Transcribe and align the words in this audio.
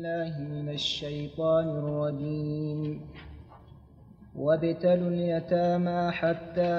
الله 0.00 0.40
من 0.40 0.68
الشيطان 0.68 1.68
الرجيم. 1.68 3.00
وابتلوا 4.36 5.08
اليتامى 5.08 6.10
حتى 6.12 6.72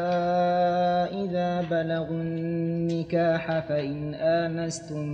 إذا 1.21 1.61
بلغوا 1.61 2.21
النكاح 2.21 3.59
فإن 3.59 4.13
آنستم 4.13 5.05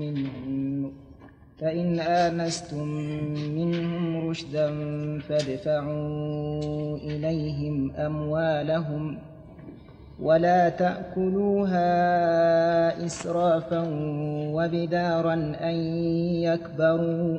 منهم 0.00 0.92
فإن 1.60 2.00
آنستم 2.00 2.88
منهم 3.54 4.28
رشدا 4.28 4.68
فادفعوا 5.18 6.96
إليهم 6.96 7.92
أموالهم 7.96 9.18
ولا 10.20 10.68
تأكلوها 10.68 11.86
إسرافا 13.06 13.84
وبدارا 14.54 15.34
أن 15.60 15.74
يكبروا 16.44 17.38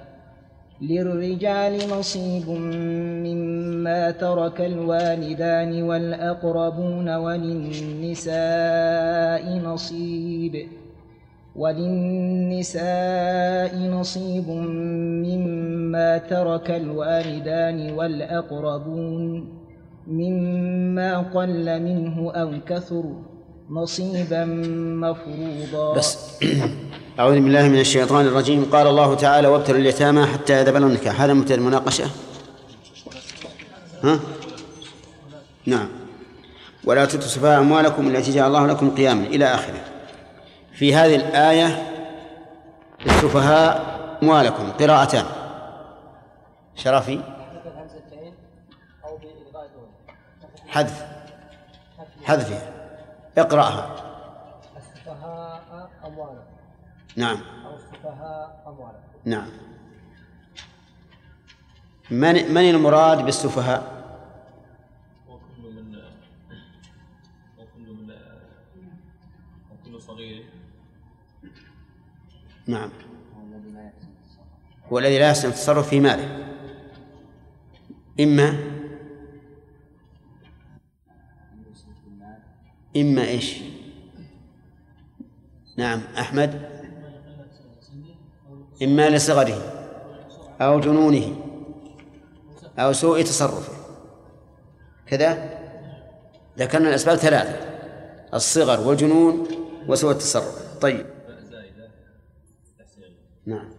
للرجال 0.81 1.77
نصيب 1.99 2.49
مما 2.49 4.11
ترك 4.11 4.61
الوالدان 4.61 5.83
والأقربون 5.83 7.15
وللنساء 7.15 8.31
نصيب 9.57 10.67
وللنساء 11.55 12.81
نصيب 13.77 14.49
مما 14.49 16.17
ترك 16.17 16.71
الوالدان 16.71 17.91
والأقربون 17.91 19.47
مما 20.07 21.17
قل 21.17 21.81
منه 21.81 22.31
أو 22.31 22.51
كثر 22.67 23.03
نصيبا 23.71 24.45
مفروضا. 25.01 25.93
بس 25.93 26.17
أعوذ 27.19 27.33
بالله 27.33 27.67
من 27.67 27.79
الشيطان 27.79 28.27
الرجيم. 28.27 28.65
قال 28.71 28.87
الله 28.87 29.15
تعالى 29.15 29.47
وابتلوا 29.47 29.79
اليتامى 29.79 30.25
حتى 30.25 30.61
إذا 30.61 30.71
بلغوا 30.71 30.89
النكاح. 30.89 31.21
هذا 31.21 31.33
مبتدأ 31.33 31.55
المناقشة؟ 31.55 32.05
ها؟ 34.03 34.19
نعم. 35.65 35.87
ولا 36.83 37.05
تؤتوا 37.05 37.25
السفهاء 37.25 37.59
أموالكم 37.59 38.07
التي 38.07 38.31
جعل 38.31 38.47
الله 38.47 38.67
لكم 38.67 38.95
قياما 38.95 39.23
إلى 39.23 39.45
آخره. 39.45 39.83
في 40.73 40.95
هذه 40.95 41.15
الآية 41.15 41.91
السفهاء 43.05 43.99
أموالكم 44.23 44.71
قراءتان. 44.71 45.25
شرفي. 46.75 47.19
حذف. 50.67 51.05
حذفها. 52.23 52.70
اقرأها. 53.37 53.95
السفهاء 54.77 55.91
أموالا 56.05 56.43
نعم. 57.17 57.37
أو 57.65 57.75
السفهاء 57.75 58.63
أموالا 58.67 58.99
نعم. 59.25 59.49
من 62.11 62.53
من 62.53 62.69
المراد 62.69 63.25
بالسفهاء؟ 63.25 64.01
وكل 65.29 65.73
من 65.73 65.95
وكل 67.57 67.93
من 67.93 68.13
وكل 69.71 70.01
صغير. 70.01 70.45
نعم. 72.67 72.89
هو 74.91 74.99
الذي 74.99 75.19
لا 75.19 75.27
يحسن 75.27 75.47
التصرف 75.47 75.89
في 75.89 75.99
ماله. 75.99 76.47
إما 78.19 78.70
إما 82.95 83.21
إيش؟ 83.21 83.61
نعم 85.77 86.01
أحمد؟ 86.17 86.69
إما 88.83 89.09
لصغره 89.09 89.61
أو 90.61 90.79
جنونه 90.79 91.35
أو 92.79 92.93
سوء 92.93 93.21
تصرفه. 93.21 93.73
كذا؟ 95.05 95.61
ذكرنا 96.57 96.89
الأسباب 96.89 97.15
ثلاثة 97.17 97.71
الصغر 98.33 98.87
والجنون 98.87 99.47
وسوء 99.87 100.11
التصرف. 100.11 100.77
طيب. 100.81 101.05
نعم. 103.45 103.69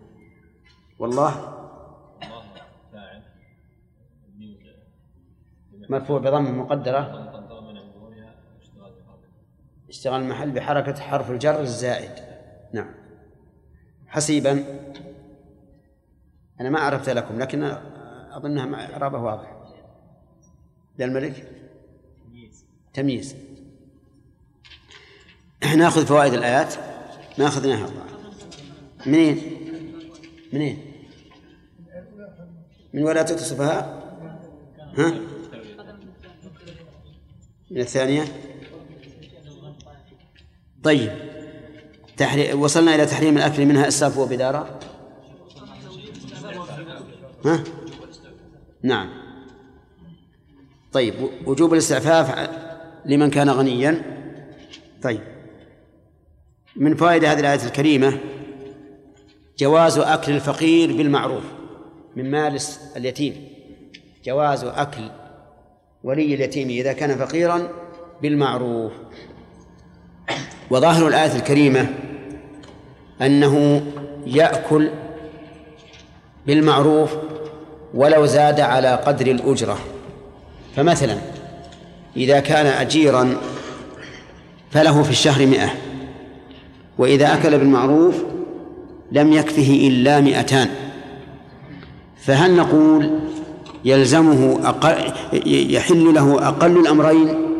والله؟ 0.98 1.52
مرفوع 5.88 6.18
بضم 6.18 6.58
مقدرة 6.58 7.00
مقدرة 7.00 7.60
من 7.60 7.92
ظهورها 7.92 8.34
اشتغال 8.60 8.92
بحرف 8.92 9.20
اشتغل 9.92 10.22
المحل 10.22 10.50
بحركة 10.50 11.00
حرف 11.00 11.30
الجر 11.30 11.60
الزائد 11.60 12.10
نعم 12.72 12.94
حسيبا 14.06 14.64
أنا 16.60 16.70
ما 16.70 16.80
عرفت 16.80 17.08
لكم 17.08 17.38
لكن 17.38 17.62
أظنها 18.32 18.66
مع 18.66 18.84
إعرابه 18.84 19.18
واضح 19.18 19.56
ذا 20.98 21.04
الملك 21.04 21.48
تمييز 22.94 23.36
نأخذ 25.76 26.06
فوائد 26.06 26.32
الآيات 26.32 26.74
ما 27.38 27.46
أخذناها 27.46 27.88
الله 27.88 28.04
منين؟ 29.06 29.36
منين؟ 30.52 30.92
من 32.92 33.02
ولا 33.02 33.22
السفهاء؟ 33.22 34.02
ها؟ 34.98 35.10
من 37.70 37.80
الثانية؟ 37.80 38.51
طيب. 40.84 41.12
تحري... 42.16 42.52
وصلنا 42.52 42.94
إلى 42.94 43.06
تحريم 43.06 43.36
الأكل 43.36 43.66
منها 43.66 43.88
إسراف 43.88 44.18
وبدارة. 44.18 44.80
ها؟ 47.44 47.64
نعم. 48.82 49.08
طيب 50.92 51.14
وجوب 51.46 51.72
الاستعفاف 51.72 52.50
لمن 53.04 53.30
كان 53.30 53.50
غنيا. 53.50 54.02
طيب. 55.02 55.20
من 56.76 56.94
فوائد 56.94 57.24
هذه 57.24 57.40
الآية 57.40 57.64
الكريمة 57.66 58.18
جواز 59.58 59.98
أكل 59.98 60.32
الفقير 60.32 60.96
بالمعروف 60.96 61.44
من 62.16 62.30
مال 62.30 62.58
اليتيم. 62.96 63.48
جواز 64.24 64.64
أكل 64.64 65.10
ولي 66.04 66.34
اليتيم 66.34 66.68
إذا 66.68 66.92
كان 66.92 67.16
فقيرا 67.16 67.68
بالمعروف. 68.22 68.92
وظاهر 70.72 71.08
الآية 71.08 71.36
الكريمة 71.36 71.86
أنه 73.22 73.82
يأكل 74.26 74.90
بالمعروف 76.46 77.10
ولو 77.94 78.26
زاد 78.26 78.60
على 78.60 78.94
قدر 78.94 79.26
الأجرة. 79.26 79.78
فمثلا 80.76 81.18
إذا 82.16 82.40
كان 82.40 82.66
أجيرا 82.66 83.36
فله 84.70 85.02
في 85.02 85.10
الشهر 85.10 85.46
مئة 85.46 85.68
وإذا 86.98 87.34
أكل 87.34 87.58
بالمعروف 87.58 88.14
لم 89.12 89.32
يكفه 89.32 89.88
إلا 89.88 90.20
مئتان. 90.20 90.68
فهل 92.16 92.56
نقول 92.56 93.20
يلزمه 93.84 94.60
أقل 94.64 95.12
يحل 95.74 96.14
له 96.14 96.48
أقل 96.48 96.76
الأمرين؟ 96.76 97.51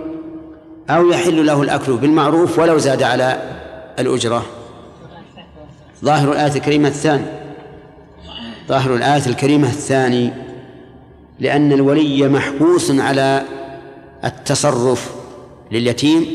أو 0.90 1.10
يحل 1.10 1.46
له 1.46 1.62
الأكل 1.62 1.96
بالمعروف 1.96 2.58
ولو 2.58 2.78
زاد 2.78 3.02
على 3.02 3.42
الأجرة. 3.98 4.46
ظاهر 6.04 6.32
الآية 6.32 6.56
الكريمة 6.56 6.88
الثاني. 6.88 7.24
ظاهر 8.68 8.94
الآية 8.94 9.26
الكريمة 9.26 9.68
الثاني. 9.68 10.32
لأن 11.40 11.72
الولي 11.72 12.28
محبوس 12.28 12.90
على 12.90 13.42
التصرف 14.24 15.14
لليتيم 15.72 16.26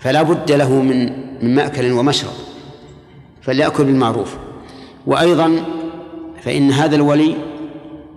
فلا 0.00 0.22
بد 0.22 0.52
له 0.52 0.72
من 0.72 1.28
من 1.42 1.54
مأكل 1.54 1.92
ومشرب 1.92 2.32
فليأكل 3.42 3.84
بالمعروف. 3.84 4.36
وأيضا 5.06 5.64
فإن 6.42 6.70
هذا 6.70 6.96
الولي 6.96 7.36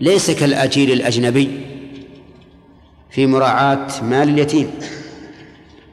ليس 0.02 0.32
كالأجير 0.32 0.94
الأجنبي. 0.94 1.71
في 3.12 3.28
مراعاة 3.28 3.88
مال 4.04 4.30
اليتيم. 4.30 4.72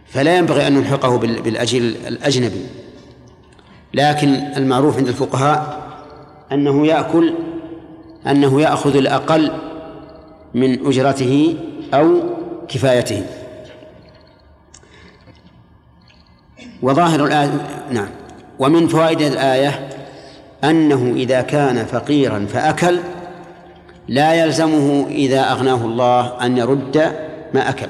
فلا 0.07 0.37
ينبغي 0.39 0.67
أن 0.67 0.73
نلحقه 0.73 1.19
بالأجل 1.19 1.97
الأجنبي. 2.07 2.67
لكن 3.95 4.29
المعروف 4.29 4.97
عند 4.97 5.09
الفقهاء 5.09 5.89
أنه 6.53 6.87
يأكل 6.87 7.35
أنه 8.27 8.61
يأخذ 8.61 8.97
الأقل 8.97 9.51
من 10.55 10.87
أجرته 10.87 11.57
أو 11.95 12.21
كفايته. 12.69 13.27
وظاهر 16.83 17.25
الآية 17.25 17.67
نعم. 17.91 18.09
ومن 18.59 18.89
فوائد 18.89 19.21
الآية 19.21 19.89
أنه 20.65 21.13
إذا 21.17 21.41
كان 21.41 21.85
فقيرا 21.85 22.47
فأكل 22.53 22.99
لا 24.09 24.35
يلزمه 24.35 25.07
إذا 25.09 25.53
أغناه 25.53 25.85
الله 25.85 26.47
أن 26.47 26.57
يرد 26.57 26.97
ما 27.55 27.69
أكل. 27.69 27.89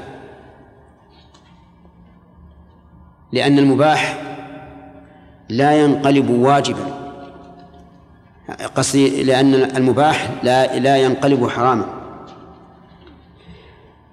لأن 3.33 3.59
المباح 3.59 4.21
لا 5.49 5.83
ينقلب 5.83 6.31
واجبا. 6.31 6.99
قصدي 8.75 9.23
لأن 9.23 9.55
المباح 9.55 10.31
لا 10.43 10.79
لا 10.79 10.97
ينقلب 10.97 11.49
حراما. 11.49 11.87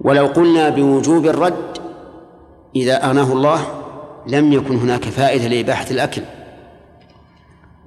ولو 0.02 0.26
قلنا 0.28 0.70
بوجوب 0.70 1.26
الرد 1.26 1.78
إذا 2.76 3.06
أغناه 3.06 3.34
الله 3.34 3.68
لم 4.28 4.54
يكن 4.54 4.78
هناك 4.78 5.04
فائدة 5.04 5.48
لإباحة 5.48 5.86
الأكل. 5.92 6.22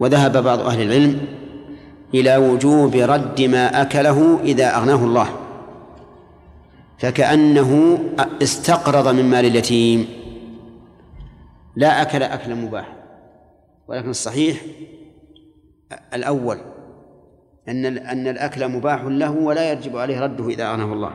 وذهب 0.01 0.45
بعض 0.45 0.61
أهل 0.61 0.83
العلم 0.83 1.21
إلى 2.15 2.37
وجوب 2.37 2.95
رد 2.95 3.43
ما 3.43 3.83
أكله 3.83 4.41
إذا 4.43 4.77
أغناه 4.77 5.05
الله. 5.05 5.29
فكأنه 6.99 7.99
استقرض 8.43 9.09
من 9.09 9.25
مال 9.25 9.45
اليتيم. 9.45 10.09
لا 11.77 12.03
أكل 12.03 12.23
أكلا 12.23 12.55
مباح 12.55 12.97
ولكن 13.89 14.11
الصحيح 14.11 14.61
الأول 16.15 16.59
أن 17.69 17.87
أن 17.87 18.29
الأكل 18.29 18.69
مباح 18.69 19.03
له 19.05 19.31
ولا 19.31 19.73
يجب 19.73 19.97
عليه 19.97 20.21
رده 20.21 20.49
إذا 20.49 20.71
أغناه 20.71 20.93
الله. 20.93 21.13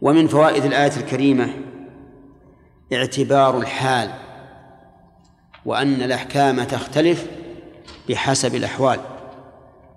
ومن 0.00 0.26
فوائد 0.26 0.64
الآية 0.64 0.96
الكريمة 0.96 1.48
اعتبار 2.92 3.58
الحال 3.58 4.10
وأن 5.64 6.02
الأحكام 6.02 6.64
تختلف 6.64 7.26
بحسب 8.08 8.54
الأحوال 8.54 9.00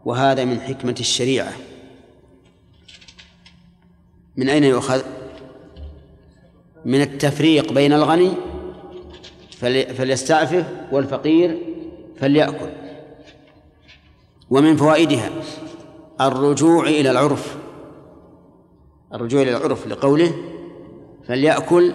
وهذا 0.06 0.46
من 0.46 0.60
حكمة 0.62 0.96
الشريعة. 1.00 1.54
من 4.38 4.50
أين 4.50 4.64
يؤخذ؟ 4.64 5.02
من 6.86 7.02
التفريق 7.02 7.74
بين 7.74 7.94
الغني 7.94 8.32
فليستعفف 9.98 10.66
والفقير 10.92 11.58
فليأكل. 12.20 12.70
ومن 14.50 14.76
فوائدها 14.78 15.30
الرجوع 16.22 16.88
إلى 16.88 17.12
العرف. 17.12 17.58
الرجوع 19.14 19.42
إلى 19.42 19.58
العرف 19.58 19.88
لقوله 19.88 20.34
فليأكل 21.28 21.94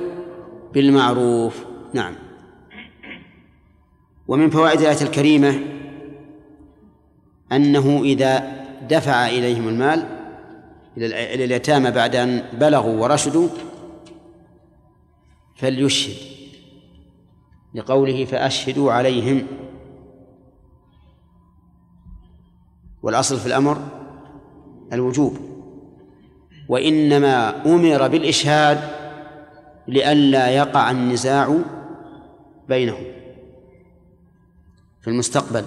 بالمعروف. 0.75 1.65
نعم. 1.93 2.15
ومن 4.29 4.51
فوائد 4.51 4.81
الآية 4.81 5.03
الكريمة 5.03 5.74
أنه 7.57 8.03
إذا 8.05 8.65
دفع 8.89 9.29
إليهم 9.29 9.69
المال 9.69 10.07
إلى 10.97 11.45
اليتامى 11.45 11.91
بعد 11.91 12.17
أن 12.17 12.43
بلغوا 12.53 13.03
ورشدوا 13.03 13.49
فليشهد. 15.57 16.17
لقوله 17.75 18.25
فأشهدوا 18.25 18.93
عليهم. 18.93 19.47
والأصل 23.03 23.39
في 23.39 23.47
الأمر 23.47 23.79
الوجوب. 24.93 25.39
وإنما 26.69 27.67
أمر 27.67 28.09
بالإشهاد 28.09 28.81
لئلا 29.89 30.49
يقع 30.51 30.91
النزاع 30.91 31.59
بينهم 32.69 33.05
في 35.01 35.11
المستقبل. 35.11 35.65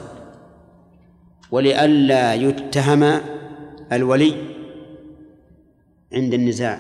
ولئلا 1.52 2.34
يتهم 2.34 3.22
الولي 3.92 4.34
عند 6.14 6.34
النزاع. 6.34 6.80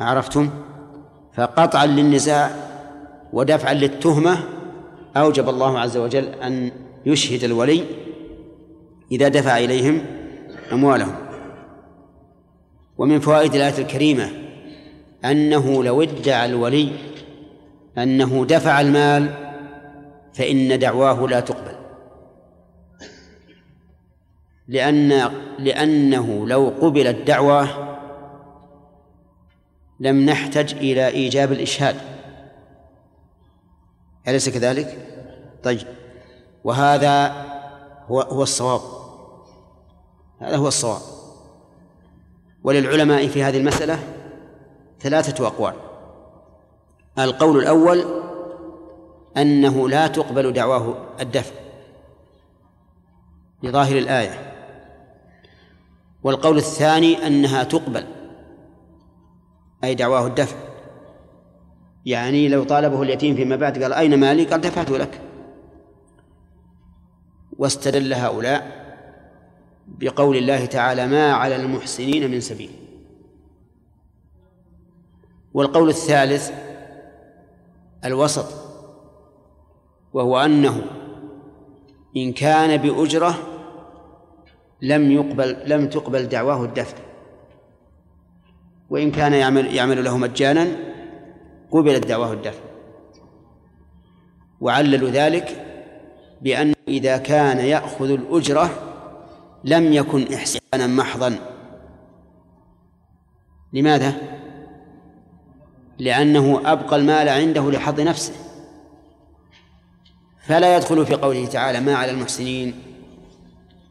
عرفتم؟ 0.00 0.50
فقطعا 1.34 1.86
للنزاع 1.86 2.50
ودفعا 3.32 3.74
للتهمة 3.74 4.38
أوجب 5.16 5.48
الله 5.48 5.78
عز 5.78 5.96
وجل 5.96 6.24
أن 6.24 6.70
يشهد 7.06 7.44
الولي 7.44 7.84
إذا 9.12 9.28
دفع 9.28 9.58
إليهم 9.58 10.04
أموالهم. 10.72 11.14
ومن 12.98 13.20
فوائد 13.20 13.54
الآية 13.54 13.78
الكريمة 13.78 14.30
أنه 15.24 15.84
لو 15.84 16.02
ادعى 16.02 16.46
الولي 16.46 16.92
أنه 17.98 18.44
دفع 18.44 18.80
المال 18.80 19.30
فإن 20.34 20.78
دعواه 20.78 21.26
لا 21.26 21.40
تقبل. 21.40 21.81
لأن 24.68 25.08
لأنه 25.58 26.46
لو 26.46 26.72
قبلت 26.80 27.26
دعواه 27.26 27.98
لم 30.00 30.26
نحتج 30.26 30.74
إلى 30.74 31.08
إيجاب 31.08 31.52
الإشهاد. 31.52 31.96
أليس 34.28 34.48
كذلك؟ 34.48 35.08
طيب. 35.62 35.86
وهذا 36.64 37.28
هو 38.06 38.20
هو 38.20 38.42
الصواب. 38.42 38.80
هذا 40.40 40.56
هو 40.56 40.68
الصواب. 40.68 41.00
وللعلماء 42.64 43.28
في 43.28 43.42
هذه 43.42 43.56
المسألة 43.56 43.98
ثلاثة 45.00 45.46
أقوال. 45.46 45.74
القول 47.18 47.58
الأول 47.58 48.04
أنه 49.36 49.88
لا 49.88 50.06
تقبل 50.06 50.52
دعواه 50.52 50.96
الدفع. 51.20 51.54
لظاهر 53.62 53.98
الآية. 53.98 54.51
والقول 56.22 56.56
الثاني 56.56 57.26
أنها 57.26 57.64
تقبل 57.64 58.06
أي 59.84 59.94
دعواه 59.94 60.26
الدفع. 60.26 60.56
يعني 62.06 62.48
لو 62.48 62.64
طالبه 62.64 63.02
اليتيم 63.02 63.36
فيما 63.36 63.56
بعد 63.56 63.82
قال 63.82 63.92
أين 63.92 64.20
مالي؟ 64.20 64.44
قال 64.44 64.60
دفعت 64.60 64.90
لك. 64.90 65.20
واستدل 67.58 68.14
هؤلاء 68.14 68.82
بقول 69.86 70.36
الله 70.36 70.66
تعالى 70.66 71.06
ما 71.06 71.32
على 71.32 71.56
المحسنين 71.56 72.30
من 72.30 72.40
سبيل. 72.40 72.70
والقول 75.54 75.88
الثالث 75.88 76.52
الوسط 78.04 78.46
وهو 80.12 80.38
أنه 80.40 80.82
إن 82.16 82.32
كان 82.32 82.76
بأجرة 82.76 83.51
لم 84.82 85.12
يقبل 85.12 85.56
لم 85.66 85.88
تقبل 85.88 86.28
دعواه 86.28 86.64
الدفع 86.64 86.96
وإن 88.90 89.10
كان 89.10 89.32
يعمل 89.32 89.74
يعمل 89.74 90.04
له 90.04 90.16
مجانا 90.16 90.66
قبلت 91.70 92.06
دعواه 92.06 92.32
الدفع 92.32 92.60
وعللوا 94.60 95.10
ذلك 95.10 95.66
بأن 96.42 96.74
إذا 96.88 97.16
كان 97.16 97.58
يأخذ 97.58 98.10
الأجرة 98.10 98.70
لم 99.64 99.92
يكن 99.92 100.32
إحسانا 100.34 100.86
محضا. 100.86 101.38
لماذا؟ 103.72 104.14
لأنه 105.98 106.62
أبقى 106.64 106.96
المال 106.96 107.28
عنده 107.28 107.70
لحظ 107.70 108.00
نفسه. 108.00 108.32
فلا 110.46 110.76
يدخل 110.76 111.06
في 111.06 111.14
قوله 111.14 111.46
تعالى 111.46 111.80
ما 111.80 111.94
على 111.94 112.10
المحسنين 112.10 112.74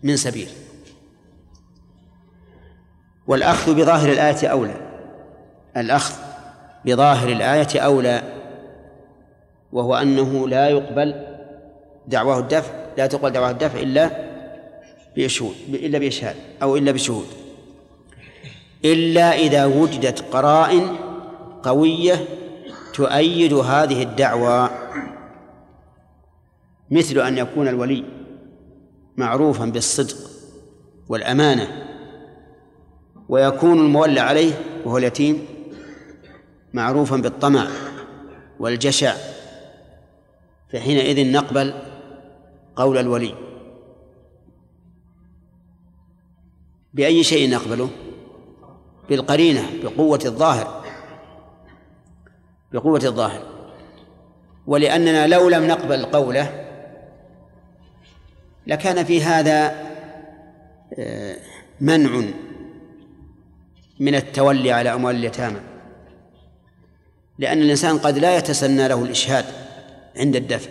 من 0.04 0.18
سبيل 0.18 0.48
والأخذ 3.28 3.76
بظاهر 3.76 4.12
الآية 4.12 4.48
أولى. 4.48 4.76
الأخذ 5.78 6.14
بظاهر 6.86 7.30
الآية 7.30 7.80
أولى 7.80 8.24
وهو 9.72 9.96
أنه 9.96 10.48
لا 10.48 10.70
يقبل 10.70 11.26
دعواه 12.08 12.40
الدفع 12.40 12.72
لا 12.98 13.08
تقبل 13.08 13.30
دعواه 13.30 13.52
الدفع 13.52 13.80
إلا 13.80 14.10
بشهود 15.18 15.56
إلا 15.70 16.00
بإشهاد 16.00 16.36
أو 16.62 16.78
إلا 16.78 16.92
بشهود. 16.92 17.28
إلا 18.86 19.36
إذا 19.36 19.66
وجدت 19.66 20.22
قرائن 20.32 20.96
قوية 21.64 22.26
تؤيد 22.94 23.54
هذه 23.54 24.04
الدعوة 24.04 24.70
مثل 26.92 27.20
أن 27.20 27.38
يكون 27.38 27.68
الولي 27.68 28.04
معروفا 29.18 29.66
بالصدق 29.66 30.18
والأمانة 31.10 31.91
ويكون 33.32 33.80
المولى 33.80 34.20
عليه 34.20 34.54
وهو 34.86 34.98
اليتيم 34.98 35.46
معروفا 36.74 37.18
بالطمع 37.18 37.68
والجشع 38.60 39.14
فحينئذ 40.74 41.32
نقبل 41.32 41.74
قول 42.76 42.98
الولي. 42.98 43.36
بأي 46.94 47.24
شيء 47.24 47.50
نقبله؟ 47.50 47.90
بالقرينة 49.10 49.64
بقوة 49.84 50.20
الظاهر. 50.26 50.84
بقوة 52.74 53.02
الظاهر. 53.04 53.44
ولأننا 54.68 55.28
لو 55.28 55.50
لم 55.50 55.68
نقبل 55.68 56.06
قوله 56.06 56.68
لكان 58.68 59.04
في 59.04 59.24
هذا 59.24 59.76
آه، 61.00 61.36
منع 61.82 62.24
من 64.02 64.16
التولي 64.16 64.72
على 64.72 64.94
أموال 64.94 65.16
اليتامى. 65.16 65.60
لأن 67.40 67.62
الإنسان 67.62 67.98
قد 67.98 68.18
لا 68.18 68.38
يتسنى 68.38 68.88
له 68.88 69.04
الإشهاد 69.04 69.46
عند 70.18 70.36
الدفع. 70.36 70.70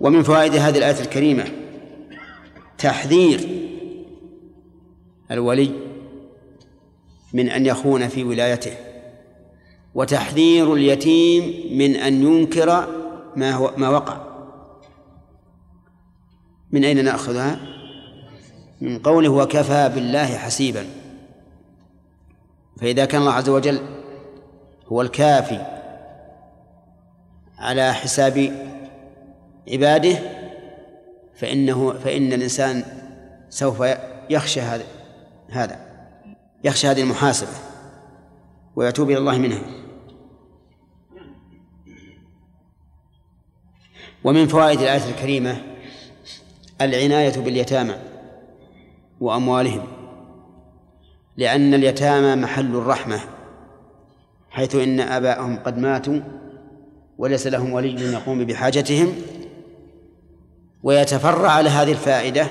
ومن 0.00 0.22
فوائد 0.22 0.54
هذه 0.54 0.78
الآية 0.78 1.00
الكريمة 1.00 1.44
تحذير 2.78 3.48
الولي 5.30 5.70
من 7.32 7.48
أن 7.48 7.66
يخون 7.66 8.08
في 8.08 8.24
ولايته 8.24 8.72
وتحذير 9.94 10.74
اليتيم 10.74 11.78
من 11.78 11.96
أن 11.96 12.22
ينكر 12.22 12.86
ما 13.36 13.52
هو 13.52 13.72
ما 13.76 13.88
وقع. 13.88 14.20
من 16.72 16.84
أين 16.84 17.04
نأخذها؟ 17.04 17.60
من 18.80 18.98
قوله 18.98 19.28
وكفى 19.28 19.90
بالله 19.94 20.36
حسيبا 20.36 20.99
فإذا 22.80 23.04
كان 23.04 23.20
الله 23.20 23.32
عز 23.32 23.48
وجل 23.48 23.80
هو 24.86 25.02
الكافي 25.02 25.66
على 27.58 27.94
حساب 27.94 28.66
عباده 29.68 30.18
فإنه 31.34 31.92
فإن 31.92 32.32
الإنسان 32.32 32.84
سوف 33.50 33.84
يخشى 34.30 34.60
هذا 34.60 34.84
هذا 35.50 35.78
يخشى 36.64 36.86
هذه 36.86 37.02
المحاسبة 37.02 37.50
ويتوب 38.76 39.10
إلى 39.10 39.18
الله 39.18 39.38
منها. 39.38 39.62
ومن 44.24 44.46
فوائد 44.46 44.80
الآية 44.80 45.10
الكريمة 45.10 45.62
العناية 46.80 47.40
باليتامى 47.40 47.94
وأموالهم. 49.20 49.99
لأن 51.40 51.74
اليتامى 51.74 52.42
محل 52.42 52.76
الرحمة 52.76 53.20
حيث 54.50 54.74
إن 54.74 55.00
آباءهم 55.00 55.56
قد 55.56 55.78
ماتوا 55.78 56.20
وليس 57.18 57.46
لهم 57.46 57.72
ولي 57.72 58.12
يقوم 58.12 58.44
بحاجتهم. 58.44 59.14
ويتفرع 60.82 61.50
على 61.50 61.68
هذه 61.68 61.92
الفائدة 61.92 62.46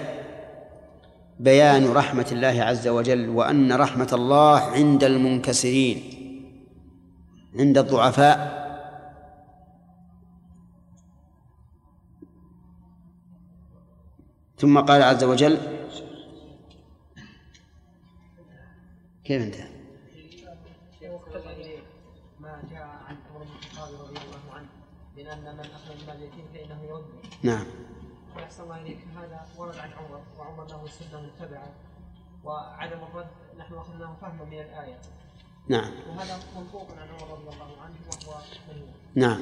بيان 1.39 1.91
رحمة 1.91 2.25
الله 2.31 2.63
عز 2.63 2.87
وجل 2.87 3.29
وأن 3.29 3.73
رحمة 3.73 4.09
الله 4.13 4.59
عند 4.59 5.03
المنكسرين 5.03 6.03
عند 7.59 7.77
الضعفاء. 7.77 8.59
ثم 14.57 14.79
قال 14.79 15.03
عز 15.03 15.23
وجل 15.23 15.78
كيف 19.29 19.41
انتهى؟ 19.41 19.67
ما 22.39 22.61
جاء 22.71 22.81
عن 22.81 23.15
عمر 23.29 23.43
بن 23.43 23.49
الخطاب 23.59 23.89
رضي 24.01 24.17
الله 24.17 24.53
عنه 24.55 24.67
من 25.17 25.27
ان 25.27 25.55
من 25.55 25.59
اخذ 25.59 26.07
مال 26.07 26.15
اليتيم 26.15 26.45
فإنه 26.53 26.83
يرد 26.89 27.05
نعم. 27.43 27.65
ويحسن 28.35 28.63
الله 28.63 28.81
إليك. 28.81 28.97
هذا 29.17 29.45
ورد 29.57 29.77
عن 29.77 29.89
عمر 29.93 30.21
وعمر 30.39 30.63
له 30.63 30.87
سنة 30.87 31.21
متبعة 31.21 31.67
وعدم 32.43 32.97
الرد 33.11 33.27
نحن 33.59 33.73
أخذناه 33.73 34.15
فهما 34.21 34.45
من 34.45 34.59
الآية. 34.59 34.97
نعم. 35.67 35.91
وهذا 36.09 36.39
منطوق 36.57 36.87
عن 36.91 37.07
عمر 37.07 37.31
رضي 37.33 37.49
الله 37.55 37.81
عنه 37.81 37.95
وهو 38.27 38.39
نعم. 39.15 39.41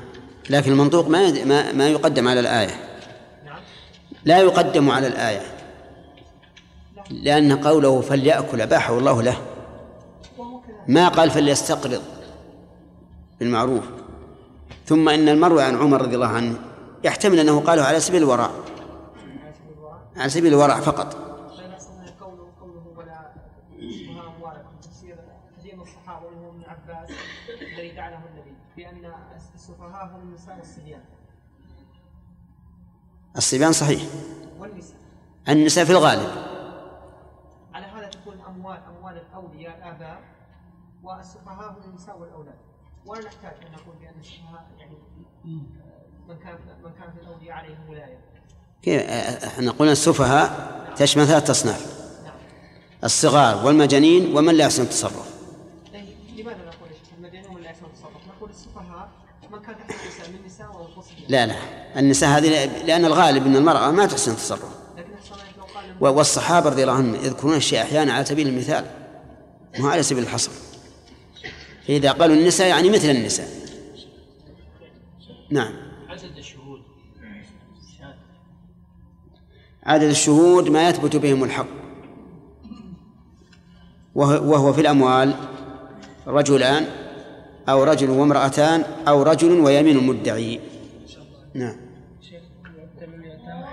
لكن 0.49 0.71
المنطوق 0.71 1.07
ما 1.07 1.23
يد- 1.23 1.47
ما 1.47 1.71
ما 1.71 1.89
يقدم 1.89 2.27
على 2.27 2.39
الآية. 2.39 2.99
نعم. 3.45 3.61
لا 4.25 4.39
يقدم 4.39 4.91
على 4.91 5.07
الآية. 5.07 5.41
لأن 7.09 7.61
قوله 7.67 8.01
فليأكل 8.01 8.61
أباحه 8.61 8.97
الله 8.97 9.21
له. 9.21 9.56
ما 10.87 11.07
قال 11.07 11.31
فليستقرض. 11.31 12.01
بالمعروف. 13.39 13.89
ثم 14.85 15.09
إن 15.09 15.29
المروي 15.29 15.63
عن 15.63 15.75
عمر 15.75 16.01
رضي 16.01 16.15
الله 16.15 16.27
عنه 16.27 16.59
يحتمل 17.03 17.39
أنه 17.39 17.61
قاله 17.61 17.83
على 17.83 17.99
سبيل 17.99 18.23
الورع 18.23 18.49
على 20.17 20.29
سبيل 20.29 20.53
الورع 20.53 20.79
فقط. 20.79 21.27
وهو 26.07 26.49
ابن 26.49 26.63
عباس 26.63 27.09
الذي 27.61 27.95
جعله 27.95 28.21
النبي 28.33 28.55
بأن 28.77 29.13
السفهاء 29.55 30.05
هم 30.05 30.21
النساء 30.21 30.57
والصبيان 30.57 31.01
الصبيان 33.37 33.71
صحيح. 33.71 34.01
والنساء. 34.59 34.97
النساء 35.49 35.85
في 35.85 35.91
الغالب 35.91 36.29
على 37.73 37.85
هذا 37.85 38.07
تكون 38.09 38.39
أموال 38.47 38.77
أموال 38.97 39.21
الأولياء 39.29 39.77
الآباء 39.77 40.21
والسفهاء 41.07 41.69
هم 41.71 41.89
النساء 41.89 42.17
والأولاد. 42.19 42.55
ولا 43.05 43.19
نحتاج 43.25 43.53
أن 43.67 43.71
نقول 43.71 43.95
بأن 44.01 44.19
السفهاء 44.19 44.67
يعني 44.79 44.93
من 46.27 46.37
كان 46.43 46.55
من 46.83 46.91
كان 46.99 47.11
في 47.13 47.21
الأولياء 47.21 47.51
عليهم 47.55 47.89
ولاية. 47.89 48.19
كيف؟ 48.81 49.01
إحنا 49.45 49.71
قلنا 49.71 49.91
السفهاء 49.91 50.77
تشمل 50.97 51.27
ثلاث 51.27 51.49
أصناف. 51.49 51.97
نعم. 52.25 52.33
الصغار 53.03 53.65
والمجانين 53.65 54.37
ومن 54.37 54.55
لا 54.55 54.63
يحسن 54.63 54.83
التصرف. 54.83 55.33
طيب 55.93 56.05
لماذا 56.37 56.57
نقول 56.57 56.89
المجانين 57.17 57.49
ولا 57.55 57.69
يحسن 57.69 57.85
التصرف؟ 57.85 58.27
نقول 58.37 58.49
السفهاء 58.49 59.09
من 59.51 59.59
كان 59.59 59.75
تحت 59.87 60.29
النساء 60.29 60.67
من 60.67 60.87
لا 61.29 61.45
لا. 61.45 61.55
النساء 61.99 62.29
هذه 62.29 62.65
لأن 62.85 63.05
الغالب 63.05 63.45
أن 63.45 63.55
المرأة 63.55 63.91
ما 63.91 64.05
تحسن 64.05 64.31
التصرف. 64.31 64.75
لكن 64.97 65.13
أحسن 65.13 65.33
الله 65.33 65.43
لو 65.57 65.63
قال 65.63 66.13
و- 66.13 66.17
والصحابة 66.17 66.69
رضي 66.69 66.81
الله 66.83 66.93
عنهم 66.93 67.15
يذكرون 67.15 67.55
الشيء 67.55 67.81
أحيانا 67.81 68.13
على 68.13 68.25
سبيل 68.25 68.47
المثال. 68.47 68.85
مو 69.79 69.87
على 69.87 70.03
سبيل 70.03 70.23
الحصر. 70.23 70.51
فإذا 71.87 72.11
قالوا 72.11 72.35
النساء 72.35 72.67
يعني 72.67 72.89
مثل 72.89 73.09
النساء. 73.09 73.47
نعم. 75.49 75.73
عدد 76.09 76.37
الشهود. 76.37 76.81
عدد 79.83 80.03
الشهود 80.03 80.69
ما 80.69 80.89
يثبت 80.89 81.15
بهم 81.15 81.43
الحق. 81.43 81.67
وهو 84.15 84.51
وهو 84.51 84.73
في 84.73 84.81
الأموال. 84.81 85.35
رجلان 86.27 86.85
أو 87.69 87.83
رجل 87.83 88.09
وامرأتان 88.09 88.83
أو 89.07 89.23
رجل 89.23 89.51
ويمين 89.51 90.07
مدعي. 90.07 90.59
نعم. 91.53 91.75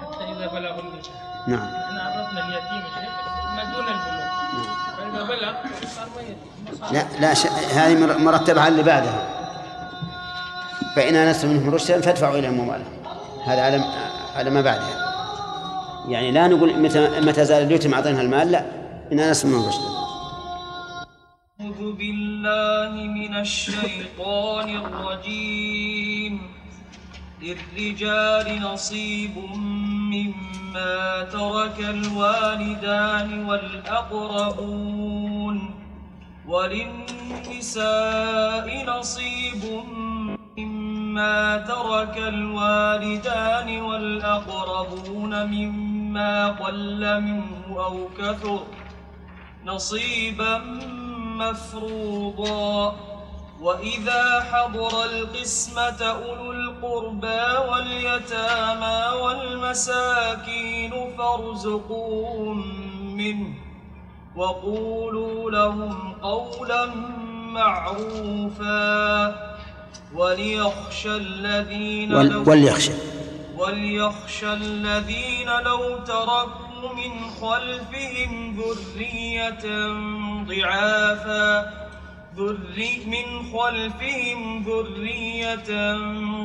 حتى 0.01 0.25
إذا 0.25 0.45
البلوغ 0.45 0.85
نعم. 1.49 1.69
إحنا 1.69 2.03
عرفنا 2.03 2.41
اليتيم 2.49 2.83
ما 3.57 3.65
دون 3.73 3.87
البلوغ 3.95 4.29
فإذا 4.97 5.23
بلغ 5.23 5.55
صار 5.87 6.09
ما 6.17 6.23
يتيم 6.23 6.37
ما 6.65 6.71
صار 6.71 6.74
لا 6.93 7.05
لا 7.21 7.35
ش... 7.35 7.47
هذه 7.47 7.95
مر- 8.07 8.19
مرتبة 8.19 8.61
على 8.61 8.69
اللي 8.73 8.83
بعدها. 8.83 9.29
فإن 10.97 11.17
آنستم 11.17 11.49
منهم 11.49 11.75
رشدا 11.75 12.01
فادفعوا 12.01 12.39
إليهم 12.39 12.61
أموالهم 12.61 12.93
هذا 13.47 13.63
على 13.63 13.85
على 14.37 14.51
ما 14.51 14.61
بعدها. 14.61 15.05
يعني 16.09 16.31
لا 16.31 16.49
نقول 16.49 16.79
متى 16.81 17.21
متى 17.21 17.45
زال 17.45 17.63
اليتيم 17.63 17.95
أعطينها 17.95 18.21
المال 18.23 18.53
لا. 18.53 18.65
إن 19.13 19.21
آنستم 19.21 19.49
منهم 19.49 19.67
رشدا. 19.69 19.95
أعوذ 21.61 21.93
بالله 21.93 22.91
من 23.07 23.37
الشيطان 23.37 24.77
الرجيم. 24.77 26.41
للرجال 27.43 28.63
نصيب 28.63 29.37
مما 30.13 31.23
ترك 31.33 31.79
الوالدان 31.81 33.45
والأقربون. 34.65 35.84
وللنساء 36.49 37.87
نصيب 38.87 39.65
مما 40.59 41.59
ترك 41.59 42.19
الوالدان 42.19 43.81
والأقربون 43.81 45.47
مما 45.47 46.49
قل 46.49 47.21
منه 47.21 47.85
أو 47.87 48.09
كثر 48.19 48.63
نصيبا 49.65 50.59
مفروضا. 51.39 52.97
وإذا 53.61 54.41
حضر 54.53 55.05
القسمة 55.05 56.03
أولو 56.03 56.53
القربى 56.53 57.43
واليتامى 57.71 59.23
والمساكين 59.23 60.93
فارزقوهم 61.19 62.59
منه. 63.17 63.64
وقولوا 64.37 65.51
لهم 65.51 66.13
قولا 66.23 66.87
معروفا 67.55 68.75
وليخشى 70.15 71.17
الذين 71.17 72.15
ول... 72.15 72.27
لو 72.27 72.51
وليخشى. 72.51 72.93
وليخشى 73.57 74.53
الذين 74.53 75.47
لو 75.65 75.99
تركوا 75.99 76.95
من 76.95 77.31
خلفهم 77.41 78.57
ذرية 78.61 79.65
ضعافا 80.45 81.71
ذري 82.37 83.03
من 83.07 83.59
خلفهم 83.59 84.65
ذرية 84.69 85.97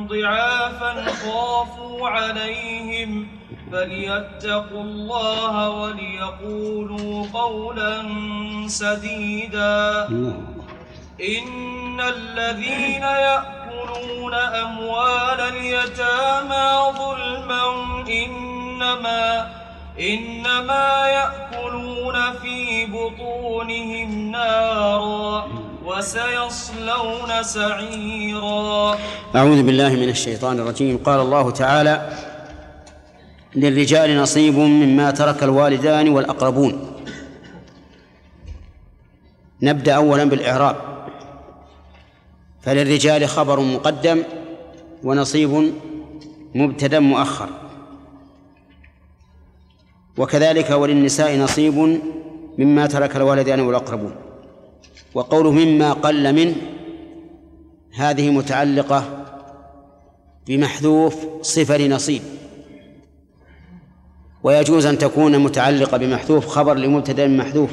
ضعافا 0.06 1.04
خافوا 1.04 2.08
عليهم 2.08 3.39
فليتقوا 3.72 4.82
الله 4.82 5.70
وليقولوا 5.70 7.26
قولا 7.34 8.02
سديدا. 8.66 10.08
إن 11.20 12.00
الذين 12.00 13.02
يأكلون 13.02 14.34
أموال 14.34 15.40
اليتامى 15.40 16.68
ظلما 16.98 17.64
إنما 18.08 19.50
إنما 20.00 21.06
يأكلون 21.18 22.16
في 22.42 22.86
بطونهم 22.86 24.30
نارا 24.30 25.48
وسيصلون 25.84 27.42
سعيرا. 27.42 28.98
أعوذ 29.36 29.62
بالله 29.62 29.88
من 29.88 30.08
الشيطان 30.08 30.58
الرجيم. 30.58 30.98
قال 31.04 31.20
الله 31.20 31.50
تعالى 31.50 31.94
للرجال 33.56 34.16
نصيب 34.16 34.54
مما 34.58 35.10
ترك 35.10 35.42
الوالدان 35.42 36.08
والأقربون. 36.08 36.86
نبدأ 39.62 39.94
أولا 39.94 40.24
بالإعراب. 40.24 40.76
فللرجال 42.62 43.28
خبر 43.28 43.60
مقدم 43.60 44.22
ونصيب 45.04 45.72
مبتدأ 46.54 47.00
مؤخر. 47.00 47.48
وكذلك 50.18 50.70
وللنساء 50.70 51.38
نصيب 51.38 52.00
مما 52.58 52.86
ترك 52.86 53.16
الوالدان 53.16 53.60
والأقربون. 53.60 54.14
وقوله 55.14 55.50
مما 55.50 55.92
قل 55.92 56.32
منه 56.32 56.54
هذه 57.94 58.30
متعلقة 58.30 59.26
بمحذوف 60.46 61.26
صفة 61.42 61.76
لنصيب 61.76 62.22
ويجوز 64.42 64.86
أن 64.86 64.98
تكون 64.98 65.38
متعلقة 65.38 65.96
بمحذوف 65.96 66.46
خبر 66.46 66.74
لمبتدأ 66.74 67.28
محذوف. 67.28 67.70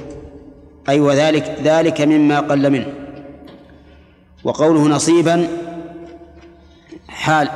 أي 0.90 0.94
أيوة 0.94 1.08
وذلك 1.08 1.58
ذلك 1.64 2.02
مما 2.02 2.40
قل 2.40 2.70
منه. 2.70 2.94
وقوله 4.44 4.88
نصيبا 4.88 5.48
حال 7.08 7.50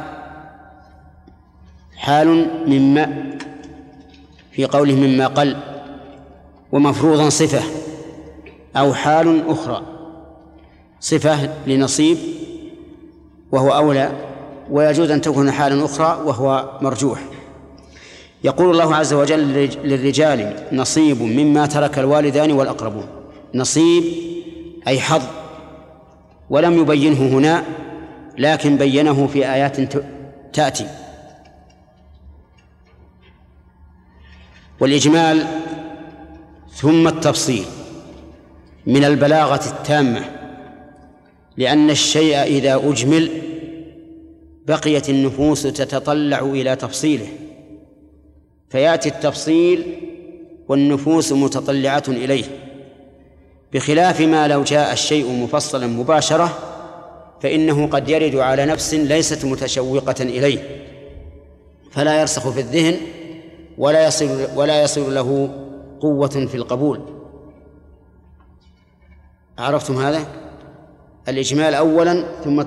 حال 1.95 2.49
مما 2.67 3.37
في 4.51 4.65
قوله 4.65 4.95
مما 4.95 5.27
قل 5.27 5.57
ومفروضا 6.71 7.29
صفة 7.29 7.61
أو 8.75 8.93
حال 8.93 9.49
أخرى. 9.49 9.81
صفة 10.99 11.49
لنصيب 11.67 12.17
وهو 13.51 13.69
أولى. 13.69 14.11
ويجوز 14.71 15.11
أن 15.11 15.21
تكون 15.21 15.51
حالا 15.51 15.85
أخرى 15.85 16.21
وهو 16.25 16.79
مرجوح. 16.81 17.19
يقول 18.43 18.71
الله 18.71 18.95
عز 18.95 19.13
وجل 19.13 19.69
للرجال 19.83 20.67
نصيب 20.71 21.21
مما 21.21 21.65
ترك 21.65 21.99
الوالدان 21.99 22.51
والأقربون. 22.51 23.07
نصيب 23.55 24.03
أي 24.87 24.99
حظ. 24.99 25.23
ولم 26.49 26.81
يبينه 26.81 27.37
هنا 27.37 27.63
لكن 28.37 28.77
بينه 28.77 29.27
في 29.27 29.53
آيات 29.53 29.77
تأتي. 30.53 30.87
والإجمال 34.79 35.47
ثم 36.73 37.07
التفصيل 37.07 37.65
من 38.85 39.03
البلاغة 39.03 39.69
التامة 39.69 40.25
لأن 41.57 41.89
الشيء 41.89 42.43
إذا 42.43 42.75
أجمل 42.75 43.31
بقيت 44.67 45.09
النفوس 45.09 45.63
تتطلع 45.63 46.39
إلى 46.39 46.75
تفصيله. 46.75 47.27
فيأتي 48.71 49.09
التفصيل 49.09 49.97
والنفوس 50.67 51.31
متطلعة 51.31 52.03
إليه 52.07 52.45
بخلاف 53.73 54.21
ما 54.21 54.47
لو 54.47 54.63
جاء 54.63 54.93
الشيء 54.93 55.31
مفصلا 55.31 55.87
مباشرة 55.87 56.57
فإنه 57.41 57.87
قد 57.87 58.09
يرد 58.09 58.35
على 58.35 58.65
نفس 58.65 58.93
ليست 58.93 59.45
متشوقة 59.45 60.23
إليه. 60.23 60.87
فلا 61.91 62.19
يرسخ 62.19 62.49
في 62.49 62.59
الذهن 62.59 62.97
ولا 63.77 64.07
يصل 64.07 64.47
ولا 64.55 64.83
يصل 64.83 65.15
له 65.15 65.49
قوة 66.01 66.27
في 66.27 66.55
القبول. 66.55 67.01
عرفتم 69.57 69.97
هذا؟ 69.97 70.25
الإجمال 71.29 71.73
أولا 71.73 72.25
ثم 72.43 72.59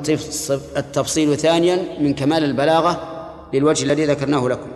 التفصيل 0.76 1.36
ثانيا 1.36 1.78
من 2.00 2.14
كمال 2.14 2.44
البلاغة 2.44 3.10
للوجه 3.52 3.84
الذي 3.84 4.04
ذكرناه 4.04 4.48
لكم. 4.48 4.73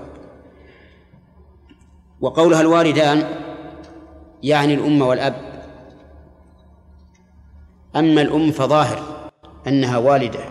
وقولها 2.20 2.61
الوالدان 2.61 3.24
يعني 4.42 4.74
الأم 4.74 5.02
والأب. 5.02 5.35
أما 7.96 8.22
الأم 8.22 8.50
فظاهر 8.50 9.02
أنها 9.66 9.98
والدة. 9.98 10.44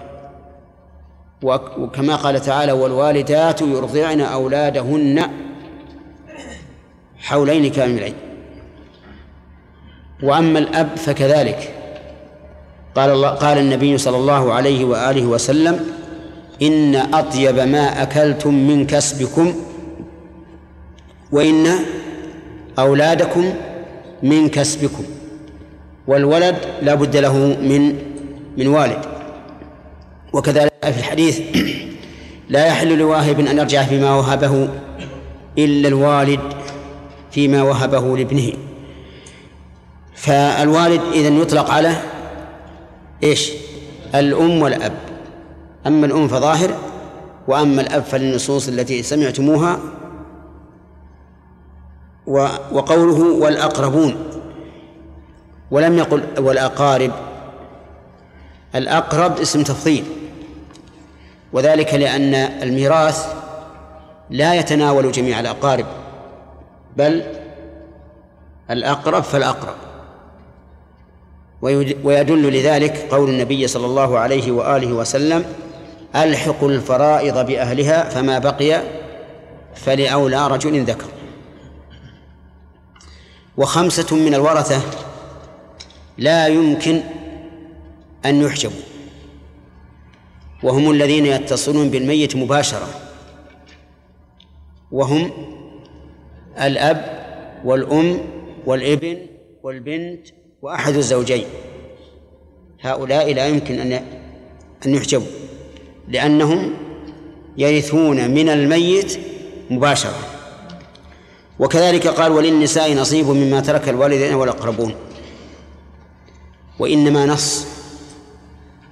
وكما 1.43 2.15
قال 2.15 2.41
تعالى 2.41 2.71
والوالدات 2.71 3.61
يرضعن 3.61 4.21
أولادهن 4.21 5.23
حولين 7.17 7.71
كاملين. 7.71 8.13
وأما 10.23 10.59
الأب 10.59 10.95
فكذلك. 10.95 11.73
قال 12.95 13.09
الله 13.09 13.29
قال 13.29 13.57
النبي 13.57 13.97
صلى 13.97 14.17
الله 14.17 14.53
عليه 14.53 14.85
وآله 14.85 15.25
وسلم 15.25 15.85
إن 16.61 16.95
أطيب 16.95 17.59
ما 17.59 18.03
أكلتم 18.03 18.53
من 18.53 18.87
كسبكم 18.87 19.53
وإن 21.31 21.67
أولادكم 22.79 23.53
من 24.23 24.49
كسبكم 24.49 25.03
والولد 26.07 26.55
لا 26.81 26.95
بد 26.95 27.17
له 27.17 27.37
من 27.37 27.95
من 28.57 28.67
والد. 28.67 29.05
وكذلك 30.33 30.71
في 30.81 30.97
الحديث 30.99 31.39
لا 32.49 32.65
يحل 32.67 32.97
لواهب 32.97 33.39
أن 33.39 33.57
يرجع 33.57 33.83
فيما 33.83 34.15
وهبه 34.15 34.69
إلا 35.57 35.87
الوالد 35.87 36.39
فيما 37.31 37.61
وهبه 37.63 38.17
لابنه. 38.17 38.53
فالوالد 40.15 41.01
إذا 41.13 41.27
يطلق 41.29 41.69
على 41.71 41.95
إيش؟ 43.23 43.51
الأم 44.15 44.61
والأب. 44.61 44.93
أما 45.87 46.05
الأم 46.05 46.27
فظاهر 46.27 46.75
وأما 47.47 47.81
الأب 47.81 48.03
فالنصوص 48.03 48.67
التي 48.67 49.03
سمعتموها 49.03 49.79
وقوله 52.71 53.43
والأقربون 53.43 54.15
ولم 55.71 55.97
يقل 55.97 56.23
والأقارب. 56.37 57.11
الأقرب 58.75 59.39
اسم 59.39 59.63
تفضيل 59.63 60.03
وذلك 61.53 61.93
لأن 61.93 62.33
الميراث 62.35 63.35
لا 64.29 64.53
يتناول 64.53 65.11
جميع 65.11 65.39
الأقارب 65.39 65.85
بل 66.97 67.23
الأقرب 68.71 69.23
فالأقرب. 69.23 69.75
ويدل 72.03 72.53
لذلك 72.53 73.07
قول 73.11 73.29
النبي 73.29 73.67
صلى 73.67 73.85
الله 73.85 74.19
عليه 74.19 74.51
وآله 74.51 74.93
وسلم 74.93 75.45
ألحقوا 76.15 76.69
الفرائض 76.69 77.45
بأهلها 77.45 78.09
فما 78.09 78.39
بقي 78.39 78.81
فلأولى 79.75 80.47
رجل 80.47 80.83
ذكر. 80.83 81.16
وخمسة 83.57 84.15
من 84.15 84.33
الورثة 84.33 84.81
لا 86.17 86.47
يمكن 86.47 87.01
أن 88.25 88.41
يحجبوا. 88.41 88.81
وهم 90.63 90.91
الذين 90.91 91.25
يتصلون 91.25 91.89
بالميت 91.89 92.35
مباشرة. 92.35 92.87
وهم 94.91 95.31
الأب 96.61 97.27
والأم 97.65 98.19
والابن 98.65 99.17
والبنت 99.63 100.27
وأحد 100.61 100.95
الزوجين. 100.95 101.45
هؤلاء 102.81 103.33
لا 103.33 103.47
يمكن 103.47 103.79
أن 103.79 103.91
أن 104.85 104.95
يحجبوا 104.95 105.27
لأنهم 106.07 106.73
يرثون 107.57 108.29
من 108.29 108.49
الميت 108.49 109.19
مباشرة. 109.69 110.36
وكذلك 111.59 112.07
قال 112.07 112.31
وللنساء 112.31 112.93
نصيب 112.93 113.27
مما 113.27 113.59
ترك 113.59 113.89
الوالدين 113.89 114.33
والأقربون. 114.33 114.95
وإنما 116.79 117.25
نص 117.25 117.65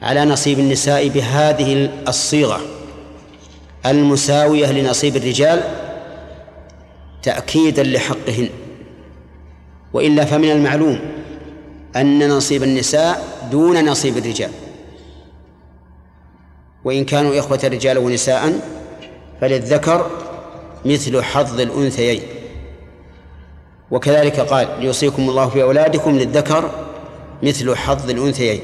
على 0.01 0.25
نصيب 0.25 0.59
النساء 0.59 1.07
بهذه 1.07 1.89
الصيغة 2.07 2.61
المساوية 3.85 4.71
لنصيب 4.71 5.15
الرجال 5.15 5.63
تأكيدا 7.23 7.83
لحقهن. 7.83 8.49
وإلا 9.93 10.25
فمن 10.25 10.51
المعلوم 10.51 10.99
أن 11.95 12.29
نصيب 12.29 12.63
النساء 12.63 13.47
دون 13.51 13.85
نصيب 13.85 14.17
الرجال. 14.17 14.51
وإن 16.83 17.05
كانوا 17.05 17.39
إخوة 17.39 17.59
رجالا 17.63 17.99
ونساء 17.99 18.59
فللذكر 19.41 20.09
مثل 20.85 21.23
حظ 21.23 21.59
الأنثيين. 21.59 22.21
وكذلك 23.91 24.39
قال 24.39 24.67
ليوصيكم 24.79 25.29
الله 25.29 25.49
في 25.49 25.63
أولادكم 25.63 26.17
للذكر 26.17 26.71
مثل 27.43 27.75
حظ 27.75 28.09
الأنثيين. 28.09 28.61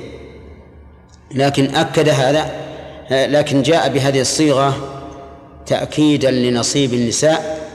لكن 1.32 1.76
أكد 1.76 2.10
هذا 2.10 2.52
لكن 3.12 3.62
جاء 3.62 3.90
بهذه 3.90 4.22
الصيغة 4.22 4.76
تأكيدا 5.66 6.32
لنصيب 6.32 6.94
النساء 6.94 7.68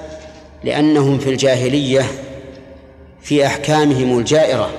لأنهم 0.64 1.18
في 1.18 1.30
الجاهلية 1.30 2.02
في 3.20 3.46
أحكامهم 3.46 4.18
الجائرة 4.18 4.70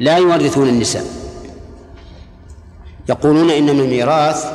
لا 0.00 0.16
يورثون 0.18 0.68
النساء. 0.68 1.04
يقولون 3.08 3.50
إن 3.50 3.62
من 3.62 3.80
الميراث 3.80 4.46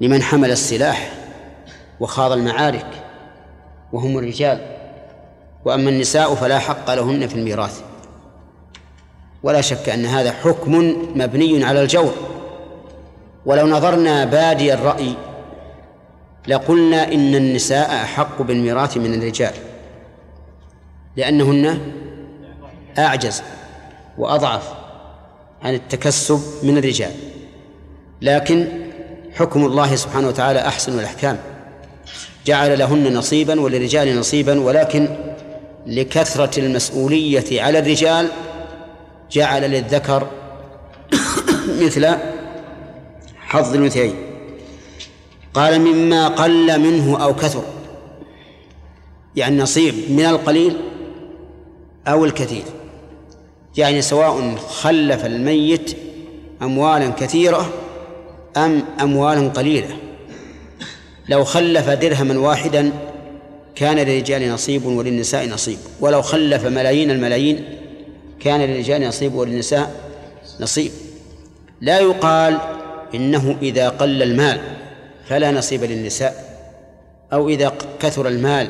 لمن 0.00 0.22
حمل 0.22 0.50
السلاح 0.50 1.12
وخاض 2.00 2.32
المعارك 2.32 2.86
وهم 3.92 4.18
الرجال 4.18 4.73
وأما 5.64 5.90
النساء 5.90 6.34
فلا 6.34 6.58
حق 6.58 6.94
لهن 6.94 7.26
في 7.26 7.34
الميراث. 7.34 7.80
ولا 9.42 9.60
شك 9.60 9.88
أن 9.88 10.06
هذا 10.06 10.32
حكم 10.32 10.96
مبني 11.14 11.64
على 11.64 11.82
الجور. 11.82 12.14
ولو 13.46 13.66
نظرنا 13.66 14.24
بادي 14.24 14.74
الرأي 14.74 15.14
لقلنا 16.48 17.12
إن 17.12 17.34
النساء 17.34 17.90
أحق 17.90 18.42
بالميراث 18.42 18.96
من 18.96 19.14
الرجال 19.14 19.52
لأنهن 21.16 21.78
أعجز 22.98 23.42
وأضعف 24.18 24.74
عن 25.62 25.74
التكسب 25.74 26.40
من 26.62 26.78
الرجال. 26.78 27.12
لكن 28.22 28.68
حكم 29.34 29.66
الله 29.66 29.96
سبحانه 29.96 30.28
وتعالى 30.28 30.60
أحسن 30.60 30.98
الأحكام. 30.98 31.38
جعل 32.46 32.78
لهن 32.78 33.14
نصيبا 33.14 33.60
وللرجال 33.60 34.18
نصيبا 34.18 34.60
ولكن 34.60 35.08
لكثرة 35.86 36.60
المسؤولية 36.60 37.62
على 37.62 37.78
الرجال 37.78 38.28
جعل 39.32 39.70
للذكر 39.70 40.30
مثل 41.68 42.14
حظ 43.38 43.74
الأنثيين. 43.74 44.14
قال 45.54 45.80
مما 45.80 46.28
قل 46.28 46.80
منه 46.80 47.24
أو 47.24 47.34
كثر 47.34 47.64
يعني 49.36 49.56
نصيب 49.56 49.94
من 50.10 50.24
القليل 50.24 50.76
أو 52.08 52.24
الكثير. 52.24 52.64
يعني 53.76 54.02
سواء 54.02 54.56
خلف 54.56 55.26
الميت 55.26 55.96
أموالا 56.62 57.08
كثيرة 57.08 57.72
أم 58.56 58.84
أموالا 59.00 59.48
قليلة. 59.48 59.96
لو 61.28 61.44
خلف 61.44 61.90
درهما 61.90 62.38
واحدا 62.38 62.92
كان 63.74 63.96
للرجال 63.96 64.52
نصيب 64.52 64.84
وللنساء 64.86 65.48
نصيب. 65.48 65.78
ولو 66.00 66.22
خلف 66.22 66.66
ملايين 66.66 67.10
الملايين 67.10 67.64
كان 68.40 68.60
للرجال 68.60 69.08
نصيب 69.08 69.34
وللنساء 69.34 69.94
نصيب. 70.60 70.90
لا 71.80 72.00
يقال 72.00 72.58
إنه 73.14 73.56
إذا 73.62 73.88
قل 73.88 74.22
المال 74.22 74.60
فلا 75.28 75.50
نصيب 75.50 75.84
للنساء 75.84 76.58
أو 77.32 77.48
إذا 77.48 77.72
كثر 78.00 78.28
المال 78.28 78.68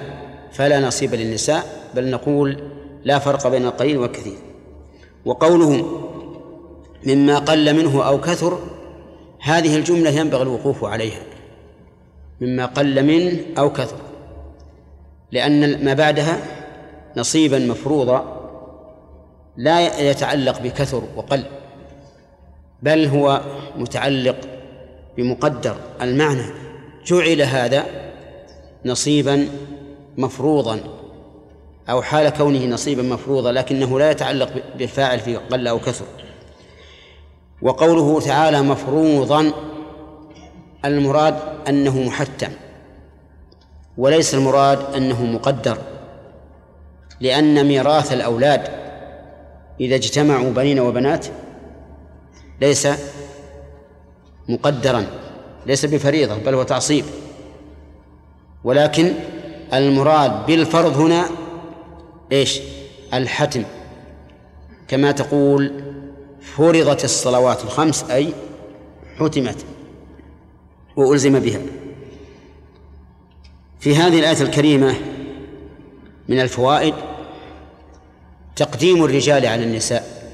فلا 0.53 0.81
نصيب 0.81 1.15
للنساء 1.15 1.91
بل 1.95 2.11
نقول 2.11 2.59
لا 3.05 3.19
فرق 3.19 3.49
بين 3.49 3.67
القليل 3.67 3.99
والكثير. 3.99 4.39
وقوله 5.25 6.01
مما 7.07 7.39
قل 7.39 7.77
منه 7.77 8.07
أو 8.07 8.21
كثر 8.21 8.59
هذه 9.41 9.77
الجملة 9.77 10.11
ينبغي 10.11 10.43
الوقوف 10.43 10.85
عليها. 10.85 11.23
مما 12.41 12.67
قل 12.67 13.03
منه 13.03 13.39
أو 13.59 13.73
كثر. 13.73 13.97
لأن 15.35 15.85
ما 15.85 15.95
بعدها 15.95 16.39
نصيبا 17.17 17.59
مفروضا 17.59 18.41
لا 19.57 20.01
يتعلق 20.11 20.61
بكثر 20.61 21.03
وقل 21.17 21.45
بل 22.83 23.07
هو 23.07 23.41
متعلق 23.77 24.37
بمقدر. 25.17 25.77
المعنى 26.03 26.45
جعل 27.07 27.43
هذا 27.43 27.85
نصيبا 28.85 29.49
مفروضا 30.17 30.81
أو 31.91 32.03
حال 32.03 32.29
كونه 32.29 32.67
نصيبا 32.67 33.03
مفروضا 33.03 33.53
لكنه 33.53 33.99
لا 33.99 34.11
يتعلق 34.11 34.53
بالفاعل 34.79 35.21
في 35.21 35.37
قل 35.37 35.69
أو 35.69 35.79
كثر. 35.79 36.07
وقوله 37.63 38.21
تعالى 38.21 38.63
مفروضا 38.63 39.53
المراد 40.85 41.35
أنه 41.69 42.03
محتم. 42.03 42.51
وليس 43.99 44.35
المراد 44.35 44.95
أنه 44.95 45.25
مقدر 45.25 45.79
لأن 47.21 47.67
ميراث 47.67 48.13
الأولاد 48.13 48.69
إذا 49.81 49.95
اجتمعوا 49.95 50.51
بنين 50.51 50.81
وبنات 50.81 51.27
ليس 52.61 52.89
مقدرا 54.49 55.07
ليس 55.67 55.85
بفريضة 55.85 56.37
بل 56.37 56.55
هو 56.55 56.63
تعصيب. 56.63 57.05
ولكن 58.65 59.13
المراد 59.73 60.47
بالفرض 60.47 60.97
هنا 60.97 61.25
إيش؟ 62.33 62.61
الحتم. 63.15 63.65
كما 64.89 65.13
تقول 65.13 65.83
فرضت 66.41 67.05
الصلوات 67.05 67.65
الخمس 67.65 68.11
أي 68.11 68.33
حتمت 69.19 69.65
وألزم 70.97 71.39
بها. 71.39 71.61
في 73.85 73.97
هذه 73.97 74.19
الآية 74.19 74.43
الكريمة 74.43 74.95
من 76.29 76.41
الفوائد 76.41 76.95
تقديم 78.57 79.05
الرجال 79.05 79.47
على 79.47 79.65
النساء 79.65 80.31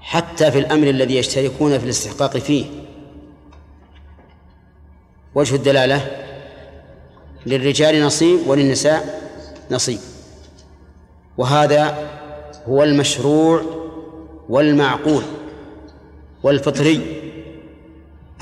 حتى 0.00 0.50
في 0.50 0.58
الأمر 0.58 0.90
الذي 0.90 1.16
يشتركون 1.16 1.78
في 1.78 1.84
الاستحقاق 1.84 2.36
فيه. 2.36 2.64
وجه 5.34 5.54
الدلالة 5.54 6.06
للرجال 7.46 8.02
نصيب 8.02 8.38
وللنساء 8.46 9.30
نصيب. 9.70 9.98
وهذا 11.38 12.08
هو 12.68 12.82
المشروع 12.82 13.62
والمعقول 14.48 15.22
والفطري 16.42 17.22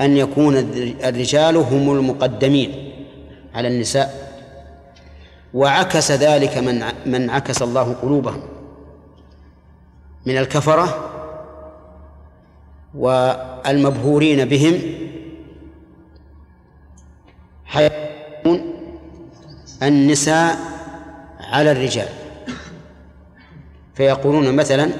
أن 0.01 0.17
يكون 0.17 0.57
الرجال 1.03 1.57
هم 1.57 1.91
المقدمين. 1.91 2.88
على 3.55 3.67
النساء. 3.67 4.29
وعكس 5.53 6.11
ذلك 6.11 6.57
من 6.57 6.83
من 7.05 7.29
عكس 7.29 7.61
الله 7.61 7.93
قلوبهم 7.93 8.41
من 10.25 10.37
الكفرة 10.37 11.09
والمبهورين 12.93 14.45
بهم. 14.45 14.81
حيكون 17.65 18.73
النساء 19.83 20.57
على 21.39 21.71
الرجال. 21.71 22.07
فيقولون 23.95 24.55
مثلا 24.55 24.91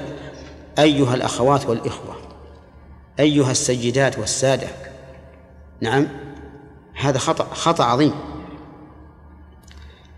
أيها 0.78 1.14
الأخوات 1.14 1.66
والإخوة 1.66 2.16
أيها 3.20 3.50
السيدات 3.50 4.18
والسادة. 4.18 4.68
نعم 5.80 6.06
هذا 6.94 7.18
خطأ 7.18 7.44
خطأ 7.44 7.84
عظيم. 7.84 8.29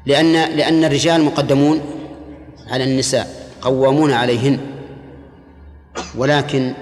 لأن 0.06 0.32
لأن 0.32 0.84
الرجال 0.84 1.22
مقدمون 1.24 1.80
على 2.70 2.84
النساء 2.84 3.50
قوامون 3.60 4.12
عليهن. 4.12 4.58
ولكن 6.16 6.72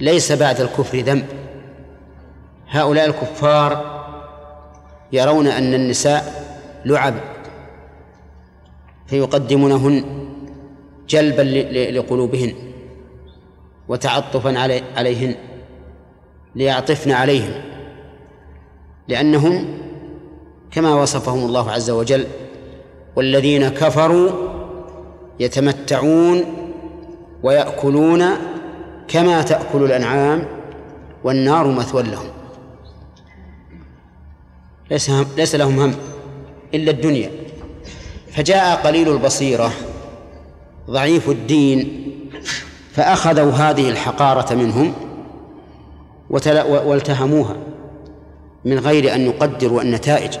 ليس 0.00 0.32
بعد 0.32 0.60
الكفر 0.60 0.98
ذنب. 0.98 1.26
هؤلاء 2.68 3.06
الكفار 3.06 3.92
يرون 5.12 5.46
أن 5.46 5.74
النساء 5.74 6.48
لعب 6.84 7.14
فيقدمونهن 9.06 10.04
جلبا 11.08 11.42
لقلوبهن 11.98 12.54
وتعطفا 13.88 14.58
عليهن 14.96 15.34
ليعطفن 16.54 17.10
عليهم. 17.10 17.52
لأنهم 19.08 19.78
كما 20.72 20.94
وصفهم 20.94 21.44
الله 21.44 21.70
عز 21.70 21.90
وجل 21.90 22.26
والذين 23.16 23.68
كفروا 23.68 24.30
يتمتعون 25.40 26.44
ويأكلون 27.42 28.24
كما 29.08 29.42
تأكل 29.42 29.84
الأنعام 29.84 30.46
والنار 31.24 31.66
مثوى 31.66 32.02
لهم. 32.02 32.26
ليس, 34.90 35.10
هم 35.10 35.26
ليس 35.36 35.54
لهم 35.54 35.78
هم 35.80 35.94
إلا 36.74 36.90
الدنيا. 36.90 37.30
فجاء 38.30 38.76
قليل 38.86 39.08
البصيرة 39.08 39.72
ضعيف 40.90 41.28
الدين 41.28 42.08
فأخذوا 42.92 43.52
هذه 43.52 43.88
الحقارة 43.88 44.54
منهم 44.54 44.92
والتهموها 46.30 47.56
من 48.64 48.78
غير 48.78 49.14
أن 49.14 49.20
يقدروا 49.20 49.82
النتائج. 49.82 50.34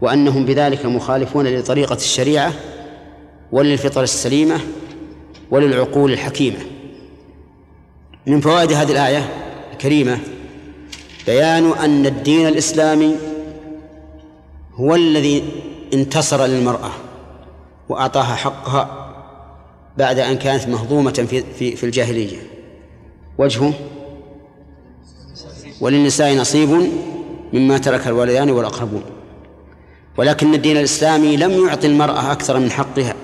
وأنهم 0.00 0.44
بذلك 0.44 0.86
مخالفون 0.86 1.46
لطريقة 1.46 1.94
الشريعة 1.94 2.52
وللفطر 3.52 4.02
السليمة 4.02 4.60
وللعقول 5.50 6.12
الحكيمة. 6.12 6.58
من 8.26 8.40
فوائد 8.40 8.72
هذه 8.72 8.92
الآية 8.92 9.28
الكريمة 9.72 10.18
بيان 11.26 11.72
أن 11.72 12.06
الدين 12.06 12.48
الإسلامي 12.48 13.14
هو 14.74 14.94
الذي 14.94 15.44
انتصر 15.94 16.46
للمرأة 16.46 16.90
وأعطاها 17.88 18.34
حقها 18.34 19.12
بعد 19.96 20.18
أن 20.18 20.36
كانت 20.36 20.68
مهضومة 20.68 21.12
في 21.12 21.42
في, 21.58 21.76
في 21.76 21.84
الجاهلية. 21.84 22.36
وجهه 23.38 23.72
وللنساء 25.80 26.34
نصيب 26.36 26.90
مما 27.52 27.78
ترك 27.78 28.06
الوالدان 28.06 28.50
والأقربون. 28.50 29.15
ولكن 30.16 30.54
الدين 30.54 30.76
الإسلامي 30.76 31.36
لم 31.36 31.66
يعطي 31.66 31.86
المرأة 31.86 32.32
أكثر 32.32 32.58
من 32.58 32.70
حقها 32.70 33.14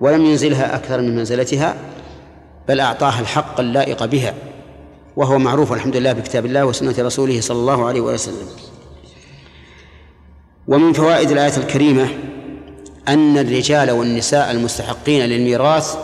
ولم 0.00 0.24
ينزلها 0.24 0.76
أكثر 0.76 1.00
من 1.00 1.16
منزلتها 1.16 1.76
بل 2.68 2.80
أعطاها 2.80 3.20
الحق 3.20 3.60
اللائق 3.60 4.04
بها 4.04 4.34
وهو 5.16 5.38
معروف 5.38 5.72
الحمد 5.72 5.96
لله 5.96 6.12
بكتاب 6.12 6.46
الله 6.46 6.64
وسنة 6.64 6.94
رسوله 6.98 7.40
صلى 7.40 7.56
الله 7.56 7.86
عليه 7.86 8.00
وسلم. 8.00 8.46
ومن 10.68 10.92
فوائد 10.92 11.30
الآية 11.30 11.56
الكريمة 11.56 12.08
أن 13.08 13.38
الرجال 13.38 13.90
والنساء 13.90 14.50
المستحقين 14.50 15.22
للميراث 15.22 15.96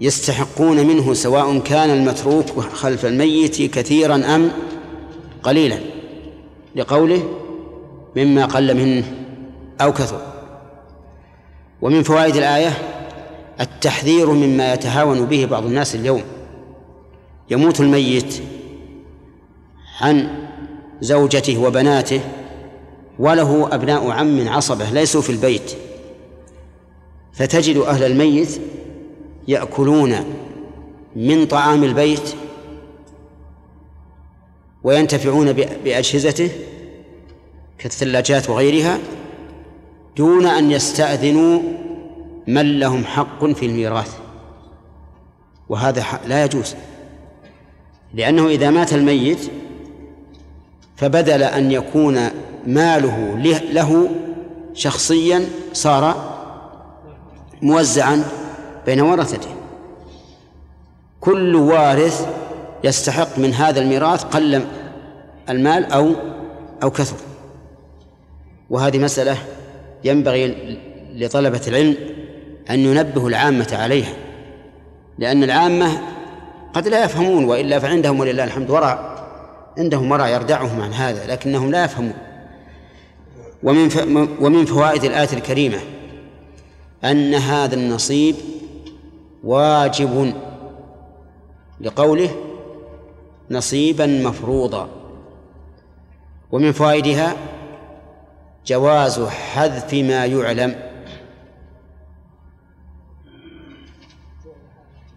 يستحقون 0.00 0.86
منه 0.86 1.14
سواء 1.14 1.58
كان 1.58 1.90
المتروك 1.90 2.60
خلف 2.60 3.06
الميت 3.06 3.62
كثيرا 3.62 4.14
أم 4.14 4.50
قليلا 5.42 5.78
لقوله 6.76 7.22
مما 8.16 8.44
قل 8.44 8.74
منه 8.74 9.14
أو 9.80 9.92
كثر. 9.92 10.20
ومن 11.82 12.02
فوائد 12.02 12.36
الآية 12.36 12.72
التحذير 13.60 14.30
مما 14.30 14.72
يتهاون 14.72 15.26
به 15.26 15.44
بعض 15.44 15.64
الناس 15.64 15.94
اليوم. 15.94 16.22
يموت 17.50 17.80
الميت 17.80 18.42
عن 20.00 20.28
زوجته 21.00 21.58
وبناته 21.58 22.20
وله 23.18 23.74
أبناء 23.74 24.10
عم 24.10 24.48
عصبة 24.48 24.90
ليسوا 24.90 25.22
في 25.22 25.30
البيت. 25.30 25.72
فتجد 27.32 27.76
أهل 27.76 28.02
الميت 28.02 28.60
يأكلون 29.48 30.14
من 31.16 31.46
طعام 31.46 31.84
البيت 31.84 32.34
وينتفعون 34.84 35.52
بأجهزته 35.84 36.50
كالثلاجات 37.78 38.50
وغيرها 38.50 38.98
دون 40.16 40.46
أن 40.46 40.70
يستأذنوا 40.70 41.60
من 42.46 42.78
لهم 42.78 43.04
حق 43.04 43.44
في 43.44 43.66
الميراث. 43.66 44.18
وهذا 45.68 46.04
لا 46.26 46.44
يجوز 46.44 46.74
لأنه 48.14 48.46
إذا 48.46 48.70
مات 48.70 48.92
الميت 48.92 49.50
فبدل 50.96 51.42
أن 51.42 51.72
يكون 51.72 52.20
ماله 52.66 53.36
له 53.72 54.08
شخصيا 54.74 55.44
صار 55.72 56.36
موزعا 57.62 58.24
بين 58.86 59.00
ورثته. 59.00 59.48
كل 61.20 61.56
وارث 61.56 62.28
يستحق 62.84 63.38
من 63.38 63.54
هذا 63.54 63.80
الميراث 63.80 64.24
قل 64.24 64.66
المال 65.48 65.92
أو 65.92 66.12
أو 66.82 66.90
كثر. 66.90 67.16
وهذه 68.70 68.98
مسألة 68.98 69.38
ينبغي 70.04 70.78
لطلبة 71.14 71.60
العلم 71.68 71.96
أن 72.70 72.80
ينبهوا 72.80 73.28
العامة 73.28 73.68
عليها 73.72 74.12
لأن 75.18 75.44
العامة 75.44 76.02
قد 76.74 76.88
لا 76.88 77.04
يفهمون 77.04 77.44
وإلا 77.44 77.78
فعندهم 77.78 78.20
ولله 78.20 78.44
الحمد 78.44 78.70
ورع 78.70 79.16
عندهم 79.78 80.10
ورع 80.10 80.28
يردعهم 80.28 80.80
عن 80.80 80.92
هذا 80.92 81.26
لكنهم 81.26 81.70
لا 81.70 81.84
يفهمون. 81.84 82.14
ومن 83.62 83.88
ومن 84.40 84.64
فوائد 84.64 85.04
الآية 85.04 85.32
الكريمة 85.32 85.78
أن 87.04 87.34
هذا 87.34 87.74
النصيب 87.74 88.36
واجب 89.44 90.34
لقوله 91.80 92.30
نصيبا 93.50 94.06
مفروضا. 94.06 94.88
ومن 96.52 96.72
فوائدها 96.72 97.36
جواز 98.66 99.20
حذف 99.20 99.94
ما 99.94 100.26
يعلم. 100.26 100.76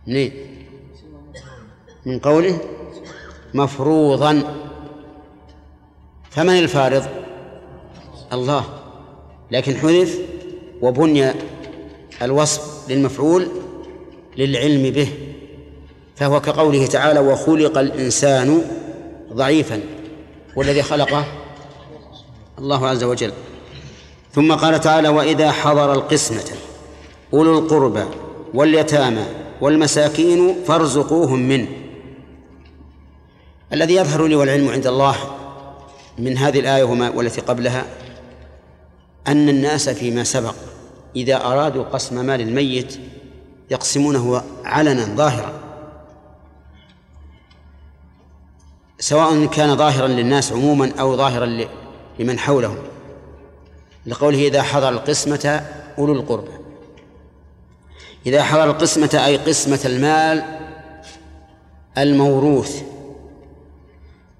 منين 0.07 0.33
من 2.05 2.19
قوله 2.19 2.59
مفروضا. 3.53 4.43
فمن 6.31 6.59
الفارض؟ 6.59 7.07
الله. 8.33 8.65
لكن 9.51 9.75
حذف 9.75 10.19
وبني 10.81 11.31
الوصف 12.21 12.91
للمفعول 12.91 13.47
للعلم 14.37 14.89
به. 14.91 15.09
فهو 16.15 16.41
كقوله 16.41 16.85
تعالى 16.85 17.19
وخلق 17.19 17.77
الإنسان 17.77 18.61
ضعيفا. 19.33 19.81
والذي 20.55 20.81
خلقه 20.81 21.25
الله 22.59 22.87
عز 22.87 23.03
وجل. 23.03 23.33
ثم 24.33 24.53
قال 24.55 24.79
تعالى 24.79 25.09
وإذا 25.09 25.51
حضر 25.51 25.93
القسمة 25.93 26.57
أولو 27.33 27.59
القربى 27.59 28.03
واليتامى 28.53 29.25
والمساكين 29.61 30.63
فارزقوهم 30.67 31.39
منه. 31.39 31.67
الذي 33.73 33.95
يظهر 33.95 34.27
لي 34.27 34.35
والعلم 34.35 34.69
عند 34.69 34.87
الله 34.87 35.15
من 36.17 36.37
هذه 36.37 36.59
الآية 36.59 36.83
وما 36.83 37.09
والتي 37.09 37.41
قبلها 37.41 37.85
أن 39.27 39.49
الناس 39.49 39.89
فيما 39.89 40.23
سبق 40.23 40.55
إذا 41.15 41.45
أرادوا 41.45 41.83
قسم 41.83 42.25
مال 42.25 42.41
الميت 42.41 42.99
يقسمونه 43.71 44.43
علنا 44.65 45.15
ظاهرا. 45.15 45.53
سواء 48.99 49.45
كان 49.45 49.75
ظاهرا 49.75 50.07
للناس 50.07 50.51
عموما 50.51 50.91
أو 50.99 51.17
ظاهرا 51.17 51.45
لمن 52.19 52.39
حولهم. 52.39 52.77
لقوله 54.05 54.47
إذا 54.47 54.61
حضر 54.61 54.89
القسمة 54.89 55.65
أولو 55.97 56.13
القربى 56.13 56.51
إذا 58.25 58.43
حضر 58.43 58.63
القسمة 58.63 59.21
أي 59.25 59.37
قسمة 59.37 59.79
المال 59.85 60.43
الموروث. 61.97 62.81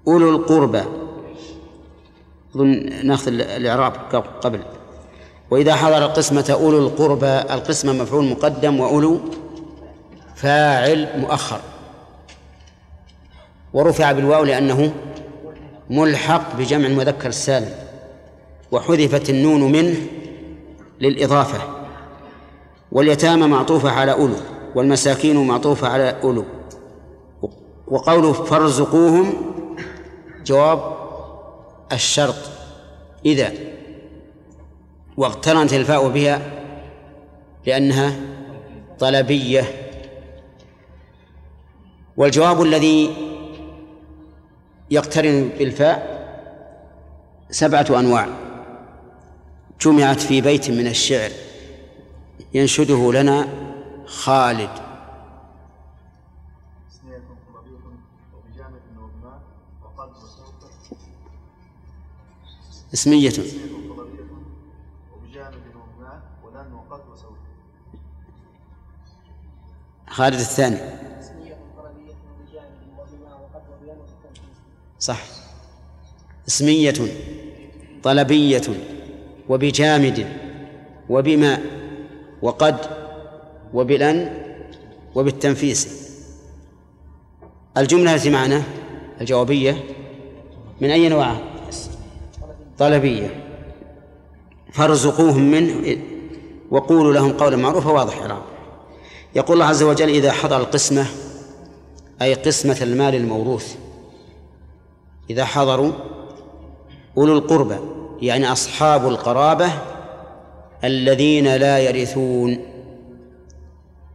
أولو 0.06 0.30
القربى 0.30 0.82
أظن 2.54 2.90
ناخذ 3.02 3.28
الإعراب 3.28 3.92
قبل. 4.42 4.62
وإذا 5.50 5.74
حضر 5.74 5.98
القسمة 5.98 6.46
أولو 6.50 6.78
القربى 6.78 7.54
القسمة 7.54 7.92
مفعول 7.92 8.24
مقدم 8.24 8.80
وأولو 8.80 9.20
فاعل 10.34 11.20
مؤخر. 11.20 11.60
ورفع 13.72 14.12
بالواو 14.12 14.44
لأنه 14.44 14.92
ملحق 15.90 16.56
بجمع 16.56 16.86
المذكر 16.86 17.28
السالم 17.28 17.74
وحذفت 18.72 19.30
النون 19.30 19.72
منه 19.72 19.96
للإضافة. 21.00 21.58
واليتامى 22.92 23.46
معطوفة 23.46 23.90
على 23.90 24.12
أولو 24.12 24.36
والمساكين 24.74 25.46
معطوفة 25.46 25.88
على 25.88 26.16
أولو. 26.22 26.44
وقوله 27.86 28.32
فارزقوهم 28.32 29.32
جواب 30.46 30.96
الشرط. 31.92 32.50
إذا 33.26 33.52
واقترنت 35.16 35.72
الفاء 35.72 36.08
بها 36.08 36.42
لأنها 37.66 38.12
طلبية. 38.98 39.64
والجواب 42.16 42.62
الذي 42.62 43.10
يقترن 44.90 45.48
بالفاء 45.48 46.20
سبعة 47.50 47.86
أنواع. 47.90 48.28
جمعت 49.80 50.20
في 50.20 50.40
بيت 50.40 50.70
من 50.70 50.86
الشعر. 50.86 51.30
ينشده 52.54 53.12
لنا 53.12 53.48
خالد. 54.06 54.70
اسمية. 62.94 63.32
خالد 70.08 70.34
الثاني. 70.34 70.99
صح. 75.00 75.22
اسمية 76.48 76.94
طلبية 78.02 78.62
وبجامد 79.48 80.26
وبما 81.08 81.58
وقد 82.42 82.76
وبلن 83.74 84.32
وبالتنفيس. 85.14 86.10
الجملة 87.76 88.14
التي 88.14 88.30
معنا 88.30 88.62
الجوابية 89.20 89.84
من 90.80 90.90
أي 90.90 91.08
نوع؟ 91.08 91.36
طلبية. 92.78 93.44
فارزقوهم 94.72 95.50
منه 95.50 95.98
وقولوا 96.70 97.12
لهم 97.12 97.32
قولا 97.32 97.56
معروفا 97.56 97.90
واضح 97.90 98.18
إعراب 98.18 98.42
يقول 99.36 99.54
الله 99.54 99.66
عز 99.66 99.82
وجل 99.82 100.08
إذا 100.08 100.32
حضر 100.32 100.56
القسمة 100.56 101.06
أي 102.22 102.34
قسمة 102.34 102.78
المال 102.82 103.14
الموروث 103.14 103.74
إذا 105.30 105.44
حضروا 105.44 105.92
أولو 107.16 107.38
القربى 107.38 107.76
يعني 108.22 108.52
أصحاب 108.52 109.08
القرابة 109.08 109.72
الذين 110.84 111.56
لا 111.56 111.78
يرثون. 111.78 112.58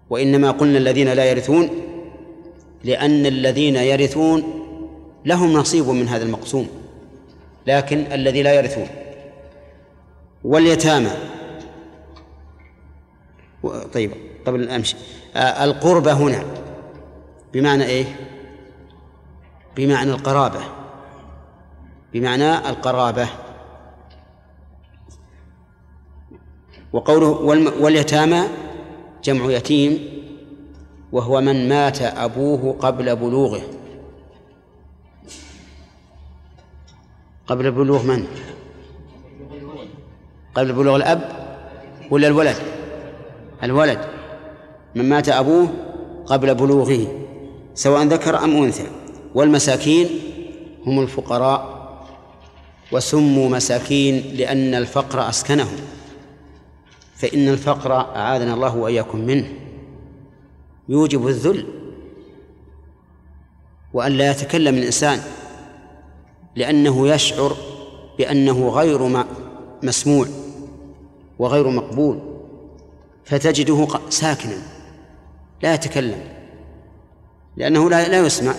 وإنما 0.09 0.51
قلنا 0.51 0.77
الذين 0.77 1.13
لا 1.13 1.25
يرثون 1.25 1.69
لأن 2.83 3.25
الذين 3.25 3.75
يرثون 3.75 4.43
لهم 5.25 5.53
نصيب 5.53 5.87
من 5.87 6.07
هذا 6.07 6.23
المقسوم 6.23 6.67
لكن 7.67 8.05
الذي 8.11 8.43
لا 8.43 8.53
يرثون. 8.53 8.87
واليتامى. 10.43 11.11
طيب 13.93 14.11
قبل 14.45 14.69
أمشي. 14.69 14.95
القربة 15.35 16.13
هنا 16.13 16.43
بمعنى 17.53 17.83
إيه؟ 17.83 18.05
بمعنى 19.75 20.11
القرابة. 20.11 20.59
بمعنى 22.15 22.69
القرابة. 22.69 23.27
وقوله 26.93 27.27
واليتامى 27.79 28.43
جمع 29.23 29.51
يتيم 29.51 29.99
وهو 31.11 31.41
من 31.41 31.69
مات 31.69 32.01
أبوه 32.01 32.75
قبل 32.79 33.15
بلوغه. 33.15 33.61
قبل 37.47 37.71
بلوغ 37.71 38.03
من؟ 38.03 38.27
قبل 40.55 40.73
بلوغ 40.73 40.95
الأب 40.95 41.21
ولا 42.11 42.27
الولد؟ 42.27 42.55
الولد. 43.63 43.99
من 44.95 45.09
مات 45.09 45.29
أبوه 45.29 45.69
قبل 46.25 46.55
بلوغه 46.55 47.07
سواء 47.73 48.03
ذكر 48.03 48.43
أم 48.43 48.63
أنثى. 48.63 48.87
والمساكين 49.35 50.07
هم 50.87 50.99
الفقراء. 50.99 51.74
وسموا 52.91 53.49
مساكين 53.49 54.35
لأن 54.35 54.75
الفقر 54.75 55.29
أسكنهم. 55.29 55.77
فإن 57.15 57.49
الفقر 57.49 57.93
أعاذنا 57.93 58.53
الله 58.53 58.75
وإياكم 58.75 59.19
منه. 59.19 59.47
يوجب 60.89 61.27
الذل. 61.27 61.67
وأن 63.93 64.11
لا 64.11 64.31
يتكلم 64.31 64.75
الإنسان. 64.75 65.19
لأنه 66.55 67.07
يشعر 67.07 67.57
بأنه 68.17 68.69
غير 68.69 69.25
مسموع 69.83 70.27
وغير 71.39 71.69
مقبول. 71.69 72.19
فتجده 73.25 73.87
ساكنا. 74.09 74.57
لا 75.63 75.73
يتكلم. 75.73 76.23
لأنه 77.57 77.89
لا 77.89 78.07
لا 78.07 78.25
يسمع. 78.25 78.53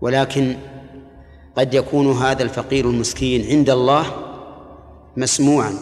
ولكن 0.00 0.56
قد 1.58 1.74
يكون 1.74 2.12
هذا 2.12 2.42
الفقير 2.42 2.84
المسكين 2.84 3.46
عند 3.50 3.70
الله 3.70 4.06
مسموعا. 5.16 5.74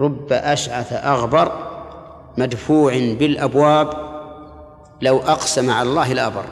رب 0.00 0.32
أشعث 0.32 0.92
أغبر 0.92 1.52
مدفوع 2.38 2.92
بالأبواب 2.92 4.12
لو 5.02 5.18
أقسم 5.18 5.70
على 5.70 5.88
الله 5.88 6.12
لأبر. 6.12 6.44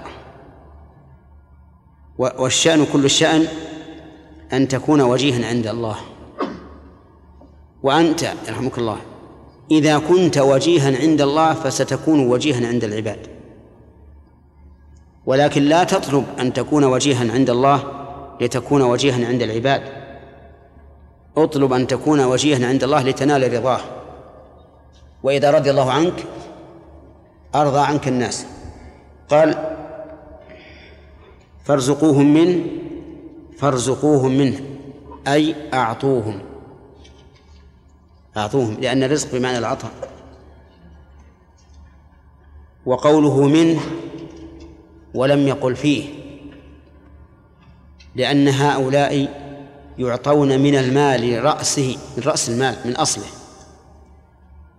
والشأن 2.19 2.87
كل 2.93 3.05
الشأن 3.05 3.47
أن 4.53 4.69
تكون 4.69 5.01
وجيها 5.01 5.47
عند 5.49 5.67
الله. 5.67 5.97
وأنت 7.83 8.23
يرحمك 8.23 8.79
الله 8.79 8.97
إذا 9.71 9.99
كنت 9.99 10.39
وجيها 10.39 10.99
عند 10.99 11.21
الله 11.21 11.55
فستكون 11.55 12.29
وجيها 12.29 12.69
عند 12.69 12.85
العباد. 12.85 13.40
ولكن 15.31 15.63
لا 15.63 15.85
تطلب 15.85 16.25
أن 16.41 16.53
تكون 16.53 16.85
وجيها 16.85 17.33
عند 17.33 17.51
الله 17.51 17.83
لتكون 18.41 18.83
وجيها 18.83 19.27
عند 19.29 19.43
العباد. 19.43 19.83
اطلب 21.37 21.73
أن 21.73 21.87
تكون 21.87 22.21
وجيها 22.21 22.69
عند 22.69 22.85
الله 22.85 23.03
لتنال 23.03 23.53
رضاه. 23.53 23.81
وإذا 25.23 25.51
رضي 25.51 25.71
الله 25.71 25.93
عنك 25.93 26.25
أرضى 27.55 27.79
عنك 27.79 28.09
الناس. 28.09 28.47
قال 29.31 29.77
فارزقوهم 31.65 32.35
منه 32.35 32.65
فارزقوهم 33.59 34.39
منه 34.39 34.61
أي 35.29 35.55
أعطوهم. 35.75 36.41
أعطوهم 38.37 38.77
لأن 38.81 39.03
الرزق 39.03 39.33
بمعنى 39.33 39.59
العطاء. 39.59 39.93
وقوله 42.87 43.47
منه 43.47 43.81
ولم 45.15 45.49
يقل 45.49 45.77
فيه 45.77 46.05
لأن 48.15 48.49
هؤلاء 48.49 49.29
يعطون 49.99 50.61
من 50.61 50.77
المال 50.77 51.45
رأسه 51.45 51.97
من 52.17 52.23
رأس 52.23 52.49
المال 52.49 52.77
من 52.85 52.97
أصله. 52.97 53.25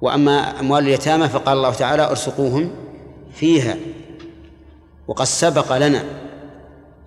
وأما 0.01 0.59
أموال 0.59 0.83
اليتامى 0.83 1.29
فقال 1.29 1.57
الله 1.57 1.73
تعالى 1.73 2.09
ارزقوهم 2.09 2.71
فيها. 3.33 3.77
وقد 5.07 5.25
سبق 5.25 5.77
لنا 5.77 6.03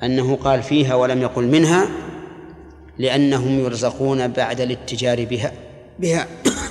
أنه 0.03 0.37
قال 0.37 0.63
فيها 0.63 0.95
ولم 0.95 1.23
يقل 1.23 1.45
منها 1.45 1.89
لأنهم 2.99 3.59
يرزقون 3.61 4.29
بعد 4.29 4.61
الاتجار 4.61 5.25
بها 5.25 5.53
بها. 5.99 6.27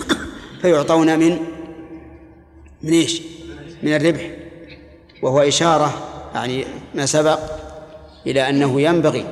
فيعطون 0.62 1.20
من 1.20 1.38
من 2.82 2.94
إيش؟ 2.94 3.22
من 3.84 3.96
الربح. 3.96 4.32
وهو 5.22 5.40
إشارة 5.40 6.13
يعني 6.36 6.66
ما 6.96 7.06
سبق 7.06 7.40
إلى 8.28 8.50
أنه 8.50 8.82
ينبغي 8.82 9.26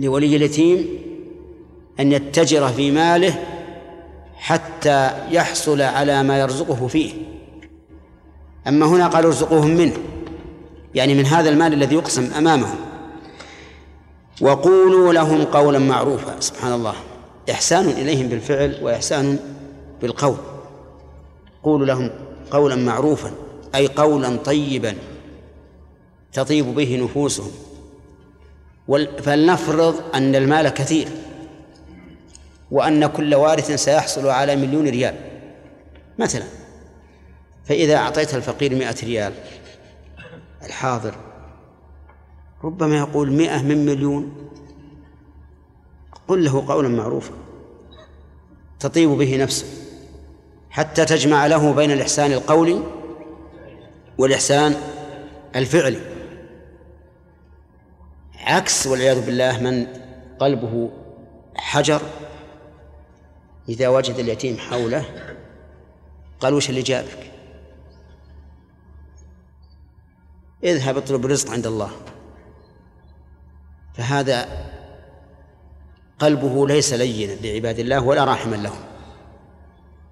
لولي 0.00 0.36
اليتيم 0.36 0.88
أن 2.00 2.12
يتجر 2.12 2.68
في 2.68 2.90
ماله 2.90 3.34
حتى 4.34 5.10
يحصل 5.30 5.82
على 5.82 6.22
ما 6.22 6.40
يرزقه 6.40 6.86
فيه. 6.86 7.12
أما 8.68 8.86
هنا 8.86 9.06
قال 9.08 9.24
ارزقوهم 9.24 9.70
منه 9.70 9.96
يعني 10.94 11.14
من 11.14 11.26
هذا 11.26 11.48
المال 11.48 11.72
الذي 11.72 11.94
يقسم 11.94 12.32
أمامهم. 12.38 12.76
وقولوا 14.40 15.12
لهم 15.12 15.44
قولا 15.44 15.78
معروفا 15.78 16.40
سبحان 16.40 16.72
الله. 16.72 16.94
إحسان 17.50 17.84
إليهم 17.84 18.28
بالفعل 18.28 18.78
وإحسان 18.82 19.38
بالقول. 20.02 20.36
قولوا 21.62 21.86
لهم 21.86 22.10
قولا 22.50 22.76
معروفا 22.76 23.30
أي 23.74 23.86
قولا 23.86 24.36
طيبا. 24.36 24.94
تطيب 26.32 26.74
به 26.74 27.04
نفوسهم. 27.04 27.50
فلنفرض 29.22 30.14
أن 30.14 30.34
المال 30.34 30.68
كثير 30.68 31.08
وأن 32.70 33.06
كل 33.06 33.34
وارث 33.34 33.70
سيحصل 33.70 34.28
على 34.28 34.56
مليون 34.56 34.88
ريال 34.88 35.14
مثلا. 36.18 36.44
فإذا 37.64 37.96
أعطيت 37.96 38.34
الفقير 38.34 38.74
مئة 38.74 38.96
ريال 39.04 39.32
الحاضر 40.62 41.14
ربما 42.64 42.98
يقول 42.98 43.32
مئة 43.32 43.62
من 43.62 43.86
مليون. 43.86 44.32
قل 46.28 46.44
له 46.44 46.66
قولا 46.68 46.88
معروفا 46.88 47.32
تطيب 48.80 49.08
به 49.08 49.36
نفسه 49.36 49.66
حتى 50.70 51.04
تجمع 51.04 51.46
له 51.46 51.72
بين 51.72 51.90
الإحسان 51.90 52.32
القولي 52.32 52.82
والإحسان 54.18 54.74
الفعلي. 55.56 56.11
عكس 58.42 58.86
والعياذ 58.86 59.26
بالله 59.26 59.60
من 59.60 59.86
قلبه 60.38 60.90
حجر 61.54 62.00
إذا 63.68 63.88
وجد 63.88 64.14
اليتيم 64.14 64.58
حوله 64.58 65.04
قال 66.40 66.54
وش 66.54 66.70
اللي 66.70 66.82
جابك؟ 66.82 67.30
اذهب 70.64 70.96
اطلب 70.96 71.24
الرزق 71.24 71.50
عند 71.50 71.66
الله. 71.66 71.90
فهذا 73.94 74.48
قلبه 76.18 76.66
ليس 76.66 76.92
لينا 76.92 77.32
لعباد 77.32 77.78
الله 77.78 78.00
ولا 78.04 78.24
راحما 78.24 78.56
لهم. 78.56 78.80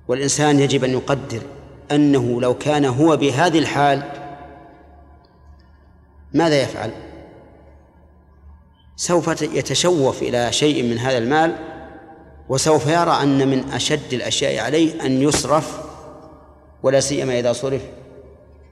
والإنسان 0.09 0.61
يجب 0.61 0.85
أن 0.85 0.91
يقدر 0.91 1.43
أنه 1.91 2.41
لو 2.41 2.55
كان 2.55 2.85
هو 2.85 3.17
بهذه 3.17 3.59
الحال 3.59 4.03
ماذا 6.35 6.63
يفعل؟ 6.63 7.10
سوف 9.01 9.43
يتشوف 9.43 10.23
إلى 10.23 10.53
شيء 10.53 10.83
من 10.83 10.99
هذا 10.99 11.19
المال 11.19 11.57
وسوف 12.49 12.87
يرى 12.87 13.11
أن 13.11 13.49
من 13.49 13.71
أشد 13.71 14.13
الأشياء 14.13 14.65
عليه 14.65 15.07
أن 15.07 15.23
يصرف 15.23 15.81
ولا 16.83 17.01
سيما 17.01 17.39
إذا 17.39 17.53
صرف 17.53 17.83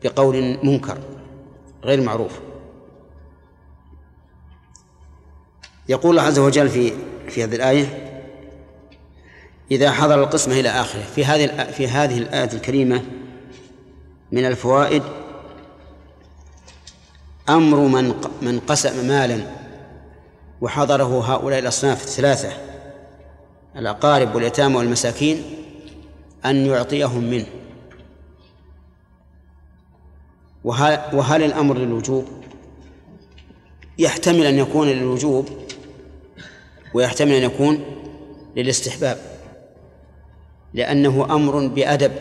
بقول 0.05 0.59
منكر 0.63 0.99
غير 1.85 2.01
معروف. 2.01 2.41
يقول 5.89 6.11
الله 6.11 6.23
عز 6.23 6.39
وجل 6.39 6.69
في 6.69 6.93
في 7.29 7.45
هذه 7.45 7.55
الآية 7.55 8.21
إذا 9.71 9.91
حضر 9.91 10.23
القسمة 10.23 10.61
إلى 10.61 10.69
آخره. 10.69 11.03
في 11.03 11.25
هذه 11.25 11.71
في 11.71 11.89
هذه 11.89 12.19
الآية 12.19 12.53
الكريمة 12.53 13.03
من 14.33 14.45
الفوائد 14.45 15.03
أمر 17.49 17.79
من 17.79 18.15
من 18.43 18.61
قسم 18.61 19.09
مالا 19.09 19.68
وحضره 20.61 21.35
هؤلاء 21.35 21.59
الأصناف 21.59 22.05
الثلاثة 22.05 22.53
الأقارب 23.77 24.35
واليتامى 24.35 24.77
والمساكين 24.77 25.43
أن 26.45 26.67
يعطيهم 26.67 27.25
منه. 27.25 27.47
وهل, 30.65 31.01
وهل 31.13 31.43
الأمر 31.43 31.77
للوجوب؟ 31.77 32.25
يحتمل 33.99 34.47
أن 34.47 34.59
يكون 34.59 34.89
للوجوب 34.89 35.49
ويحتمل 36.95 37.33
أن 37.33 37.43
يكون 37.43 37.85
للاستحباب 38.57 39.19
لأنه 40.75 41.27
أمر 41.31 41.67
بأدب. 41.67 42.13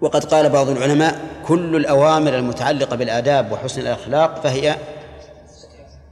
وقد 0.00 0.24
قال 0.24 0.48
بعض 0.48 0.68
العلماء 0.68 1.20
كل 1.46 1.76
الأوامر 1.76 2.38
المتعلقة 2.38 2.96
بالآداب 2.96 3.52
وحسن 3.52 3.80
الأخلاق 3.80 4.42
فهي 4.42 4.76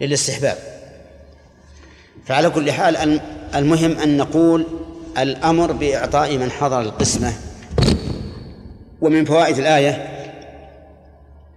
للاستحباب. 0.00 0.56
فعلى 2.26 2.50
كل 2.50 2.72
حال 2.72 3.20
المهم 3.54 3.98
أن 3.98 4.16
نقول 4.16 4.66
الأمر 5.18 5.72
بإعطاء 5.72 6.38
من 6.38 6.50
حضر 6.50 6.80
القسمة. 6.80 7.32
ومن 9.00 9.24
فوائد 9.24 9.58
الآية 9.58 10.08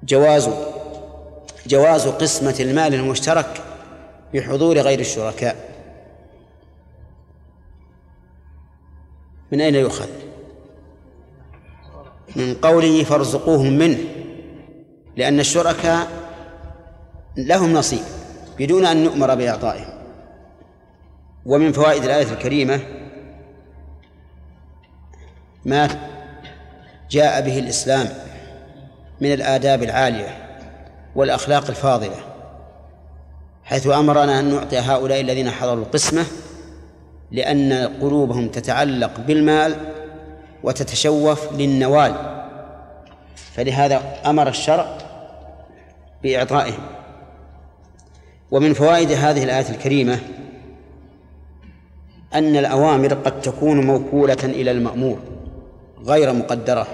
جواز 0.04 0.50
جواز 1.68 2.08
قسمة 2.08 2.56
المال 2.60 2.94
المشترك 2.94 3.62
بحضور 4.34 4.78
غير 4.78 5.00
الشركاء. 5.00 5.56
من 9.52 9.62
أين 9.62 9.76
يؤخذ؟ 9.76 10.08
من 12.36 12.54
قوله 12.54 13.04
فارزقوهم 13.04 13.78
منه 13.78 13.98
لأن 15.18 15.40
الشركاء 15.40 16.08
لهم 17.38 17.74
نصيب. 17.74 18.04
بدون 18.60 18.86
أن 18.86 19.04
نؤمر 19.04 19.36
بإعطائهم. 19.36 19.94
ومن 21.46 21.72
فوائد 21.72 22.04
الآية 22.04 22.32
الكريمة 22.32 22.80
ما 25.66 25.90
جاء 27.12 27.42
به 27.42 27.60
الإسلام 27.60 28.10
من 29.22 29.34
الآداب 29.34 29.84
العالية 29.84 30.38
والأخلاق 31.16 31.68
الفاضلة 31.70 32.16
حيث 33.64 33.88
أمرنا 33.88 34.40
أن 34.40 34.54
نعطي 34.54 34.80
هؤلاء 34.80 35.22
الذين 35.22 35.50
حضروا 35.50 35.84
القسمة 35.84 36.26
لأن 37.32 37.74
قلوبهم 38.02 38.48
تتعلق 38.48 39.20
بالمال 39.20 39.76
وتتشوف 40.64 41.54
للنوال. 41.54 42.44
فلهذا 43.36 44.02
أمر 44.26 44.48
الشرع 44.48 44.98
بإعطائهم. 46.24 46.84
ومن 48.54 48.74
فوائد 48.74 49.12
هذه 49.12 49.44
الآية 49.44 49.70
الكريمة 49.70 50.20
أن 52.34 52.56
الأوامر 52.56 53.14
قد 53.14 53.42
تكون 53.42 53.86
موكولة 53.86 54.38
إلى 54.44 54.72
المأمور 54.72 55.20
غير 56.06 56.34
مقدرة. 56.34 56.88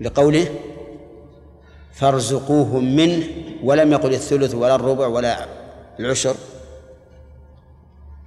لقوله 0.00 0.46
فارزقوهم 1.92 2.96
منه 2.96 3.24
ولم 3.62 3.92
يقل 3.92 4.12
الثلث 4.12 4.54
ولا 4.54 4.74
الربع 4.74 5.06
ولا 5.06 5.46
العشر 6.00 6.34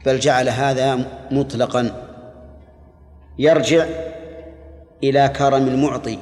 بل 0.05 0.19
جعل 0.19 0.49
هذا 0.49 0.95
مطلقا. 1.31 2.09
يرجع 3.39 3.85
إلى 5.03 5.29
كرم 5.29 5.67
المعطي 5.67 6.19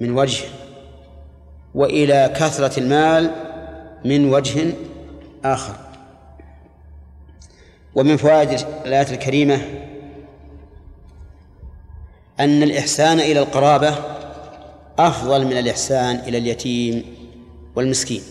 من 0.00 0.10
وجه 0.10 0.61
وإلى 1.74 2.32
كثرة 2.36 2.80
المال 2.80 3.30
من 4.04 4.34
وجه 4.34 4.72
آخر. 5.44 5.76
ومن 7.94 8.16
فوائد 8.16 8.60
الآية 8.86 9.10
الكريمة 9.14 9.60
أن 12.40 12.62
الإحسان 12.62 13.20
إلى 13.20 13.40
القرابة 13.40 13.94
أفضل 14.98 15.44
من 15.46 15.58
الإحسان 15.58 16.16
إلى 16.16 16.38
اليتيم 16.38 17.04
والمسكين. 17.76 18.22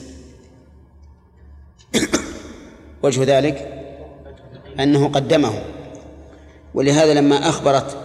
وجه 3.04 3.24
ذلك 3.38 3.84
أنه 4.80 5.08
قدمه. 5.08 5.62
ولهذا 6.74 7.14
لما 7.14 7.50
أخبرت 7.50 7.98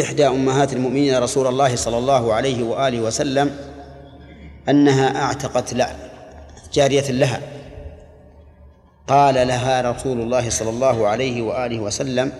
إحدى 0.00 0.26
أمهات 0.26 0.72
المؤمنين 0.72 1.18
رسول 1.18 1.46
الله 1.46 1.76
صلى 1.76 1.98
الله 1.98 2.32
عليه 2.34 2.62
وآله 2.62 3.00
وسلم 3.00 3.56
أنها 4.68 5.22
أعتقت 5.22 5.74
لا 5.74 5.90
جارية 6.72 7.10
لها. 7.10 7.40
قال 9.06 9.34
لها 9.34 9.90
رسول 9.90 10.20
الله 10.20 10.50
صلى 10.50 10.70
الله 10.70 11.08
عليه 11.08 11.42
وآله 11.42 11.80
وسلم 11.80 12.32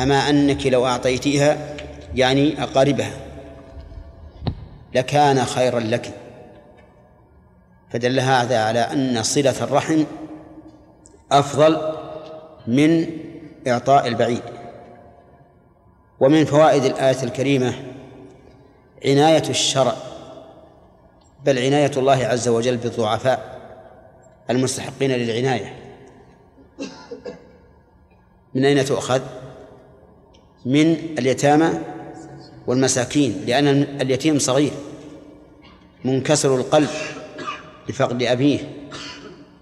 أما 0.00 0.30
أنك 0.30 0.66
لو 0.66 0.86
أعطيتيها 0.86 1.76
يعني 2.14 2.62
أقاربها 2.62 3.12
لكان 4.94 5.44
خيرا 5.44 5.80
لك. 5.80 6.14
فدل 7.90 8.20
هذا 8.20 8.64
على 8.64 8.80
أن 8.80 9.22
صلة 9.22 9.54
الرحم 9.60 10.04
أفضل 11.32 11.94
من 12.66 13.06
إعطاء 13.66 14.08
البعيد. 14.08 14.42
ومن 16.20 16.44
فوائد 16.44 16.84
الآية 16.84 17.22
الكريمة 17.22 17.89
عناية 19.04 19.42
الشرع 19.48 19.96
بل 21.44 21.58
عناية 21.58 21.90
الله 21.96 22.26
عز 22.26 22.48
وجل 22.48 22.76
بالضعفاء 22.76 23.60
المستحقين 24.50 25.10
للعناية 25.10 25.76
من 28.54 28.64
أين 28.64 28.84
تؤخذ؟ 28.84 29.20
من 30.66 30.96
اليتامى 31.18 31.70
والمساكين 32.66 33.44
لأن 33.46 33.68
اليتيم 34.00 34.38
صغير 34.38 34.72
منكسر 36.04 36.56
القلب 36.56 36.88
لفقد 37.88 38.22
أبيه 38.22 38.58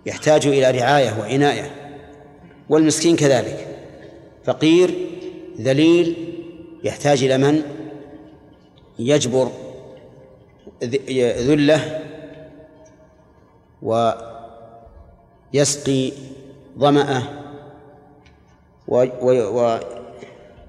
يحتاج 0.07 0.47
إلى 0.47 0.71
رعاية 0.71 1.21
وعناية 1.21 1.71
والمسكين 2.69 3.17
كذلك 3.17 3.67
فقير 4.45 4.95
ذليل 5.61 6.35
يحتاج 6.85 7.25
إلى 7.25 7.39
من 7.39 7.63
يجبر 8.99 9.51
ذلة 10.83 12.01
ويسقي 15.53 16.13
ظمأه 16.79 17.23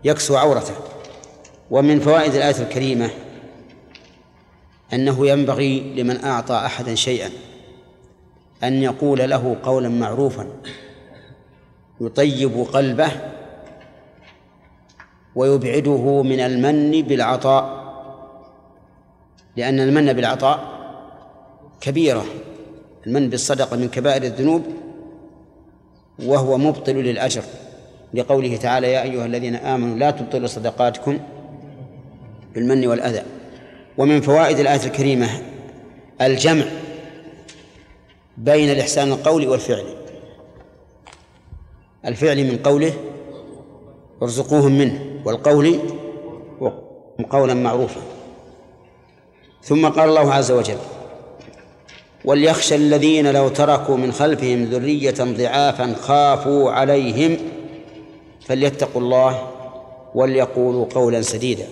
ويكسو 0.03 0.36
عورته. 0.36 0.75
ومن 1.71 1.99
فوائد 1.99 2.36
الآية 2.36 2.61
الكريمة 2.61 3.09
أنه 4.93 5.27
ينبغي 5.27 5.80
لمن 5.80 6.23
أعطى 6.23 6.55
أحدا 6.55 6.95
شيئا 6.95 7.30
أن 8.63 8.84
يقول 8.84 9.30
له 9.30 9.57
قولا 9.63 9.89
معروفا 9.89 10.47
يطيب 12.01 12.65
قلبه 12.73 13.11
ويبعده 15.36 16.23
من 16.23 16.39
المن 16.39 17.01
بالعطاء. 17.01 17.78
لأن 19.60 19.80
المن 19.80 20.14
بالعطاء 20.14 20.60
كبيرة. 21.82 22.26
المن 23.07 23.30
بالصدقة 23.30 23.78
من 23.78 23.89
كبائر 23.89 24.24
الذنوب 24.24 24.64
وهو 26.26 26.57
مبطل 26.57 26.93
للأجر. 26.95 27.43
لقوله 28.14 28.57
تعالى 28.57 28.91
يا 28.91 29.03
أيها 29.03 29.26
الذين 29.26 29.55
آمنوا 29.55 29.97
لا 29.97 30.12
تبطلوا 30.12 30.47
صدقاتكم 30.47 31.20
بالمن 32.53 32.88
والأذى. 32.88 33.24
ومن 33.97 34.22
فوائد 34.22 34.60
الآية 34.60 34.86
الكريمة 34.86 35.28
الجمع 36.22 36.66
بين 38.38 38.72
الإحسان 38.72 39.12
القولي 39.12 39.47
والفعلي 39.47 39.95
الفعل 42.05 42.51
من 42.51 42.57
قوله 42.57 42.93
ارزقوهم 44.22 44.78
منه 44.78 45.22
والقول 45.26 45.80
قولا 47.30 47.53
معروفا. 47.53 48.01
ثم 49.64 49.88
قال 49.89 50.10
الله 50.10 50.34
عز 50.34 50.51
وجل 50.51 50.78
وليخشى 52.26 52.76
الذين 52.76 53.32
لو 53.32 53.49
تركوا 53.49 53.97
من 53.97 54.12
خلفهم 54.12 54.64
ذرية 54.64 55.16
ضعافا 55.20 55.95
خافوا 56.01 56.72
عليهم 56.72 57.38
فليتقوا 58.45 59.01
الله 59.01 59.51
وليقولوا 60.16 60.86
قولا 60.86 61.22
سديدا. 61.22 61.68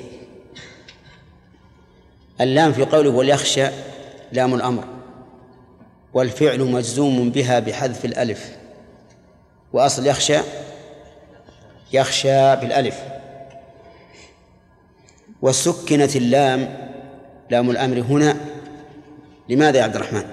اللام 2.42 2.74
في 2.74 2.86
قوله 2.86 3.10
وليخشى 3.10 3.68
لام 4.32 4.56
الأمر 4.56 4.84
والفعل 6.14 6.64
مجزوم 6.64 7.30
بها 7.30 7.60
بحذف 7.60 8.06
الألف 8.06 8.52
وأصل 9.74 10.08
يخشى 10.08 10.38
يخشى 11.94 12.56
بالألف. 12.56 13.00
وسكنت 15.42 16.16
اللام 16.16 16.88
لام 17.50 17.70
الأمر 17.70 18.00
هنا. 18.00 18.36
لماذا 19.50 19.78
يا 19.80 19.84
عبد 19.84 19.96
الرحمن؟ 19.96 20.24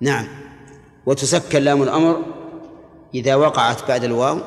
نعم. 0.00 0.28
وتسكن 1.06 1.62
لام 1.62 1.82
الأمر 1.82 2.22
إذا 3.14 3.34
وقعت 3.34 3.88
بعد 3.88 4.04
الواو. 4.04 4.38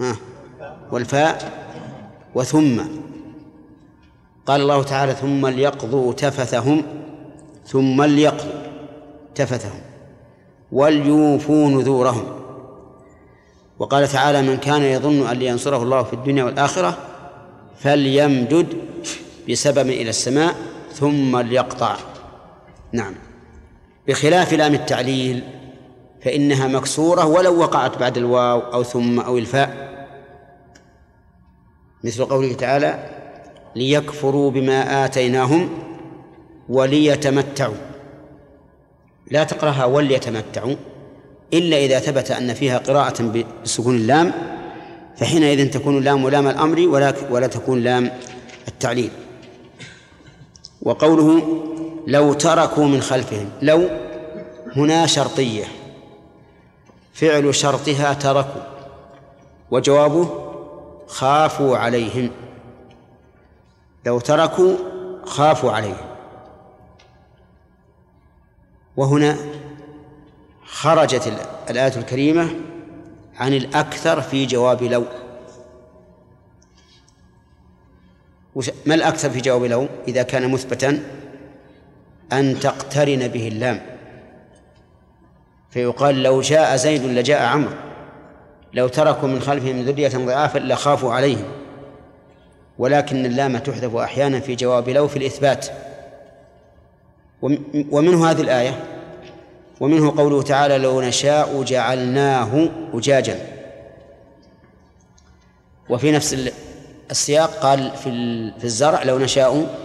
ها. 0.00 0.16
والفاء. 0.92 1.60
وثم. 2.34 2.80
قال 4.46 4.60
الله 4.60 4.82
تعالى 4.82 5.14
ثم 5.14 5.46
ليقضوا 5.46 6.12
تفثهم. 6.12 6.82
ثم 7.66 8.02
ليقضوا 8.02 8.60
تفثهم. 9.34 9.89
وليوفوا 10.72 11.68
نذورهم. 11.68 12.24
وقال 13.78 14.08
تعالى 14.08 14.42
من 14.42 14.56
كان 14.56 14.82
يظن 14.82 15.26
أن 15.26 15.42
ينصره 15.42 15.82
الله 15.82 16.02
في 16.02 16.12
الدنيا 16.12 16.44
والآخرة 16.44 16.98
فليمدد 17.78 18.66
بسبب 19.50 19.88
إلى 19.88 20.10
السماء 20.10 20.54
ثم 20.92 21.38
ليقطع. 21.38 21.96
نعم. 22.92 23.14
بخلاف 24.08 24.52
لام 24.52 24.74
التعليل 24.74 25.42
فإنها 26.24 26.68
مكسورة 26.68 27.26
ولو 27.26 27.58
وقعت 27.58 27.98
بعد 27.98 28.16
الواو 28.16 28.60
أو 28.60 28.82
ثم 28.82 29.20
أو 29.20 29.38
الفاء. 29.38 29.90
مثل 32.04 32.24
قوله 32.24 32.52
تعالى 32.52 33.10
ليكفروا 33.76 34.50
بما 34.50 35.04
آتيناهم 35.04 35.68
وليتمتعوا. 36.68 37.89
لا 39.30 39.44
تقرأها 39.44 39.84
وليتمتعوا 39.84 40.76
إلا 41.52 41.76
إذا 41.76 41.98
ثبت 41.98 42.30
أن 42.30 42.54
فيها 42.54 42.78
قراءة 42.78 43.44
بسكون 43.64 43.96
اللام 43.96 44.32
فحينئذ 45.16 45.70
تكون 45.70 45.98
اللام 45.98 46.28
لام 46.28 46.48
الأمر 46.48 46.88
ولا 46.88 47.14
ولا 47.30 47.46
تكون 47.46 47.80
لام 47.80 48.10
التعليل. 48.68 49.10
وقوله 50.82 51.42
لو 52.06 52.32
تركوا 52.32 52.86
من 52.86 53.00
خلفهم 53.00 53.48
لو 53.62 53.88
هنا 54.76 55.06
شرطية 55.06 55.64
فعل 57.14 57.54
شرطها 57.54 58.12
تركوا 58.12 58.62
وجوابه 59.70 60.28
خافوا 61.06 61.76
عليهم. 61.76 62.30
لو 64.06 64.20
تركوا 64.20 64.76
خافوا 65.24 65.72
عليهم. 65.72 66.09
وهنا 69.00 69.36
خرجت 70.64 71.32
الآية 71.70 71.96
الكريمة 71.96 72.50
عن 73.36 73.52
الأكثر 73.52 74.20
في 74.20 74.46
جواب 74.46 74.82
لو. 74.82 75.04
ما 78.86 78.94
الأكثر 78.94 79.30
في 79.30 79.40
جواب 79.40 79.64
لو؟ 79.64 79.88
إذا 80.08 80.22
كان 80.22 80.50
مثبتا 80.50 81.02
أن 82.32 82.60
تقترن 82.60 83.28
به 83.28 83.48
اللام. 83.48 83.80
فيقال 85.70 86.22
لو 86.22 86.40
جاء 86.40 86.76
زيد 86.76 87.02
لجاء 87.02 87.42
عمرو. 87.42 87.74
لو 88.74 88.88
تركوا 88.88 89.28
من 89.28 89.40
خلفهم 89.40 89.80
ذرية 89.82 90.08
ضعافا 90.08 90.58
لخافوا 90.58 91.12
عليهم. 91.12 91.48
ولكن 92.78 93.26
اللام 93.26 93.58
تحذف 93.58 93.96
أحيانا 93.96 94.40
في 94.40 94.54
جواب 94.54 94.88
لو 94.88 95.08
في 95.08 95.16
الإثبات. 95.16 95.89
ومنه 97.90 98.30
هذه 98.30 98.40
الآية. 98.40 98.84
ومنه 99.80 100.16
قوله 100.16 100.42
تعالى 100.42 100.78
لو 100.78 101.00
نشاء 101.00 101.62
جعلناه 101.62 102.68
أجاجا. 102.94 103.38
وفي 105.88 106.12
نفس 106.12 106.50
السياق 107.10 107.50
قال 107.50 107.90
في 107.90 108.10
في 108.58 108.64
الزرع 108.64 109.02
لو 109.02 109.18
نشاء 109.18 109.76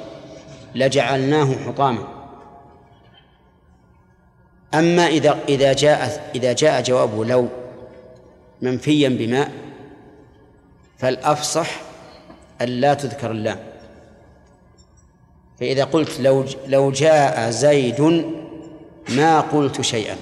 لجعلناه 0.75 1.55
حطاما. 1.65 2.07
أما 4.73 5.07
إذا 5.07 5.39
إذا 5.49 5.73
جاء 5.73 6.31
إذا 6.35 6.53
جاء 6.53 6.81
جوابه 6.81 7.25
لو 7.25 7.47
منفيا 8.61 9.09
بماء 9.09 9.51
فالأفصح 10.97 11.81
أن 12.61 12.67
لا 12.67 12.93
تذكر 12.93 13.31
اللام. 13.31 13.59
فإذا 15.59 15.83
قلت 15.83 16.19
لو 16.19 16.45
لو 16.67 16.91
جاء 16.91 17.49
زيد 17.49 18.25
ما 19.09 19.39
قلت 19.39 19.81
شيئا. 19.81 20.15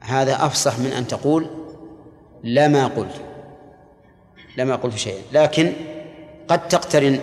هذا 0.00 0.46
أفصح 0.46 0.78
من 0.78 0.92
أن 0.92 1.06
تقول 1.06 1.46
لما 2.44 2.86
قلت 2.86 3.20
لما 4.56 4.76
قلت 4.76 4.96
شيئا. 4.96 5.22
لكن 5.32 5.72
قد 6.48 6.68
تقترن 6.68 7.20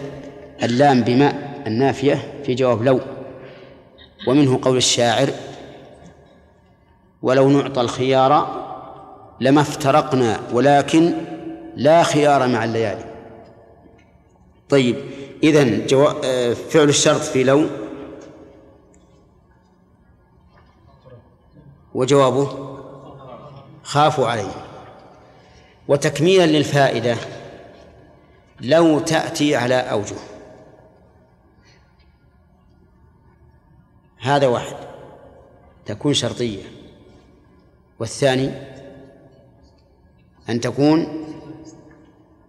اللام 0.64 1.02
بماء 1.02 1.64
النافية 1.68 2.34
في 2.46 2.56
جواب 2.56 2.84
لو 2.84 3.00
ومنه 4.28 4.60
قول 4.62 4.78
الشاعر 4.78 5.30
ولو 7.22 7.50
نعطى 7.50 7.82
الخيار 7.82 8.66
لما 9.39 9.62
افترقنا 9.62 10.39
ولكن 10.54 11.14
لا 11.76 12.04
خيار 12.04 12.48
مع 12.48 12.64
الليالي. 12.64 13.06
طيب 14.70 14.96
إذن 15.46 15.86
جو... 15.86 16.08
آه، 16.24 16.54
فعل 16.54 16.89
الشرط 16.89 17.22
في 17.22 17.43
لو 17.43 17.70
وجوابه 21.93 22.78
خافوا 23.84 24.28
عليه. 24.28 24.66
وتكميلا 25.88 26.46
للفائدة 26.46 27.18
لو 28.62 29.00
تأتي 29.00 29.56
على 29.56 29.76
أوجه. 29.76 30.16
هذا 34.18 34.48
واحد. 34.48 34.76
تكون 35.86 36.14
شرطية. 36.14 36.64
والثاني 38.00 38.52
أن 40.50 40.60
تكون 40.62 41.26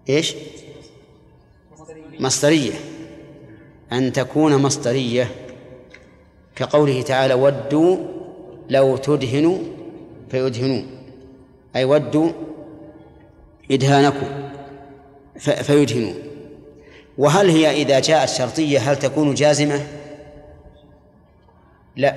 إيش؟ 0.09 0.35
مصدرية. 2.21 2.73
أن 3.93 4.12
تكون 4.12 4.57
مصدرية. 4.57 5.31
كقوله 6.57 7.03
تعالى 7.03 7.35
ودوا 7.35 7.97
لو 8.71 8.97
تدهنوا 8.97 9.59
فيدهنون 10.31 10.87
أي 11.77 11.85
ودوا 11.85 12.31
إدهانكم 13.71 14.51
فيدهنون 15.39 16.14
وهل 17.19 17.51
هي 17.51 17.83
إذا 17.83 18.01
جاءت 18.01 18.29
شرطية 18.29 18.79
هل 18.79 18.97
تكون 18.97 19.35
جازمة؟ 19.35 19.87
لا. 21.97 22.17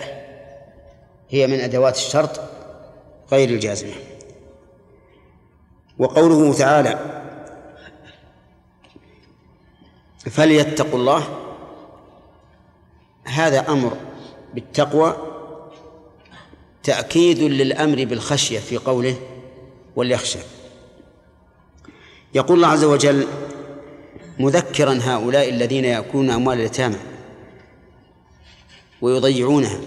هي 1.29 1.47
من 1.47 1.59
أدوات 1.59 1.95
الشرط 1.95 2.41
غير 3.31 3.49
الجازمة. 3.49 3.93
وقوله 5.99 6.53
تعالى 6.53 7.18
فليتقوا 10.19 10.99
الله. 10.99 11.23
هذا 13.23 13.71
أمر 13.71 13.97
بالتقوى 14.53 15.17
تأكيد 16.83 17.39
للأمر 17.39 18.05
بالخشية 18.05 18.59
في 18.59 18.77
قوله 18.77 19.15
وليخشى 19.95 20.39
يقول 22.33 22.57
الله 22.57 22.67
عز 22.67 22.83
وجل 22.83 23.27
مذكرا 24.39 24.99
هؤلاء 25.01 25.49
الذين 25.49 25.85
يأكلون 25.85 26.29
أموال 26.29 26.57
اليتامى 26.59 26.97
ويضيعونها. 29.01 29.79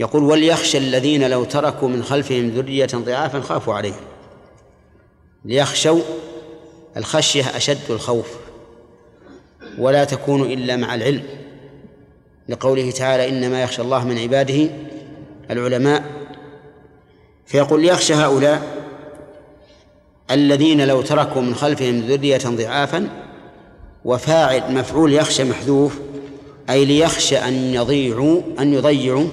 يقول 0.00 0.22
وليخشى 0.22 0.78
الذين 0.78 1.30
لو 1.30 1.44
تركوا 1.44 1.88
من 1.88 2.02
خلفهم 2.02 2.48
ذرية 2.48 2.88
ضعافا 2.94 3.40
خافوا 3.40 3.74
عليهم 3.74 4.00
ليخشوا 5.44 6.00
الخشية 6.96 7.56
أشد 7.56 7.90
الخوف. 7.90 8.47
ولا 9.78 10.04
تكون 10.04 10.42
إلا 10.42 10.76
مع 10.76 10.94
العلم. 10.94 11.22
لقوله 12.48 12.90
تعالى 12.90 13.28
إنما 13.28 13.62
يخشى 13.62 13.82
الله 13.82 14.04
من 14.04 14.18
عباده 14.18 14.70
العلماء. 15.50 16.04
فيقول 17.46 17.84
يخشى 17.84 18.14
هؤلاء 18.14 18.78
الذين 20.30 20.86
لو 20.86 21.02
تركوا 21.02 21.42
من 21.42 21.54
خلفهم 21.54 22.00
ذرية 22.00 22.40
ضعافا 22.46 23.08
وفاعل 24.04 24.74
مفعول 24.74 25.12
يخشى 25.12 25.44
محذوف 25.44 25.98
أي 26.70 26.84
ليخشى 26.84 27.36
أن 27.36 27.54
يضيعوا 27.54 28.42
أن 28.58 28.74
يضيعوا 28.74 29.26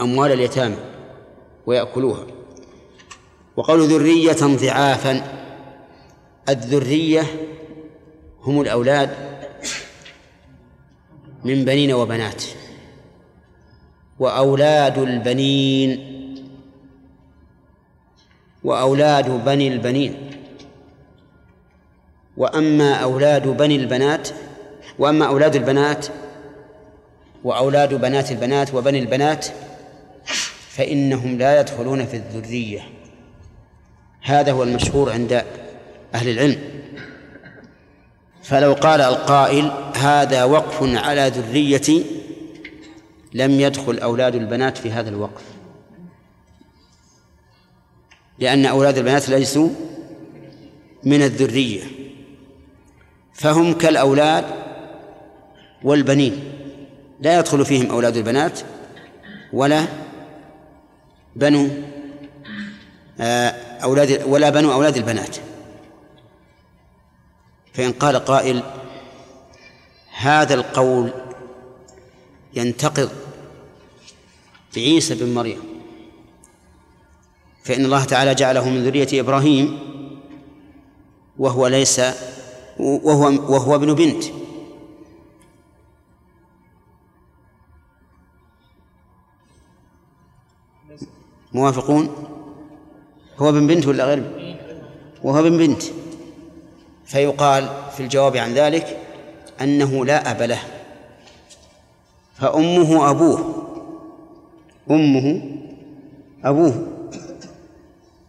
أموال 0.00 0.32
اليتامى 0.32 0.76
ويأكلوها. 1.66 2.26
وقالوا 3.56 3.86
ذرية 3.86 4.56
ضعافا 4.56 5.22
الذرية 6.48 7.22
هم 8.48 8.60
الأولاد 8.60 9.10
من 11.44 11.64
بنين 11.64 11.92
وبنات 11.92 12.44
وأولاد 14.18 14.98
البنين 14.98 16.18
وأولاد 18.64 19.44
بني 19.44 19.68
البنين. 19.68 20.30
وأما 22.36 22.94
أولاد 22.94 23.48
بني 23.48 23.76
البنات 23.76 24.28
وأما 24.98 25.26
أولاد 25.26 25.56
البنات 25.56 26.06
وأولاد 27.44 27.94
بنات 27.94 28.30
البنات 28.30 28.74
وبني 28.74 28.98
البنات 28.98 29.46
فإنهم 30.68 31.38
لا 31.38 31.60
يدخلون 31.60 32.06
في 32.06 32.16
الذرية. 32.16 32.80
هذا 34.20 34.52
هو 34.52 34.62
المشهور 34.62 35.12
عند 35.12 35.44
أهل 36.14 36.28
العلم. 36.28 36.77
فلو 38.48 38.72
قال 38.72 39.00
القائل 39.00 39.72
هذا 39.94 40.44
وقف 40.44 40.82
على 40.82 41.32
ذريتي 41.36 42.04
لم 43.34 43.60
يدخل 43.60 43.98
أولاد 43.98 44.34
البنات 44.34 44.78
في 44.78 44.90
هذا 44.90 45.08
الوقف. 45.08 45.42
لأن 48.38 48.66
أولاد 48.66 48.98
البنات 48.98 49.28
ليسوا 49.28 49.68
من 51.04 51.22
الذرية 51.22 51.82
فهم 53.32 53.72
كالأولاد 53.72 54.44
والبنين. 55.82 56.52
لا 57.20 57.38
يدخل 57.38 57.64
فيهم 57.64 57.90
أولاد 57.90 58.16
البنات 58.16 58.60
ولا 59.52 59.84
بنو 61.36 61.68
آه، 63.20 63.48
أولاد 63.82 64.22
ولا 64.26 64.50
بنو 64.50 64.72
أولاد 64.72 64.96
البنات. 64.96 65.36
فإن 67.78 67.92
قال 67.92 68.16
قائل 68.16 68.62
هذا 70.16 70.54
القول 70.54 71.12
ينتقض 72.54 73.10
بعيسى 74.76 75.14
بن 75.14 75.34
مريم 75.34 75.60
فإن 77.64 77.84
الله 77.84 78.04
تعالى 78.04 78.34
جعله 78.34 78.68
من 78.68 78.84
ذرية 78.84 79.20
إبراهيم 79.20 79.78
وهو 81.38 81.66
ليس 81.66 82.00
وهو 82.78 83.52
وهو 83.52 83.74
ابن 83.74 83.94
بنت. 83.94 84.24
موافقون؟ 91.52 92.14
هو 93.38 93.48
ابن 93.48 93.66
بنت 93.66 93.86
ولا 93.86 94.04
غير؟ 94.04 94.56
وهو 95.22 95.38
ابن 95.38 95.56
بنت. 95.56 95.82
فيقال 97.08 97.68
في 97.96 98.02
الجواب 98.02 98.36
عن 98.36 98.54
ذلك 98.54 98.98
أنه 99.60 100.04
لا 100.04 100.30
أب 100.30 100.42
له 100.42 100.60
فأمه 102.34 103.10
أبوه 103.10 103.64
أمه 104.90 105.42
أبوه. 106.44 106.86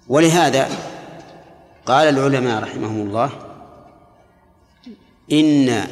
ولهذا 0.07 0.69
قال 1.85 2.07
العلماء 2.07 2.63
رحمهم 2.63 3.07
الله 3.07 3.31
إن 5.31 5.87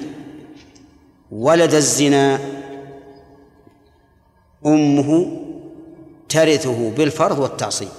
ولد 1.31 1.73
الزنا 1.73 2.39
أمه 4.65 5.37
ترثه 6.29 6.89
بالفرض 6.89 7.39
والتعصيب 7.39 7.89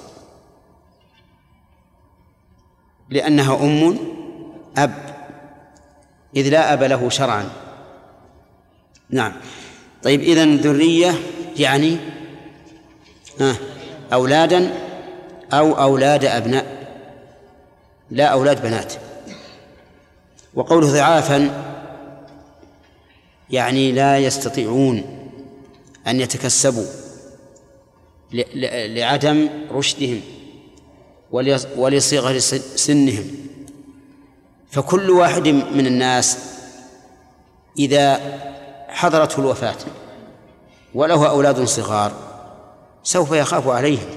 لأنها 3.11 3.65
أم 3.65 3.99
أب 4.85 4.95
إذ 6.37 6.49
لا 6.49 6.73
أب 6.73 6.83
له 6.83 7.09
شرعا. 7.09 7.51
نعم. 9.11 9.33
طيب 10.03 10.21
إذن 10.21 10.57
ذرية 10.57 11.15
يعني 11.57 11.97
أولادا 14.13 14.75
أو 15.53 15.73
أولاد 15.73 16.25
أبناء. 16.25 16.67
لا 18.11 18.25
أولاد 18.25 18.63
بنات. 18.63 18.93
وقوله 20.55 20.93
ضعافا 20.93 21.65
يعني 23.51 23.93
لا 23.93 24.19
يستطيعون 24.19 25.03
أن 26.07 26.21
يتكسبوا 26.21 26.87
لعدم 28.95 29.49
رشدهم 29.73 30.21
ولصغر 31.77 32.39
سنهم. 32.39 33.48
فكل 34.71 35.11
واحد 35.11 35.49
من 35.49 35.87
الناس 35.87 36.39
إذا 37.79 38.21
حضرته 38.89 39.41
الوفاة 39.41 39.77
وله 40.95 41.29
أولاد 41.31 41.65
صغار 41.65 42.13
سوف 43.03 43.33
يخاف 43.33 43.69
عليهم 43.69 44.09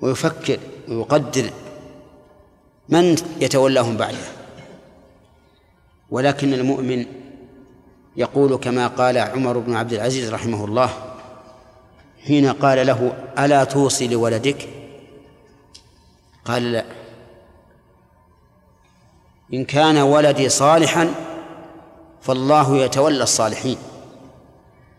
ويفكر 0.00 0.58
ويقدر 0.88 1.50
من 2.88 3.16
يتولاهم 3.40 3.96
بعده. 3.96 4.18
ولكن 6.10 6.54
المؤمن 6.54 7.06
يقول 8.16 8.56
كما 8.56 8.86
قال 8.86 9.18
عمر 9.18 9.58
بن 9.58 9.76
عبد 9.76 9.92
العزيز 9.92 10.34
رحمه 10.34 10.64
الله 10.64 10.90
حين 12.26 12.52
قال 12.52 12.86
له 12.86 13.12
ألا 13.38 13.64
توصي 13.64 14.08
لولدك؟ 14.08 14.68
قال 16.44 16.72
لا. 16.72 16.84
إن 19.52 19.64
كان 19.64 19.96
ولدي 19.96 20.48
صالحا 20.48 21.14
فالله 22.22 22.76
يتولى 22.76 23.22
الصالحين. 23.22 23.76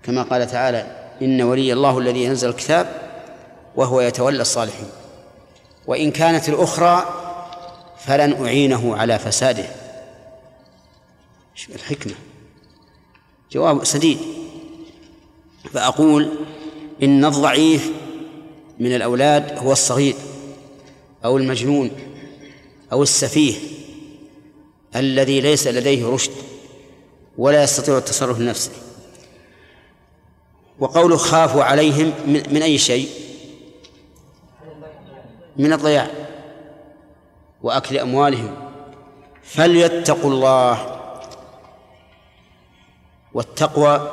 كما 0.04 0.24
قال 0.24 0.48
تعالى 0.48 1.12
إن 1.22 1.42
ولي 1.42 1.74
الله 1.74 2.00
الذي 2.00 2.24
ينزل 2.24 2.50
الكتاب 2.50 2.88
وهو 3.76 4.02
يتولى 4.02 4.42
الصالحين. 4.42 4.88
وإن 5.88 6.12
كانت 6.12 6.50
الأخرى 6.50 7.06
فلن 8.00 8.46
أعينه 8.46 8.96
على 8.96 9.20
فساده. 9.20 9.66
الحكمة. 11.76 12.14
جواب 13.52 13.84
سديد. 13.84 14.18
فأقول 15.74 16.30
إن 17.04 17.26
الضعيف 17.26 17.92
من 18.80 18.96
الأولاد 18.96 19.58
هو 19.58 19.72
الصغير 19.72 20.16
أو 21.26 21.38
المجنون 21.38 21.92
أو 22.92 23.04
السفيه. 23.04 23.75
الذي 24.96 25.42
ليس 25.42 25.68
لديه 25.68 26.08
رشد 26.08 26.32
ولا 27.38 27.64
يستطيع 27.64 27.98
التصرف 27.98 28.40
لنفسه. 28.40 28.72
وقوله 30.80 31.18
خافوا 31.18 31.64
عليهم 31.64 32.14
من 32.28 32.62
أي 32.62 32.78
شيء؟ 32.78 33.10
من 35.58 35.74
الضياع 35.74 36.08
وأكل 37.62 37.98
أموالهم. 37.98 38.56
فليتقوا 39.44 40.32
الله 40.32 41.02
والتقوى 43.34 44.12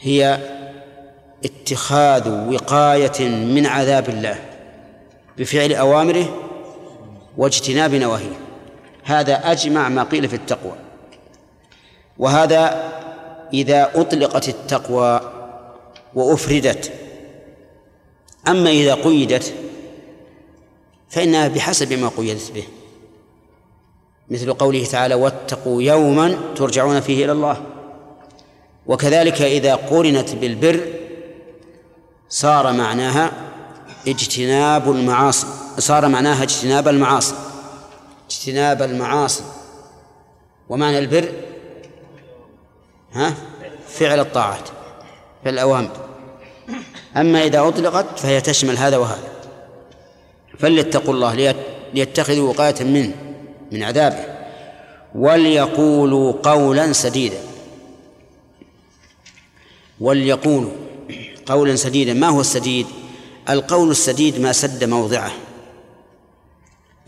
هي 0.00 0.40
اتخاذ 1.44 2.54
وقاية 2.54 3.28
من 3.28 3.66
عذاب 3.66 4.08
الله 4.08 4.38
بفعل 5.38 5.72
أوامره 5.72 6.42
واجتناب 7.36 7.94
نواهيه. 7.94 8.45
هذا 9.06 9.52
أجمع 9.52 9.88
ما 9.88 10.02
قيل 10.02 10.28
في 10.28 10.36
التقوى. 10.36 10.72
وهذا 12.18 12.92
إذا 13.52 13.90
أطلقت 13.94 14.48
التقوى 14.48 15.20
وأفردت. 16.14 16.92
أما 18.48 18.70
إذا 18.70 18.94
قيدت 18.94 19.54
فإنها 21.08 21.48
بحسب 21.48 21.92
ما 21.92 22.10
قيدت 22.16 22.52
به. 22.54 22.64
مثل 24.30 24.52
قوله 24.52 24.84
تعالى 24.84 25.14
واتقوا 25.14 25.82
يوما 25.82 26.38
ترجعون 26.56 27.00
فيه 27.00 27.24
إلى 27.24 27.32
الله. 27.32 27.62
وكذلك 28.86 29.42
إذا 29.42 29.74
قرنت 29.74 30.34
بالبر 30.34 30.80
صار 32.28 32.72
معناها 32.72 33.32
اجتناب 34.08 34.90
المعاصي 34.90 35.46
صار 35.78 36.08
معناها 36.08 36.42
اجتناب 36.42 36.88
المعاصي. 36.88 37.34
اجتناب 38.30 38.82
المعاصي. 38.82 39.44
ومعنى 40.68 40.98
البر؟ 40.98 41.32
ها؟ 43.12 43.34
فعل 43.88 44.20
الطاعات 44.20 44.68
فعل 45.44 45.54
الأوامر. 45.54 45.90
أما 47.16 47.44
إذا 47.44 47.68
أطلقت 47.68 48.18
فهي 48.18 48.40
تشمل 48.40 48.78
هذا 48.78 48.96
وهذا. 48.96 49.28
فليتقوا 50.58 51.14
الله 51.14 51.34
ليت- 51.34 51.66
ليتخذوا 51.94 52.48
وقاية 52.48 52.84
منه 52.84 53.14
من 53.72 53.82
عذابه. 53.82 54.24
وليقولوا 55.14 56.32
قولا 56.42 56.92
سديدا. 56.92 57.38
وليقولوا 60.00 60.72
قولا 61.46 61.76
سديدا. 61.76 62.14
ما 62.14 62.28
هو 62.28 62.40
السديد؟ 62.40 62.86
القول 63.50 63.90
السديد 63.90 64.40
ما 64.40 64.52
سد 64.52 64.84
موضعه. 64.84 65.32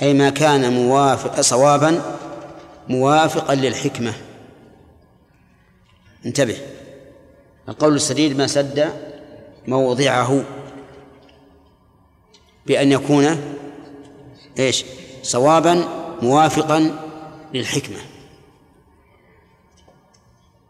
أي 0.02 0.14
ما 0.14 0.30
كان 0.30 0.72
موافق 0.72 1.40
صوابا 1.40 2.02
موافقا 2.88 3.54
للحكمة. 3.54 4.14
انتبه. 6.26 6.56
القول 7.68 7.94
السديد 7.94 8.36
ما 8.36 8.46
سد 8.46 8.92
موضعه 9.66 10.44
بأن 12.66 12.92
يكون 12.92 13.40
إيش؟ 14.58 14.84
صوابا 15.22 15.84
موافقا 16.22 16.94
للحكمة. 17.54 17.98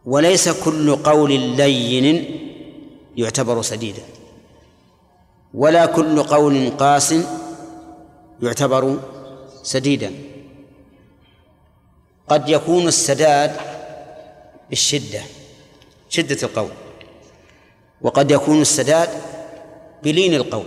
وليس 0.04 0.48
كل 0.48 0.96
قول 0.96 1.32
لين 1.32 2.24
يعتبر 3.16 3.62
سديدا. 3.62 4.02
ولا 5.54 5.86
كل 5.86 6.22
قول 6.22 6.70
قاس 6.70 7.14
يعتبر 8.42 8.98
سديدا. 9.62 10.12
قد 12.28 12.48
يكون 12.48 12.88
السداد 12.88 13.56
بالشدة 14.70 15.22
شدة 16.08 16.38
القول. 16.42 16.70
وقد 18.02 18.30
يكون 18.30 18.60
السداد 18.60 19.08
بلين 20.02 20.34
القول. 20.34 20.66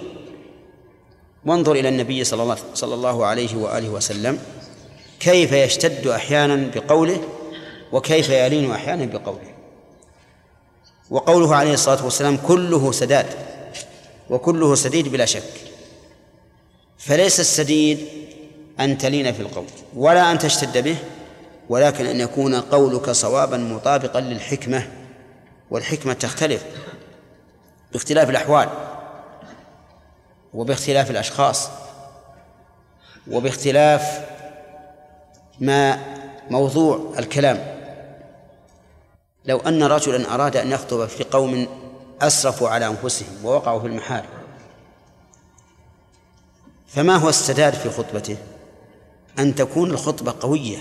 وانظر 1.46 1.72
إلى 1.72 1.90
النبي 1.90 2.24
صلى 2.24 2.44
الله, 2.44 2.58
صلى 2.74 2.94
الله 2.94 3.26
عليه 3.26 3.56
وآله 3.56 3.90
وسلم 3.90 4.40
كيف 5.20 5.52
يشتد 5.52 6.08
أحيانا 6.08 6.72
بقوله 6.76 7.22
وكيف 7.92 8.30
يلين 8.30 8.72
أحيانا 8.72 9.06
بقوله. 9.06 9.52
وقوله 11.10 11.56
عليه 11.56 11.74
الصلاة 11.74 12.04
والسلام 12.04 12.38
كله 12.38 12.92
سداد 12.92 13.26
وكله 14.30 14.76
سديد 14.76 15.08
بلا 15.08 15.26
شك. 15.26 15.52
فليس 16.98 17.40
السديد 17.40 18.08
أن 18.84 18.98
تلين 18.98 19.34
في 19.34 19.42
القول 19.42 19.66
ولا 19.96 20.32
أن 20.32 20.40
تشتد 20.40 20.78
به 20.84 20.98
ولكن 21.70 22.06
أن 22.06 22.20
يكون 22.20 22.56
قولك 22.56 23.12
صوابا 23.12 23.58
مطابقا 23.58 24.22
للحكمة 24.22 24.88
والحكمة 25.72 26.14
تختلف 26.14 26.66
باختلاف 27.92 28.30
الأحوال 28.30 28.70
وباختلاف 30.54 31.12
الأشخاص 31.12 31.70
وباختلاف 33.28 34.26
ما 35.60 36.00
موضوع 36.50 37.14
الكلام. 37.20 37.78
لو 39.46 39.58
أن 39.58 39.84
رجلا 39.84 40.34
أراد 40.34 40.58
أن 40.58 40.72
يخطب 40.72 41.06
في 41.06 41.24
قوم 41.24 41.68
أسرفوا 42.22 42.70
على 42.70 42.88
أنفسهم 42.88 43.46
ووقعوا 43.46 43.80
في 43.80 43.88
المحارم 43.88 44.30
فما 46.88 47.16
هو 47.16 47.30
السداد 47.30 47.74
في 47.74 47.90
خطبته؟ 47.90 48.38
أن 49.40 49.56
تكون 49.56 49.92
الخطبة 49.92 50.36
قوية 50.40 50.78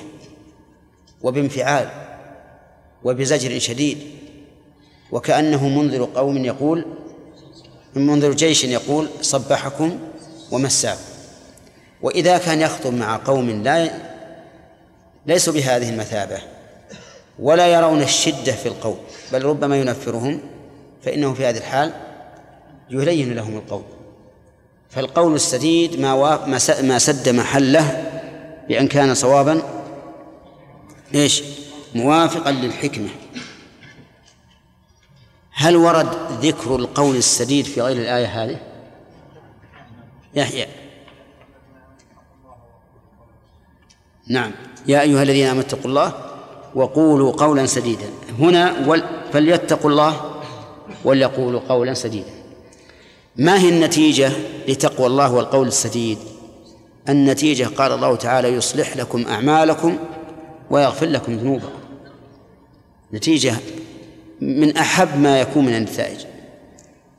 وبانفعال 1.23 1.89
وبزجر 3.05 3.59
شديد 3.59 3.99
وكأنه 5.13 5.69
منذر 5.69 6.09
قوم 6.15 6.45
يقول 6.45 6.85
منذر 7.95 8.33
جيش 8.33 8.65
يقول 8.65 9.09
صبحكم 9.21 9.99
ومساكم 10.51 11.01
وإذا 12.03 12.39
كان 12.39 12.61
يخطب 12.61 12.95
مع 12.95 13.17
قوم 13.17 13.51
لا 13.51 13.91
ليسوا 15.27 15.53
بهذه 15.53 15.89
المثابة 15.91 16.39
ولا 17.39 17.67
يرون 17.67 18.03
الشدة 18.03 18.53
في 18.53 18.67
القول 18.67 18.97
بل 19.33 19.45
ربما 19.45 19.81
ينفرهم 19.81 20.41
فإنه 21.03 21.35
في 21.35 21.47
هذه 21.47 21.57
الحال 21.57 21.93
يلين 22.91 23.35
لهم 23.35 23.57
القول 23.57 23.83
فالقول 24.91 25.35
السديد 25.35 26.01
ما. 26.01 26.47
ما 26.83 26.99
سد 26.99 27.29
محله 27.29 28.10
بأن 28.71 28.89
كان 28.89 29.15
صوابا 29.15 29.63
إيش؟ 31.15 31.43
موافقا 31.95 32.51
للحكمة. 32.51 33.09
هل 35.53 35.77
ورد 35.77 36.09
ذكر 36.43 36.77
القول 36.77 37.17
السديد 37.17 37.65
في 37.65 37.81
غير 37.81 37.97
الآية 37.97 38.27
هذه؟ 38.27 38.61
يحيى. 40.35 40.67
نعم. 44.29 44.53
يا 44.87 45.01
أيها 45.01 45.23
الذين 45.23 45.47
آمنوا 45.47 45.63
اتقوا 45.63 45.91
الله 45.91 46.13
وقولوا 46.75 47.33
قولا 47.33 47.67
سديدا. 47.67 48.11
هنا. 48.39 49.03
فليتقوا 49.33 49.91
الله 49.91 50.41
وليقولوا 51.05 51.61
قولا 51.61 51.95
سديدا. 51.95 52.33
ما 53.37 53.59
هي 53.59 53.69
النتيجة 53.69 54.33
لتقوى 54.69 55.07
الله 55.07 55.33
والقول 55.33 55.69
السديد؟ 55.69 56.19
النتيجة 57.11 57.65
قال 57.65 57.93
الله 57.93 58.17
تعالى 58.17 58.49
يصلح 58.49 58.97
لكم 58.97 59.27
أعمالكم 59.27 59.99
ويغفر 60.71 61.07
لكم 61.07 61.33
ذنوبكم. 61.33 61.81
نتيجة 63.13 63.55
من 64.41 64.77
أحب 64.77 65.21
ما 65.21 65.41
يكون 65.41 65.65
من 65.65 65.77
النتائج. 65.77 66.19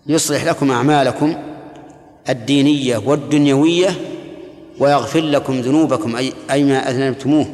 يصلح 0.07 0.43
لكم 0.43 0.71
أعمالكم 0.71 1.35
الدينية 2.29 2.97
والدنيوية 2.97 3.89
ويغفر 4.79 5.19
لكم 5.19 5.61
ذنوبكم 5.61 6.15
أي, 6.15 6.33
أي 6.51 6.63
ما 6.63 6.89
أذنبتموه. 6.89 7.45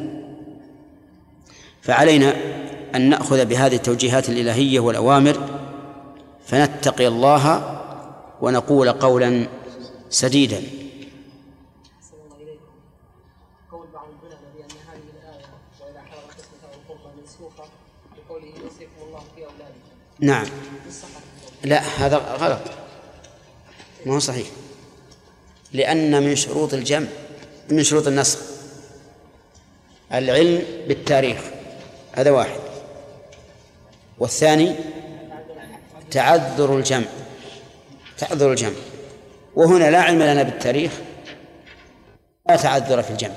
فعلينا 1.82 2.36
أن 2.96 3.10
نأخذ 3.10 3.46
بهذه 3.46 3.76
التوجيهات 3.76 4.30
الإلهية 4.30 4.80
والأوامر 4.80 5.38
فنتقي 6.46 7.08
الله 7.08 7.80
ونقول 8.42 8.90
قولا 8.90 9.48
سديدا. 10.10 10.62
نعم. 20.20 20.46
لا 21.64 21.82
هذا 21.82 22.18
غلط. 22.18 22.62
ما 24.06 24.16
هو 24.16 24.20
صحيح. 24.20 24.48
لأن 25.74 26.24
من 26.24 26.36
شروط 26.36 26.74
الجمع 26.74 27.08
من 27.70 27.84
شروط 27.84 28.08
النسخ. 28.08 28.40
العلم 30.14 30.62
بالتاريخ. 30.88 31.38
هذا 32.14 32.32
واحد. 32.32 32.60
والثاني 34.20 34.76
تعذر 36.12 36.78
الجمع. 36.78 37.06
تعذر 38.18 38.52
الجمع. 38.52 38.76
وهنا 39.56 39.92
لا 39.92 40.02
علم 40.02 40.22
لنا 40.22 40.44
بالتاريخ 40.44 40.92
لا 42.50 42.56
تعذر 42.56 43.04
في 43.04 43.12
الجمع. 43.12 43.36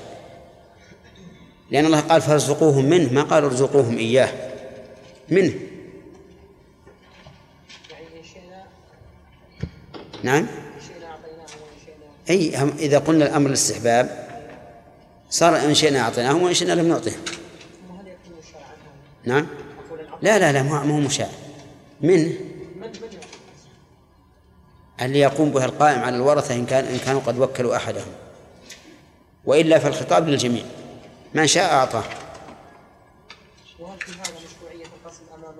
لأن 1.71 1.85
الله 1.85 1.99
قال 1.99 2.21
فارزقوهم 2.21 2.85
منه 2.85 3.13
ما 3.13 3.23
قال 3.23 3.43
ارزقوهم 3.43 3.97
إياه. 3.97 4.29
منه. 5.29 5.70
نعم؟ 10.23 10.47
أي 12.29 12.55
إذا 12.79 12.99
قلنا 12.99 13.25
الأمر 13.25 13.47
الاستحباب 13.47 14.27
صار 15.29 15.57
إن 15.57 15.73
شئنا 15.73 15.99
أعطيناهم 15.99 16.43
وإن 16.43 16.53
شئنا 16.53 16.73
لم 16.73 16.91
هذا؟ 16.91 17.13
نعم؟ 19.25 19.47
لا 20.21 20.39
لا 20.39 20.51
لا 20.51 20.63
ما 20.63 20.95
هو 20.95 20.99
مشاع. 20.99 21.29
منه؟ 22.01 22.33
اللي 25.01 25.19
يقوم 25.19 25.49
بها 25.49 25.65
القائم 25.65 25.99
على 25.99 26.15
الورثة 26.15 26.55
إن 26.55 26.65
كان 26.65 26.85
إن 26.85 26.97
كانوا 26.97 27.21
قد 27.21 27.39
وكلوا 27.39 27.75
أحدهم. 27.75 28.11
وإلا 29.45 29.79
فالخطاب 29.79 30.27
للجميع. 30.29 30.63
من 31.33 31.47
شاء 31.47 31.73
أعطاه. 31.73 32.03
وهل 33.79 33.99
في 33.99 34.11
هذا 34.11 34.19
مشروعية 34.21 34.85
أمام 35.35 35.55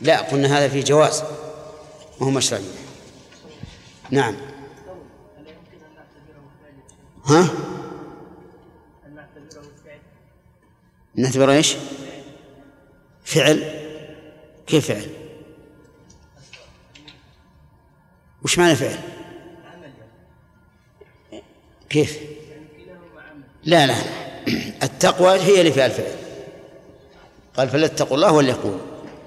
لا 0.00 0.20
قلنا 0.20 0.58
هذا 0.58 0.68
فيه 0.68 0.84
جواز 0.84 1.22
وهو 2.20 2.30
مشروعية 2.30 2.64
نعم 4.12 4.34
ها 7.24 7.48
نعتبره 11.14 11.52
إيش؟ 11.52 11.76
فعل 13.24 13.64
كيف 14.66 14.88
فعل؟ 14.88 15.10
وش 18.42 18.58
معنى 18.58 18.74
فعل؟ 18.76 18.98
كيف؟ 21.90 22.18
لا 23.64 23.86
لا 23.86 23.96
التقوى 24.82 25.40
هي 25.40 25.60
اللي 25.60 25.72
فيها 25.72 25.86
الفعل 25.86 26.16
قال 27.56 27.68
فليتقوا 27.68 28.16
الله 28.16 28.32
وليقولوا 28.32 28.80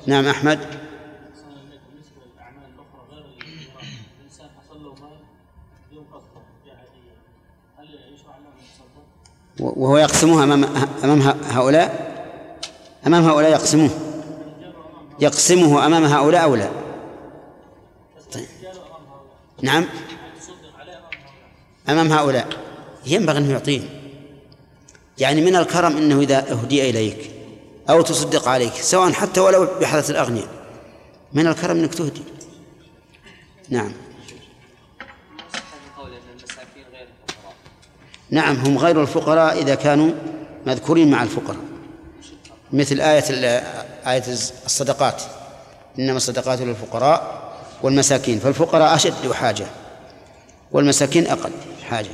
نعم 0.08 0.28
أحمد 0.28 0.85
وهو 9.60 9.98
يقسمها 9.98 10.44
أمام 10.44 10.66
أمام 11.04 11.22
هؤلاء؟ 11.50 12.16
أمام 13.08 13.26
هؤلاء 13.26 13.52
يقسموه. 13.52 13.90
يقسمه 15.20 15.86
أمام 15.86 16.04
هؤلاء 16.04 16.44
أو 16.44 16.56
لا؟ 16.56 16.70
طيب. 18.34 18.46
نعم. 19.62 19.86
أمام 21.90 22.12
هؤلاء. 22.12 22.48
ينبغي 23.06 23.38
أنه 23.38 23.52
يعطيه 23.52 23.82
يعني 25.18 25.42
من 25.42 25.56
الكرم 25.56 25.98
أنه 25.98 26.20
إذا 26.20 26.52
أهدي 26.52 26.90
إليك 26.90 27.32
أو 27.90 28.02
تصدق 28.02 28.48
عليك 28.48 28.74
سواء 28.74 29.12
حتى 29.12 29.40
ولو 29.40 29.68
بحالة 29.82 30.10
الأغنياء. 30.10 30.48
من 31.34 31.48
الكرم 31.48 31.78
أنك 31.78 31.94
تهدي. 31.94 32.22
نعم. 33.70 33.92
نعم 38.30 38.56
هم 38.56 38.78
غير 38.78 39.02
الفقراء 39.02 39.62
إذا 39.62 39.76
كانوا 39.76 40.12
مذكورين 40.66 41.12
مع 41.12 41.24
الفقراء. 41.24 41.64
مثل 42.74 43.02
آية 43.02 43.24
آية 44.08 44.24
الصدقات. 44.66 45.24
إنما 46.00 46.18
الصدقات 46.18 46.62
للفقراء 46.62 47.46
والمساكين. 47.82 48.40
فالفقراء 48.40 48.96
أشد 48.96 49.32
حاجة 49.32 49.68
والمساكين 50.72 51.28
أقل 51.28 51.52
حاجة. 51.90 52.12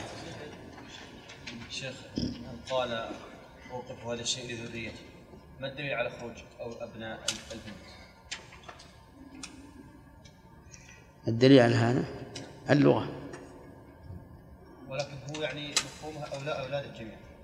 شيخ 1.70 1.94
قال 2.70 3.10
اوقف 3.72 4.06
هذا 4.08 4.22
الشيء 4.22 4.52
لذريته. 4.52 5.00
ما 5.60 5.68
الدليل 5.68 5.94
على 5.94 6.10
خروج 6.20 6.34
أو 6.62 6.72
أبناء 6.84 7.20
البنت؟ 7.52 7.76
الدليل 11.28 11.60
على 11.60 11.76
هذا؟ 11.76 12.04
اللغة. 12.70 13.08
ولكن 14.90 15.14
هو 15.36 15.42
يعني 15.42 15.74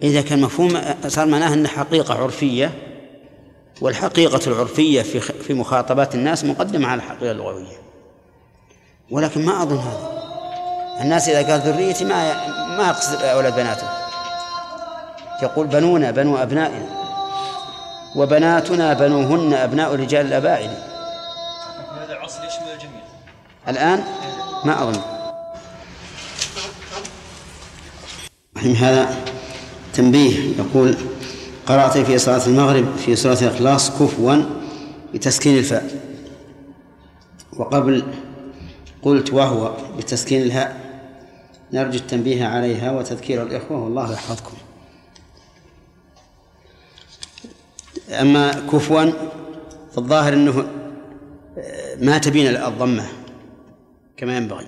إذا 0.04 0.22
كان 0.22 0.42
مفهوم 0.42 0.82
صار 1.08 1.26
معناه 1.26 1.54
أن 1.54 1.68
حقيقة 1.68 2.24
عرفية 2.24 2.72
والحقيقة 3.82 4.40
العرفية 4.48 5.02
في 5.02 5.20
في 5.20 5.54
مخاطبات 5.54 6.16
الناس 6.16 6.44
مقدمة 6.44 6.88
على 6.88 6.98
الحقيقة 6.98 7.32
اللغوية. 7.32 7.78
ولكن 9.12 9.46
ما 9.46 9.64
أظن 9.64 9.78
هذا. 9.78 10.24
الناس 11.02 11.30
إذا 11.30 11.52
قال 11.52 11.60
ذريتي 11.60 12.06
ما 12.06 12.48
ما 12.78 12.88
يقصد 12.88 13.24
أولاد 13.24 13.56
بناته. 13.56 13.88
يقول 15.44 15.68
بنونا 15.68 16.12
بنو 16.12 16.38
أبنائنا. 16.38 16.86
وبناتنا 18.16 18.94
بنوهن 18.94 19.54
أبناء 19.54 19.96
رجال 19.96 20.26
الأباعد 20.26 20.70
هذا 22.04 22.14
العصر 22.14 22.46
يشمل 22.46 22.68
الجميع. 22.74 23.02
الآن 23.68 24.04
ما 24.66 24.84
أظن. 24.84 25.17
رحم 28.58 28.72
هذا 28.72 29.24
تنبيه. 29.94 30.56
يقول 30.58 30.96
قرأت 31.66 31.98
في 31.98 32.18
صلاة 32.18 32.48
المغرب 32.48 32.96
في 32.98 33.16
سورة 33.16 33.38
الإخلاص 33.42 33.92
كفوا 33.92 34.44
بتسكين 35.14 35.58
الفاء. 35.58 36.02
وقبل 37.54 38.04
قلت 39.02 39.34
وهو 39.34 39.74
بتسكين 39.98 40.42
الهاء 40.42 40.88
نرجو 41.74 41.98
التنبيه 41.98 42.46
عليها 42.46 42.92
وتذكير 42.92 43.44
الإخوة 43.44 43.84
والله 43.84 44.14
يحفظكم. 44.14 44.58
أما 48.10 48.52
كفوا 48.52 49.12
فالظاهر 49.96 50.34
أنه 50.34 50.68
ما 52.02 52.18
تبين 52.18 52.48
الضمة 52.56 53.06
كما 54.18 54.38
ينبغي. 54.38 54.68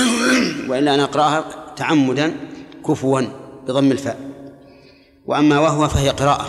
وإلا 0.68 0.94
أن 0.94 1.00
أقرأها 1.00 1.44
تعمدا 1.76 2.49
كفوا 2.90 3.20
بضم 3.66 3.92
الفاء. 3.92 4.30
وأما 5.26 5.58
وهو 5.58 5.88
فهي 5.88 6.08
قراءة. 6.08 6.46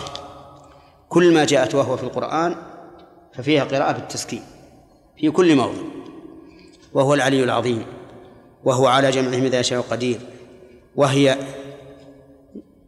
كل 1.08 1.34
ما 1.34 1.44
جاءت 1.44 1.74
وهو 1.74 1.96
في 1.96 2.02
القرآن 2.02 2.56
ففيها 3.34 3.64
قراءة 3.64 3.92
بالتسكين 3.92 4.42
في 5.16 5.30
كل 5.30 5.56
موضع. 5.56 5.82
وهو 6.94 7.14
العلي 7.14 7.44
العظيم. 7.44 7.86
وهو 8.64 8.86
على 8.86 9.10
جمعهم 9.10 9.44
إذا 9.44 9.60
يشاء 9.60 9.80
قدير. 9.80 10.20
وهي 10.96 11.38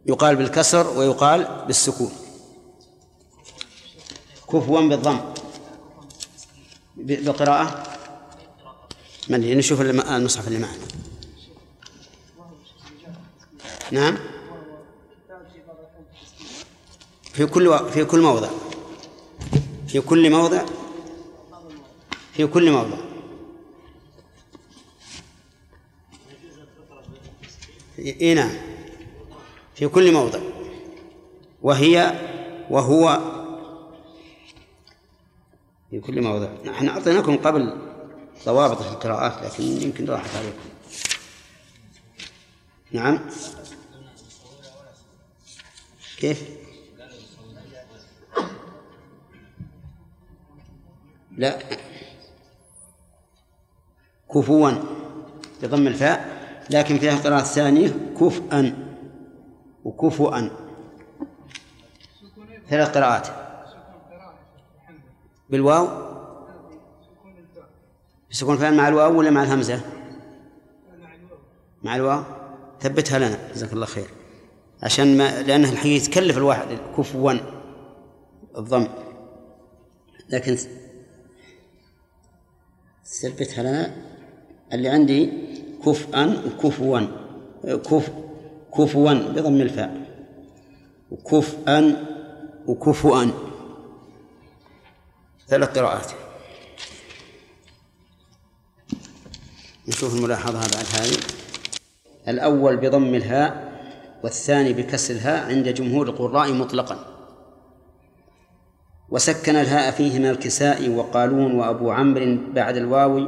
يقال 0.05 0.35
بالكسر 0.35 0.97
ويقال 0.97 1.47
بالسكون. 1.67 2.11
كفوا 4.47 4.81
بالضم. 4.81 5.19
ب- 6.97 7.05
بالقراءة 7.07 7.83
من 9.29 9.57
نشوف 9.57 9.81
الم- 9.81 10.01
المصحف 10.01 10.47
اللي 10.47 10.59
معنا. 10.59 10.77
نعم. 13.91 14.17
في 17.33 17.45
كل. 17.45 17.79
في 17.89 18.05
كل 18.05 18.21
موضع. 18.21 18.49
في 19.87 20.01
كل 20.01 20.31
موضع. 20.31 20.65
في 22.33 22.47
كل 22.47 22.71
موضع. 22.71 22.97
اي 27.99 28.33
نعم. 28.33 28.51
في 29.75 29.87
كل 29.87 30.13
موضع. 30.13 30.39
وهي 31.61 32.19
وهو. 32.69 33.19
في 35.91 35.99
كل 35.99 36.21
موضع. 36.21 36.47
نحن 36.65 36.87
أعطيناكم 36.87 37.37
قبل 37.37 37.77
ضوابط 38.45 38.81
القراءات 38.81 39.43
لكن 39.43 39.63
يمكن 39.63 40.05
راحت 40.05 40.35
عليكم. 40.35 40.69
نعم. 42.91 43.19
كيف؟ 46.19 46.49
لا. 51.37 51.59
كفوا 54.33 54.71
بضم 55.63 55.87
الفاء. 55.87 56.35
لكن 56.69 56.97
فيها 56.97 57.15
قراءة 57.15 57.43
ثانية. 57.43 58.13
كفءا 58.19 58.87
وكفؤا 59.83 60.49
ثلاث 62.69 62.97
قراءات. 62.97 63.27
بالواو؟ 65.49 65.87
بسكون 68.31 68.57
فعل 68.57 68.77
مع 68.77 68.87
الواو 68.87 69.19
ولا 69.19 69.31
مع 69.31 69.43
الهمزة؟ 69.43 69.81
مع 71.83 71.95
الواو. 71.95 72.23
ثبتها 72.81 73.19
لنا. 73.19 73.37
جزاك 73.53 73.73
الله 73.73 73.85
خير. 73.85 74.24
عشان 74.83 75.17
ما 75.17 75.41
لأنه 75.41 75.71
الحقيقة 75.71 76.03
يتكلف 76.03 76.37
الواحد 76.37 76.67
كفوا 76.97 77.33
الضم. 78.57 78.87
لكن 80.29 80.57
ثبتها 83.05 83.63
لنا. 83.63 83.95
اللي 84.73 84.89
عندي 84.89 85.31
كفءا 85.85 86.43
وكفوا. 86.45 86.99
كف 87.63 88.09
كفوا 88.77 89.13
بضم 89.13 89.61
الفاء. 89.61 90.05
وكفءا 91.11 92.05
وكفؤا 92.67 93.31
ثلاث 95.47 95.77
قراءات. 95.77 96.11
نشوف 99.87 100.15
الملاحظة 100.15 100.59
بعد 100.59 100.85
هذه. 101.01 101.17
الأول 102.27 102.77
بضم 102.77 103.15
الهاء. 103.15 103.64
والثاني 104.25 104.73
بكسر 104.73 105.13
الهاء 105.13 105.49
عند 105.49 105.69
جمهور 105.69 106.07
القراء 106.07 106.53
مطلقا. 106.53 106.97
وسكن 109.09 109.55
الهاء 109.55 109.91
فيهما 109.91 110.31
الكساء 110.31 110.89
وقالون 110.89 111.55
وأبو 111.55 111.91
عمرو 111.91 112.37
بعد 112.53 112.77
الواو 112.77 113.27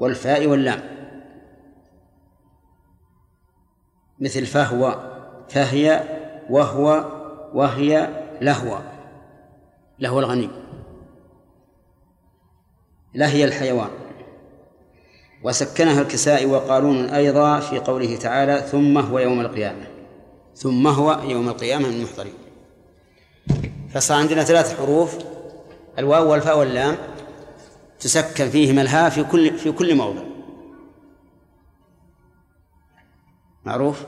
والفاء 0.00 0.46
واللام. 0.46 0.80
مثل 4.20 4.46
فهو 4.46 4.98
فهي 5.48 6.02
وهو 6.50 7.04
وهي 7.54 8.08
لهو 8.40 8.78
لهو 9.98 10.20
الغني. 10.20 10.48
لهي 13.14 13.44
الحيوان. 13.44 13.90
وسكنها 15.44 16.00
الكساء 16.00 16.46
وقالون 16.46 17.04
أيضا 17.04 17.60
في 17.60 17.78
قوله 17.78 18.16
تعالى 18.16 18.60
ثم 18.60 18.98
هو 18.98 19.18
يوم 19.18 19.40
القيامة. 19.40 19.91
ثم 20.54 20.86
هو 20.86 21.20
يوم 21.28 21.48
القيامة 21.48 21.88
من 21.88 21.94
المحضرين. 21.94 22.34
فصار 23.94 24.18
عندنا 24.18 24.44
ثلاث 24.44 24.76
حروف 24.76 25.18
الواو 25.98 26.30
والفاء 26.30 26.58
واللام 26.58 26.96
تسكن 28.00 28.50
فيهما 28.50 28.82
الهاء 28.82 29.10
في 29.10 29.24
كل 29.24 29.58
في 29.58 29.72
كل 29.72 29.94
موضع. 29.94 30.22
معروف؟ 33.64 34.04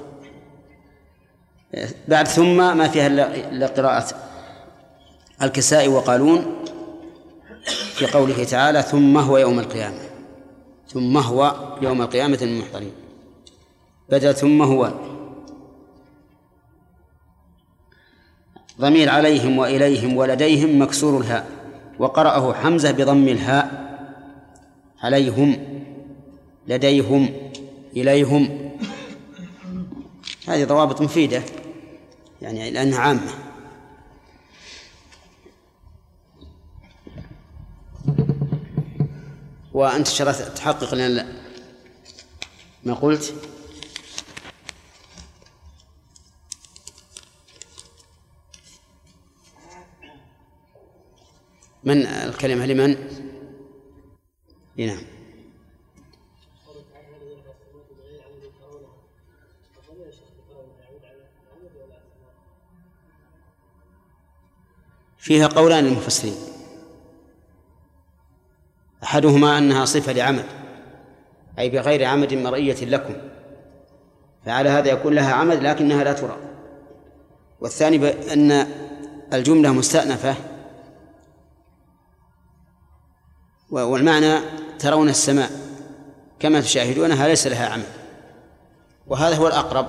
بعد 2.09 2.29
ثم 2.29 2.77
ما 2.77 2.89
فيها 2.89 3.07
إلا 3.07 3.67
قراءة 3.67 4.07
الكسائي 5.43 5.89
وقالون 5.89 6.65
في 7.95 8.07
قوله 8.07 8.45
تعالى 8.45 8.83
ثم 8.83 9.19
هو 9.19 9.39
يوم 9.39 9.59
القيامة. 9.59 10.01
ثم 10.89 11.17
هو 11.17 11.57
يوم 11.83 12.03
القيامة 12.03 12.39
المحضرين. 12.43 12.93
بدل 14.09 14.35
ثم 14.35 14.63
هو. 14.63 15.14
ضمير 18.81 19.11
عليهم 19.11 19.59
وإليهم 19.59 20.17
ولديهم 20.17 20.83
مكسور 20.83 21.21
الهاء. 21.21 21.49
وقرأه 21.99 22.55
حمزة 22.55 22.91
بضم 22.91 23.29
الهاء 23.29 23.85
عليهم 25.03 25.57
لديهم 26.69 27.29
إليهم. 27.97 28.71
هذه 30.49 30.65
ضوابط 30.65 31.01
مفيدة 31.01 31.43
يعني 32.43 32.71
لأنها 32.71 32.99
عامة. 32.99 33.33
وأنت 39.73 40.09
تحقق 40.57 40.95
لنا 40.95 41.27
ما 42.85 42.95
قلت؟ 42.95 43.35
من 51.85 52.07
الكلمة 52.07 52.67
لمن؟ 52.67 52.97
نعم. 54.77 55.03
فيها 65.19 65.47
قولان 65.47 65.85
للمفسرين. 65.85 66.35
أحدهما 69.03 69.59
أنها 69.59 69.85
صفة 69.85 70.13
لعمد 70.13 70.45
أي 71.59 71.71
بغير 71.71 72.05
عمد 72.05 72.35
مرئية 72.35 72.85
لكم 72.85 73.15
فعلى 74.47 74.69
هذا 74.69 74.91
يكون 74.91 75.15
لها 75.15 75.33
عمد 75.33 75.63
لكنها 75.63 76.05
لا 76.05 76.13
ترى. 76.13 76.37
والثاني 77.61 78.09
أن 78.33 78.67
الجملة 79.33 79.73
مستأنفة 79.73 80.54
والمعنى 83.71 84.41
ترون 84.79 85.09
السماء 85.09 85.51
كما 86.41 86.61
تشاهدونها 86.61 87.29
ليس 87.29 87.47
لها 87.47 87.69
عمد 87.69 87.87
وهذا 89.07 89.37
هو 89.37 89.47
الأقرب 89.47 89.87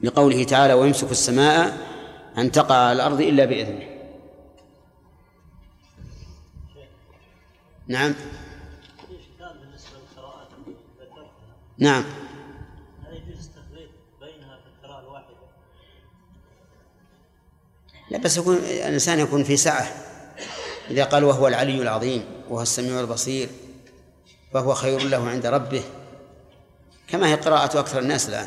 لقوله 0.00 0.44
تعالى 0.44 0.74
ويمسك 0.74 1.10
السماء 1.10 1.76
أن 2.38 2.52
تقع 2.52 2.74
على 2.74 2.92
الأرض 2.92 3.20
إلا 3.20 3.44
بإذنه. 3.44 3.86
نعم. 7.88 8.14
نعم؟ 11.78 12.04
لا 18.10 18.18
بس 18.18 18.36
يكون 18.36 18.56
الإنسان 18.56 19.18
يكون 19.18 19.44
في 19.44 19.56
سعة 19.56 20.09
إذا 20.90 21.04
قال 21.04 21.24
وهو 21.24 21.48
العلي 21.48 21.82
العظيم 21.82 22.24
وهو 22.48 22.62
السميع 22.62 23.00
البصير 23.00 23.48
فهو 24.54 24.74
خير 24.74 25.02
له 25.02 25.28
عند 25.28 25.46
ربه. 25.46 25.82
كما 27.08 27.28
هي 27.28 27.34
قراءة 27.34 27.80
أكثر 27.80 27.98
الناس 27.98 28.28
الآن. 28.28 28.46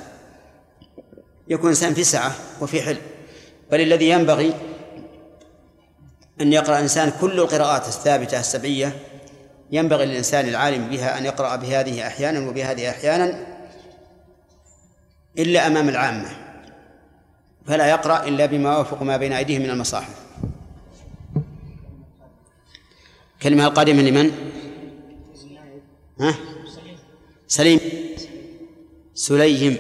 يكون 1.48 1.66
الإنسان 1.66 1.94
في 1.94 2.04
سعة 2.04 2.32
وفي 2.62 2.82
حلم. 2.82 3.02
بل 3.72 3.82
الذي 3.82 4.10
ينبغي 4.10 4.54
أن 6.42 6.54
يقرأ 6.54 6.76
الإنسان 6.76 7.12
كل 7.22 7.40
القراءات 7.40 7.88
الثابتة 7.88 8.40
السبعية 8.40 9.00
ينبغي 9.72 10.06
للإنسان 10.06 10.48
العالم 10.48 10.90
بها 10.90 11.18
أن 11.18 11.26
يقرأ 11.26 11.56
بهذه 11.56 12.08
أحيانا 12.08 12.50
وبهذه 12.50 12.90
أحيانا 12.90 13.48
إلا 15.38 15.68
أمام 15.68 15.90
العامة. 15.90 16.30
فلا 17.68 17.90
يقرأ 17.90 18.28
إلا 18.28 18.46
بما 18.46 18.74
يوافق 18.74 19.02
ما 19.02 19.18
بين 19.18 19.34
أيديهم 19.34 19.62
من 19.62 19.70
المصاحف. 19.70 20.23
كلمة 23.44 23.68
القادمة 23.68 24.02
لمن؟ 24.02 24.32
ها؟ 26.20 26.36
سليم. 27.48 27.80
سليم. 29.14 29.78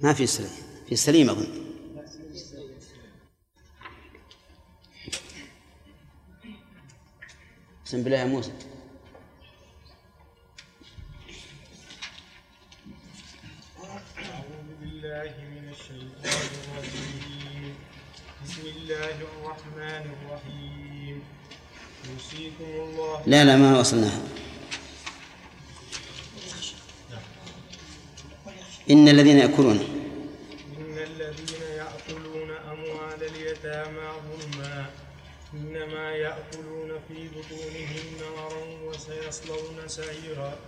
ما 0.00 0.12
في 0.12 0.26
سليم. 0.26 0.50
في 0.88 0.96
سليم 0.96 1.30
أظن. 1.30 1.46
أقسم 7.80 8.02
بالله 8.02 8.18
يا 8.18 8.24
موسى. 8.24 8.52
أعوذ 13.82 14.68
بالله 14.80 15.32
من 15.52 15.68
الشيطان 15.68 16.48
الرجيم. 16.60 17.74
بسم 18.44 18.62
الله 18.76 19.16
الرحمن 19.28 20.04
الرحيم. 20.14 20.71
يوصيكم 22.10 22.64
الله 22.64 23.22
لا 23.26 23.44
لا 23.44 23.56
ما 23.56 23.80
وصلناها 23.80 24.22
إن 28.90 29.08
الذين 29.08 29.38
يأكلون. 29.38 29.78
إن 30.78 30.98
الذين 30.98 31.62
يأكلون 31.76 32.50
أموال 32.50 33.20
اليتامى 33.22 34.08
ظلما. 34.28 34.90
إنما 35.54 36.10
يأكلون 36.10 36.90
في 37.08 37.28
بطونهم 37.28 38.06
نارا 38.20 38.64
وسيصلون 38.84 39.78
سعيرا. 39.86 40.58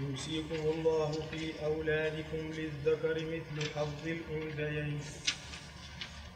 يوصيكم 0.00 0.60
الله 0.74 1.10
في 1.30 1.64
أولادكم 1.64 2.42
للذكر 2.58 3.16
مثل 3.34 3.70
حظ 3.74 4.04
الأنثيين. 4.06 5.00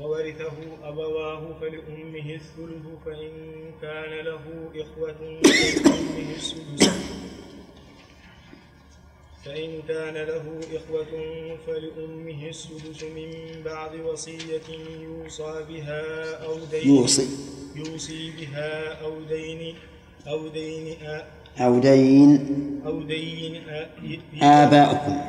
وورثه 0.00 0.52
أبواه 0.82 1.42
فلأمه 1.60 2.34
الثلث 2.34 2.86
فإن 3.04 3.30
كان 3.82 4.24
له 4.24 4.44
إخوة 4.76 5.40
فلأمه 5.44 6.34
السدس. 6.36 6.90
فإن 9.44 9.82
كان 9.88 10.14
له 10.14 10.60
إخوة 10.76 11.12
فلأمه 11.66 12.48
السدس 12.48 13.02
من 13.04 13.62
بعد 13.64 14.00
وصية 14.00 14.68
يوصى 15.00 15.64
بها 15.68 16.34
أو 16.44 16.58
دين 16.70 16.94
يوصي. 16.94 17.28
يوصي 17.76 18.30
بها 18.30 19.02
أو 19.04 19.12
دين 19.28 19.74
أو 20.28 20.48
دين 20.48 20.96
أو 21.60 21.78
دين 21.78 22.82
أو 22.86 23.02
دين 23.02 23.62
آباؤكم. 24.42 25.20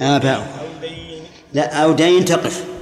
آباؤكم. 0.00 0.66
لا 1.52 1.82
أو 1.82 1.92
دين 1.92 2.24
تقف. 2.24 2.75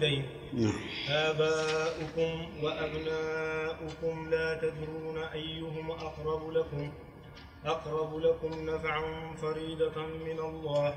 أو 0.00 0.08
دين 0.08 0.24
نعم. 0.52 0.72
آباؤكم 1.08 2.46
وأبناؤكم 2.62 4.30
لا 4.30 4.60
تدرون 4.62 5.18
أيهم 5.18 5.90
أقرب 5.90 6.50
لكم. 6.50 6.90
أقرب 7.66 8.16
لكم 8.18 8.70
نفعا 8.70 9.02
فريدة 9.42 9.96
من 10.26 10.38
الله. 10.38 10.94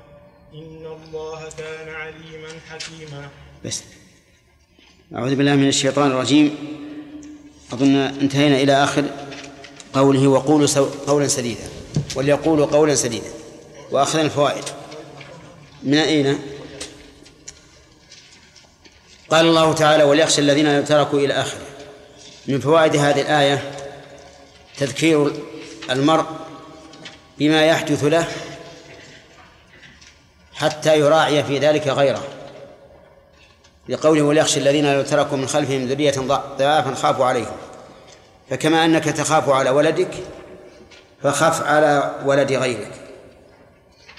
إن 0.54 0.86
الله 0.86 1.40
كان 1.58 1.88
عليما 1.94 2.48
حكيما. 2.68 3.28
بس. 3.64 3.84
أعوذ 5.14 5.34
بالله 5.34 5.54
من 5.54 5.68
الشيطان 5.68 6.10
الرجيم. 6.10 6.56
أظن 7.72 7.96
انتهينا 7.96 8.56
إلى 8.56 8.72
آخر 8.72 9.04
قوله 9.92 10.28
وقولوا 10.28 10.66
سو... 10.66 10.84
قولا 10.84 11.28
سديدا. 11.28 11.68
وليقولوا 12.16 12.66
قولا 12.66 12.94
سديدا. 12.94 13.30
وأخذنا 13.90 14.22
الفوائد 14.22 14.64
من 15.82 15.94
أين؟ 15.94 16.53
قال 19.30 19.46
الله 19.46 19.72
تعالى 19.72 20.04
وليخشى 20.04 20.40
الذين 20.40 20.84
تركوا 20.84 21.18
إلى 21.18 21.34
آخره. 21.34 21.66
من 22.46 22.60
فوائد 22.60 22.96
هذه 22.96 23.20
الآية 23.20 23.70
تذكير 24.78 25.32
المرء 25.90 26.26
بما 27.38 27.64
يحدث 27.66 28.04
له 28.04 28.26
حتى 30.54 30.98
يراعي 30.98 31.44
في 31.44 31.58
ذلك 31.58 31.88
غيره. 31.88 32.22
لقوله 33.88 34.22
وليخشى 34.22 34.60
الذين 34.60 34.94
لو 34.94 35.02
تركوا 35.02 35.36
من 35.36 35.46
خلفهم 35.46 35.86
ذرية 35.86 36.14
ضعافا 36.58 36.94
خافوا 36.94 37.24
عليهم. 37.24 37.56
فكما 38.50 38.84
أنك 38.84 39.04
تخاف 39.04 39.48
على 39.48 39.70
ولدك 39.70 40.14
فخف 41.22 41.62
على 41.62 42.20
ولد 42.24 42.52
غيرك. 42.52 42.92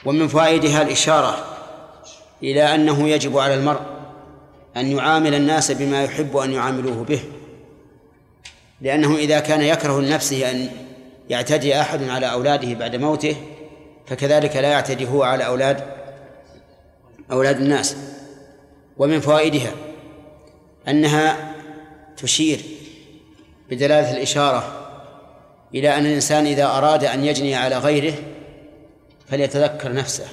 ومن 0.06 0.28
فوائدها 0.28 0.82
الإشارة 0.82 1.46
إلى 2.44 2.76
أنه 2.76 3.10
يجب 3.10 3.38
على 3.38 3.54
المرء 3.54 3.95
أن 4.78 4.92
يعامل 4.92 5.36
الناس 5.36 5.72
بما 5.72 6.04
يحب 6.04 6.38
أن 6.38 6.54
يعاملوه 6.54 7.04
به. 7.04 7.20
لأنه 8.82 9.16
إذا 9.16 9.40
كان 9.40 9.62
يكره 9.62 10.02
لنفسه 10.02 10.52
أن 10.52 10.70
يعتدي 11.30 11.82
أحد 11.82 12.04
على 12.10 12.32
أولاده 12.32 12.74
بعد 12.74 12.96
موته 12.96 13.36
فكذلك 14.08 14.56
لا 14.56 14.68
يعتدي 14.68 15.08
هو 15.08 15.24
على 15.24 15.46
أولاد 15.46 15.84
أولاد 17.32 17.62
الناس. 17.62 17.96
ومن 18.98 19.20
فوائدها 19.20 19.72
أنها 20.88 21.56
تشير 22.18 22.60
بدلالة 23.70 24.12
الإشارة 24.12 24.82
إلى 25.76 25.98
أن 25.98 26.06
الإنسان 26.06 26.46
إذا 26.46 26.66
أراد 26.66 27.04
أن 27.04 27.26
يجني 27.26 27.56
على 27.56 27.78
غيره 27.78 28.14
فليتذكر 29.30 29.94
نفسه. 29.94 30.28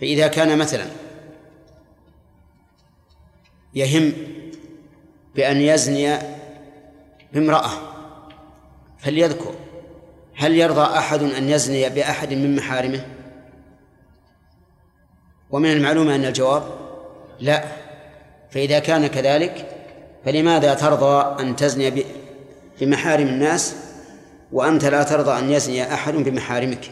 فإذا 0.00 0.26
كان 0.26 0.58
مثلا 0.58 0.86
يهم 3.74 4.12
بأن 5.34 5.60
يزني 5.60 6.18
بامرأة 7.32 7.70
فليذكر 8.98 9.54
هل 10.36 10.56
يرضى 10.56 10.98
أحد 10.98 11.22
أن 11.22 11.48
يزني 11.48 11.88
بأحد 11.88 12.34
من 12.34 12.56
محارمه؟ 12.56 13.06
ومن 15.50 15.72
المعلوم 15.72 16.08
أن 16.08 16.24
الجواب 16.24 16.62
لا. 17.40 17.64
فإذا 18.50 18.78
كان 18.78 19.06
كذلك 19.06 19.76
فلماذا 20.24 20.74
ترضى 20.74 21.42
أن 21.42 21.56
تزني 21.56 22.04
بمحارم 22.80 23.26
الناس 23.26 23.74
وأنت 24.52 24.84
لا 24.84 25.02
ترضى 25.02 25.38
أن 25.38 25.50
يزني 25.50 25.94
أحد 25.94 26.14
بمحارمك؟ 26.14 26.90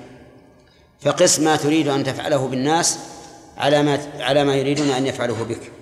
فقس 1.01 1.41
ما 1.41 1.57
تريد 1.57 1.89
أن 1.89 2.05
تفعله 2.05 2.49
بالناس 2.49 2.99
على 3.57 3.83
ما 3.83 3.99
على 4.21 4.45
ما 4.45 4.55
يريدون 4.55 4.91
أن 4.91 5.07
يفعله 5.07 5.45
بك. 5.45 5.78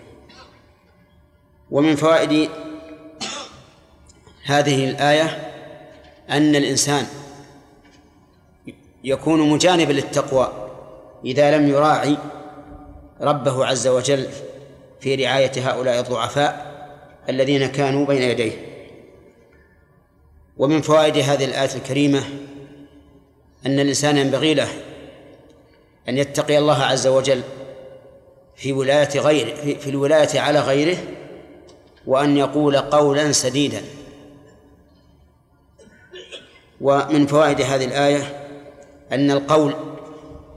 ومن 1.70 1.96
فوائد 1.96 2.50
هذه 4.44 4.90
الآية 4.90 5.52
أن 6.30 6.56
الإنسان 6.56 7.06
يكون 9.04 9.50
مجانبا 9.50 9.92
للتقوى 9.92 10.52
إذا 11.24 11.58
لم 11.58 11.68
يراعي 11.68 12.16
ربه 13.20 13.66
عز 13.66 13.86
وجل 13.86 14.28
في 15.00 15.14
رعاية 15.14 15.52
هؤلاء 15.56 16.00
الضعفاء 16.00 16.76
الذين 17.28 17.66
كانوا 17.66 18.06
بين 18.06 18.22
يديه. 18.22 18.52
ومن 20.56 20.80
فوائد 20.80 21.16
هذه 21.16 21.44
الآية 21.44 21.74
الكريمة 21.74 22.22
أن 23.66 23.80
الإنسان 23.80 24.16
ينبغي 24.16 24.54
له 24.54 24.68
أن 26.08 26.18
يتقي 26.18 26.58
الله 26.58 26.82
عز 26.82 27.06
وجل 27.06 27.42
في 28.56 28.72
ولاية 28.72 29.20
غيره 29.20 29.54
في, 29.54 29.90
الولاية 29.90 30.40
على 30.40 30.60
غيره 30.60 30.96
وأن 32.06 32.36
يقول 32.36 32.76
قولا 32.76 33.32
سديدا. 33.32 33.84
ومن 36.80 37.26
فوائد 37.26 37.60
هذه 37.60 37.84
الآية 37.84 38.48
أن 39.12 39.30
القول 39.30 39.74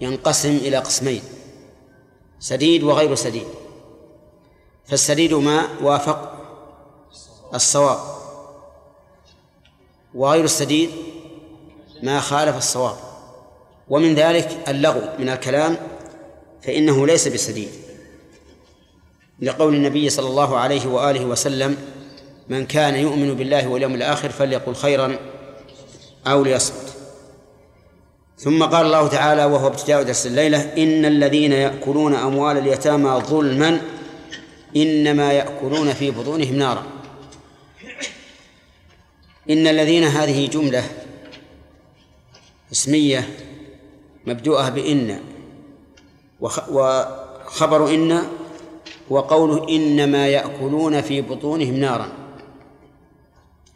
ينقسم 0.02 0.50
إلى 0.50 0.78
قسمين 0.78 1.22
سديد 2.40 2.84
وغير 2.84 3.16
سديد. 3.16 3.48
فالسديد 4.86 5.34
ما 5.34 5.68
وافق 5.82 6.34
الصواب 7.54 8.00
وغير 10.14 10.44
السديد 10.44 10.90
ما 12.04 12.20
خالف 12.20 12.58
الصواب. 12.58 12.96
ومن 13.90 14.16
ذلك 14.16 14.58
اللغو 14.68 15.02
من 15.20 15.30
الكلام 15.30 15.78
فإنه 16.62 17.08
ليس 17.08 17.28
بسديد. 17.28 17.89
لقول 19.42 19.76
النبي 19.76 20.10
صلى 20.10 20.28
الله 20.28 20.58
عليه 20.58 20.88
وآله 20.88 21.26
وسلم 21.26 21.78
من 22.50 22.66
كان 22.66 22.96
يؤمن 22.96 23.34
بالله 23.34 23.68
واليوم 23.68 23.96
الآخر 23.96 24.30
فليقل 24.30 24.76
خيرا 24.76 25.18
أو 26.28 26.44
ليصمت. 26.44 26.94
ثم 28.38 28.64
قال 28.64 28.86
الله 28.86 29.08
تعالى 29.08 29.46
وهو 29.46 29.68
ابتداء 29.68 30.04
درس 30.04 30.28
الليلة 30.28 30.62
إن 30.62 31.06
الذين 31.06 31.52
يأكلون 31.52 32.16
أموال 32.16 32.58
اليتامى 32.58 33.10
ظلما 33.10 33.82
إنما 34.76 35.34
يأكلون 35.34 35.94
في 35.94 36.12
بطونهم 36.12 36.56
نارا. 36.56 36.84
إن 39.50 39.68
الذين 39.68 40.04
هذه 40.04 40.48
جملة 40.48 40.84
اسمية 42.72 43.30
مبدوءة 44.26 44.70
بإن 44.70 45.20
وخبر 46.40 47.94
إن 47.94 48.24
وقوله 49.10 49.70
إنما 49.70 50.28
يأكلون 50.28 51.02
في 51.02 51.22
بطونهم 51.22 51.74
نارا. 51.74 52.10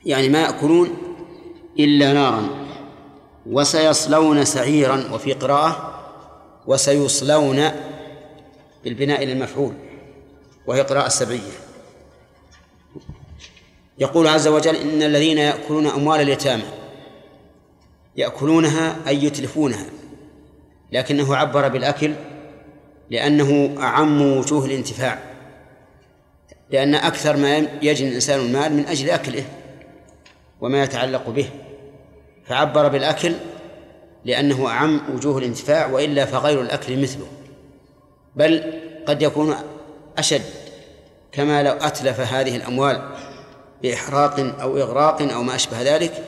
يعني 0.05 0.29
ما 0.29 0.41
يأكلون 0.41 0.89
إلا 1.79 2.13
نارا. 2.13 2.49
وسيصلون 3.45 4.45
سعيرا 4.45 5.09
وفي 5.13 5.33
قراءة 5.33 5.99
وسيصلون 6.67 7.71
بالبناء 8.83 9.23
للمفعول 9.23 9.73
وهي 10.67 10.81
قراءة 10.81 11.07
سبعية. 11.07 11.51
يقول 13.99 14.27
عز 14.27 14.47
وجل 14.47 14.75
إن 14.75 15.03
الذين 15.03 15.37
يأكلون 15.37 15.87
أموال 15.87 16.21
اليتامى 16.21 16.63
يأكلونها 18.15 18.95
أي 19.07 19.23
يتلفونها 19.23 19.85
لكنه 20.91 21.35
عبر 21.35 21.67
بالأكل 21.67 22.13
لأنه 23.09 23.75
أعم 23.79 24.21
وجوه 24.21 24.65
الانتفاع. 24.65 25.32
لأن 26.69 26.95
أكثر 26.95 27.37
ما 27.37 27.57
يجني 27.57 28.09
الإنسان 28.09 28.39
المال 28.39 28.73
من 28.73 28.85
أجل 28.85 29.09
أكله 29.09 29.43
وما 30.61 30.83
يتعلق 30.83 31.29
به 31.29 31.49
فعبر 32.45 32.87
بالأكل 32.87 33.33
لأنه 34.25 34.67
أعم 34.67 35.01
وجوه 35.15 35.37
الانتفاع 35.37 35.87
وإلا 35.87 36.25
فغير 36.25 36.61
الأكل 36.61 37.01
مثله. 37.01 37.25
بل 38.35 38.73
قد 39.05 39.21
يكون 39.21 39.55
أشد 40.17 40.41
كما 41.31 41.63
لو 41.63 41.71
أتلف 41.71 42.19
هذه 42.19 42.55
الأموال 42.55 43.09
بإحراق 43.83 44.39
أو 44.61 44.77
إغراق 44.77 45.21
أو 45.21 45.43
ما 45.43 45.55
أشبه 45.55 45.81
ذلك 45.81 46.23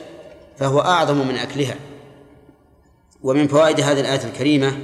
فهو 0.56 0.80
أعظم 0.80 1.28
من 1.28 1.36
أكلها. 1.36 1.74
ومن 3.22 3.48
فوائد 3.48 3.80
هذه 3.80 4.00
الآية 4.00 4.24
الكريمة 4.24 4.78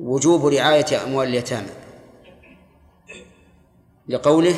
وجوب 0.00 0.46
رعاية 0.46 1.04
أموال 1.04 1.28
اليتامى. 1.28 1.83
لقوله 4.08 4.54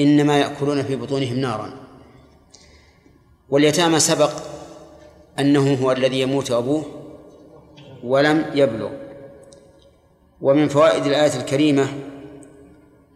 إنما 0.00 0.38
يأكلون 0.38 0.82
في 0.82 0.96
بطونهم 0.96 1.38
نارا. 1.38 1.72
واليتامى 3.48 4.00
سبق 4.00 4.32
أنه 5.38 5.74
هو 5.74 5.92
الذي 5.92 6.20
يموت 6.20 6.50
أبوه 6.50 6.84
ولم 8.04 8.50
يبلغ. 8.54 8.90
ومن 10.40 10.68
فوائد 10.68 11.06
الآية 11.06 11.36
الكريمة 11.36 11.88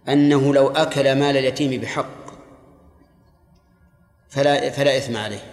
أنه 0.08 0.54
لو 0.54 0.68
أكل 0.68 1.18
مال 1.18 1.36
اليتيم 1.36 1.80
بحق 1.80 2.26
فلا 4.28 4.70
فلا 4.70 4.96
إثم 4.96 5.16
عليه. 5.16 5.52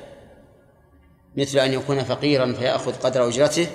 مثل 1.38 1.60
أن 1.60 1.74
يكون 1.74 2.04
فقيرا 2.04 2.54
فيأخذ 2.54 2.94
قدر 2.94 3.28
أجرته 3.28 3.68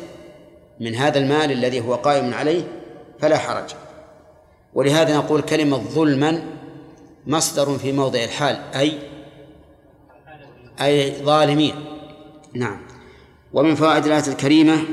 من 0.80 0.94
هذا 0.94 1.18
المال 1.18 1.52
الذي 1.52 1.80
هو 1.80 1.94
قائم 1.94 2.34
عليه 2.34 2.62
فلا 3.18 3.38
حرج. 3.38 3.70
ولهذا 4.78 5.16
نقول 5.16 5.42
كلمة 5.42 5.76
ظلما 5.76 6.44
مصدر 7.26 7.78
في 7.78 7.92
موضع 7.92 8.24
الحال 8.24 8.56
أي 8.74 8.98
أي 10.80 11.22
ظالمين. 11.22 11.74
نعم. 12.54 12.80
ومن 13.52 13.74
فوائد 13.74 14.06
الآية 14.06 14.26
الكريمة 14.28 14.84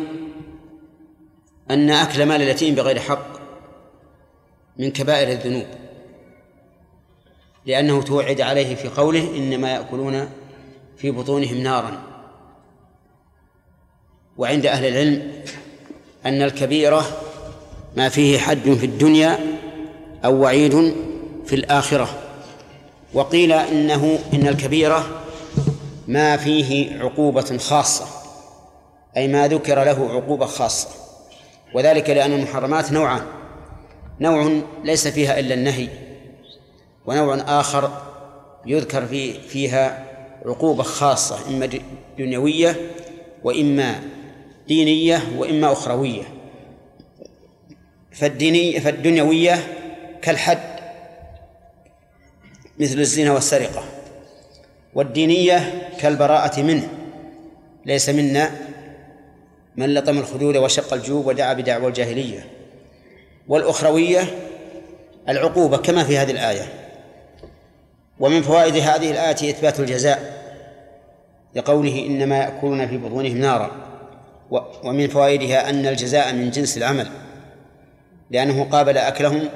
أن 1.72 1.90
أكل 1.90 2.26
مال 2.26 2.42
اليتيم 2.42 2.76
بغير 2.76 3.00
حق 3.00 3.28
من 4.78 4.92
كبائر 4.92 5.32
الذنوب 5.32 5.66
لأنه 7.66 8.02
توعد 8.02 8.42
عليه 8.42 8.76
في 8.76 8.88
قوله 8.88 9.38
إنما 9.38 9.72
يأكلون 9.72 10.30
في 10.98 11.12
بطونهم 11.12 11.58
نارا. 11.58 12.04
وعند 14.38 14.66
أهل 14.66 14.86
العلم 14.86 15.42
أن 16.26 16.42
الكبيرة 16.42 17.22
ما 17.98 18.10
فيه 18.10 18.38
حد 18.38 18.70
في 18.74 18.86
الدنيا 18.86 19.55
أو 20.26 20.42
وعيد 20.42 20.96
في 21.46 21.56
الآخرة. 21.56 22.10
وقيل 23.14 23.52
إنه 23.52 24.20
إن 24.34 24.48
الكبيرة 24.48 25.22
ما 26.08 26.38
فيه 26.38 27.00
عقوبة 27.00 27.58
خاصة 27.58 28.06
أي 29.18 29.28
ما 29.28 29.48
ذكر 29.48 29.84
له 29.84 30.10
عقوبة 30.12 30.46
خاصة. 30.46 30.88
وذلك 31.74 32.10
لأن 32.10 32.34
المحرمات 32.34 32.92
نوعان. 32.92 33.22
نوع 34.20 34.62
ليس 34.84 35.08
فيها 35.08 35.40
إلا 35.40 35.54
النهي 35.54 35.88
ونوع 37.06 37.36
آخر 37.36 38.02
يذكر 38.66 39.06
في 39.06 39.34
فيها 39.34 40.06
عقوبة 40.46 40.84
خاصة 40.84 41.38
إما 41.48 41.70
دنيوية 42.18 42.92
وإما 43.44 44.00
دينية 44.68 45.22
وإما 45.38 45.72
أخروية. 45.72 46.24
فالدينية 48.12 48.80
فالدنيوية 48.80 49.85
كالحد 50.26 50.60
مثل 52.80 53.00
الزنا 53.00 53.32
والسرقة 53.32 53.84
والدينية 54.94 55.90
كالبراءة 56.00 56.62
منه. 56.62 56.88
ليس 57.86 58.10
منا 58.10 58.52
من 59.76 59.94
لطم 59.94 60.18
الخدود 60.18 60.58
وشق 60.58 60.94
الجيوب 60.94 61.28
ودعا 61.28 61.54
بدعوى 61.54 61.88
الجاهلية. 61.88 62.46
والأخروية 63.48 64.22
العقوبة 65.30 65.78
كما 65.78 66.04
في 66.04 66.18
هذه 66.18 66.32
الآية. 66.32 66.74
ومن 68.20 68.42
فوائد 68.42 68.76
هذه 68.76 69.12
الآية 69.12 69.52
إثبات 69.52 69.80
الجزاء 69.80 70.46
لقوله 71.56 72.06
إنما 72.06 72.38
يأكلون 72.38 72.88
في 72.88 72.98
بطونهم 72.98 73.38
نارا. 73.38 73.72
ومن 74.84 75.08
فوائدها 75.08 75.70
أن 75.70 75.86
الجزاء 75.86 76.34
من 76.34 76.52
جنس 76.52 76.78
العمل 76.78 77.08
لأنه 78.32 78.64
قابل 78.64 78.98
أكلهم 78.98 79.50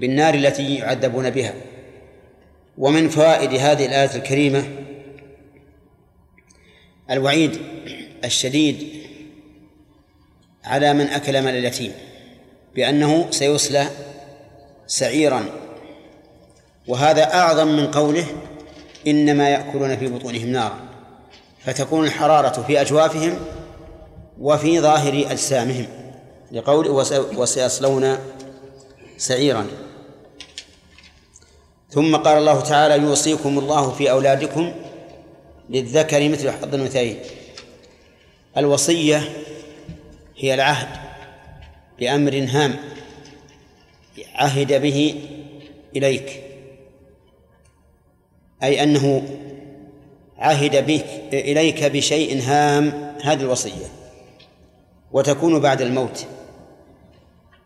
بالنار 0.00 0.34
التي 0.34 0.74
يعذبون 0.74 1.30
بها. 1.30 1.54
ومن 2.78 3.08
فوائد 3.08 3.54
هذه 3.54 3.86
الآية 3.86 4.16
الكريمة 4.16 4.64
الوعيد 7.10 7.58
الشديد 8.24 8.88
على 10.64 10.94
من 10.94 11.06
أكل 11.06 11.42
مال 11.42 11.54
اليتيم 11.54 11.92
بأنه 12.74 13.30
سيصلى 13.30 13.86
سعيرا. 14.86 15.44
وهذا 16.88 17.34
أعظم 17.34 17.68
من 17.68 17.86
قوله 17.86 18.26
إنما 19.06 19.48
يأكلون 19.48 19.96
في 19.96 20.06
بطونهم 20.06 20.48
نارا 20.48 20.78
فتكون 21.64 22.04
الحرارة 22.04 22.62
في 22.62 22.80
أجوافهم 22.80 23.34
وفي 24.40 24.80
ظاهر 24.80 25.26
أجسامهم 25.30 25.86
لقول 26.52 26.88
وسيصلون 27.36 28.18
سعيرا. 29.16 29.66
ثم 31.94 32.16
قال 32.16 32.38
الله 32.38 32.60
تعالى 32.60 33.04
يوصيكم 33.04 33.58
الله 33.58 33.90
في 33.90 34.10
أولادكم 34.10 34.72
للذكر 35.70 36.28
مثل 36.28 36.50
حظ 36.50 36.74
الأنثيين. 36.74 37.18
الوصية 38.56 39.22
هي 40.36 40.54
العهد 40.54 40.88
بأمر 41.98 42.46
هام 42.50 42.76
عهد 44.34 44.82
به 44.82 45.20
إليك 45.96 46.42
أي 48.62 48.82
أنه 48.82 49.28
عهد 50.38 50.86
بك 50.86 51.06
إليك 51.32 51.84
بشيء 51.84 52.42
هام. 52.42 53.14
هذه 53.22 53.40
الوصية 53.40 53.86
وتكون 55.12 55.60
بعد 55.60 55.82
الموت 55.82 56.26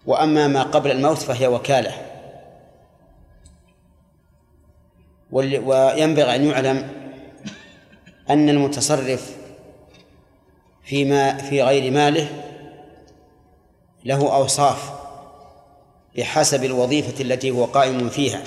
وأما 0.06 0.48
ما 0.48 0.62
قبل 0.62 0.90
الموت 0.90 1.18
فهي 1.18 1.46
وكالة. 1.46 2.07
وينبغي 5.32 6.34
أن 6.34 6.44
يعلم 6.44 6.88
أن 8.30 8.48
المتصرف 8.48 9.36
فيما 10.84 11.36
في 11.36 11.62
غير 11.62 11.92
ماله 11.92 12.28
له 14.04 14.34
أوصاف 14.36 14.92
بحسب 16.16 16.64
الوظيفة 16.64 17.24
التي 17.24 17.50
هو 17.50 17.64
قائم 17.64 18.08
فيها 18.08 18.42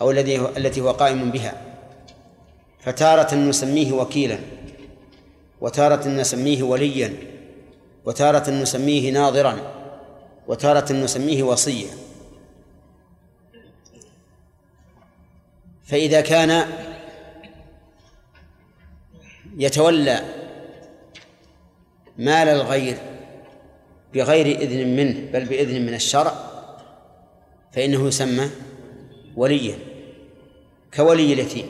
أو 0.00 0.10
الذي 0.10 0.36
التي 0.36 0.80
هو 0.80 0.90
قائم 0.90 1.30
بها. 1.30 1.54
فتارة 2.80 3.34
نسميه 3.34 3.92
وكيلا 3.92 4.38
وتارة 5.60 6.08
نسميه 6.08 6.62
وليا 6.62 7.12
وتارة 8.04 8.50
نسميه 8.50 9.10
ناظرا 9.10 9.58
وتارة 10.48 10.92
نسميه 10.92 11.42
وصيا. 11.42 11.90
فإذا 15.92 16.20
كان 16.20 16.66
يتولى 19.56 20.20
مال 22.18 22.48
الغير 22.48 22.96
بغير 24.14 24.46
إذن 24.46 24.96
منه 24.96 25.32
بل 25.32 25.44
بإذن 25.44 25.86
من 25.86 25.94
الشرع 25.94 26.34
فإنه 27.72 28.08
يسمى 28.08 28.50
وليا 29.36 29.78
كولي 30.94 31.32
اليتيم. 31.32 31.66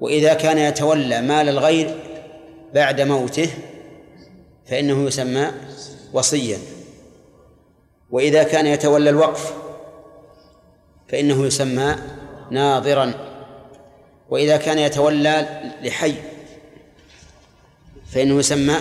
وإذا 0.00 0.34
كان 0.34 0.58
يتولى 0.58 1.22
مال 1.22 1.48
الغير 1.48 1.94
بعد 2.74 3.00
موته 3.00 3.50
فإنه 4.66 5.06
يسمى 5.06 5.50
وصيا. 6.12 6.58
وإذا 8.10 8.42
كان 8.42 8.66
يتولى 8.66 9.10
الوقف 9.10 9.54
فإنه 11.08 11.46
يسمى 11.46 12.17
ناظرا. 12.50 13.14
وإذا 14.30 14.56
كان 14.56 14.78
يتولى 14.78 15.62
لحي 15.82 16.14
فإنه 18.12 18.38
يسمى 18.38 18.76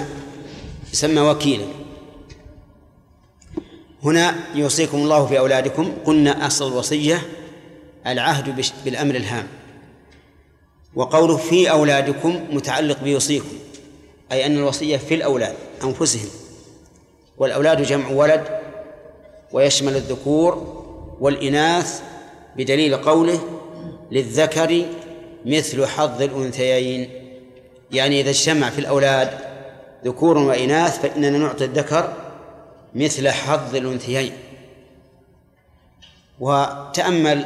يسمى 0.94 1.22
وكيلا. 1.22 1.66
هنا 4.04 4.36
يوصيكم 4.56 4.98
الله 4.98 5.26
في 5.26 5.40
أولادكم. 5.40 5.94
قلنا 6.06 6.48
أصل 6.48 6.68
الوصية 6.68 7.22
العهد 8.08 8.66
بالأمر 8.86 9.16
الهام. 9.16 9.48
وقوله 10.96 11.38
في 11.38 11.72
أولادكم 11.72 12.40
متعلق 12.52 13.04
بيوصيكم 13.04 13.58
أي 14.32 14.46
أن 14.46 14.58
الوصية 14.58 14.98
في 14.98 15.16
الأولاد 15.16 15.56
أنفسهم. 15.84 16.30
والأولاد 17.38 17.82
جمع 17.82 18.10
ولد 18.10 18.48
ويشمل 19.52 19.96
الذكور 19.96 20.84
والإناث 21.20 22.02
بدليل 22.56 22.96
قوله 22.98 23.40
للذكر 24.12 24.86
مثل 25.46 25.86
حظ 25.86 26.22
الأنثيين. 26.22 27.10
يعني 27.92 28.22
إذا 28.22 28.30
اجتمع 28.30 28.70
في 28.70 28.80
الأولاد 28.80 29.30
ذكور 30.06 30.38
وإناث 30.38 31.02
فإننا 31.02 31.38
نعطي 31.38 31.66
الذكر 31.66 32.14
مثل 32.96 33.30
حظ 33.30 33.76
الأنثيين. 33.76 34.34
وتأمل 36.40 37.46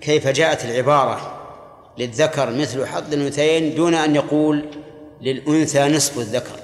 كيف 0.00 0.28
جاءت 0.28 0.64
العبارة 0.64 1.36
للذكر 1.98 2.50
مثل 2.50 2.86
حظ 2.86 3.12
الأنثيين 3.12 3.74
دون 3.74 3.94
أن 3.94 4.14
يقول 4.16 4.64
للأنثى 5.20 5.88
نصف 5.88 6.18
الذكر. 6.18 6.60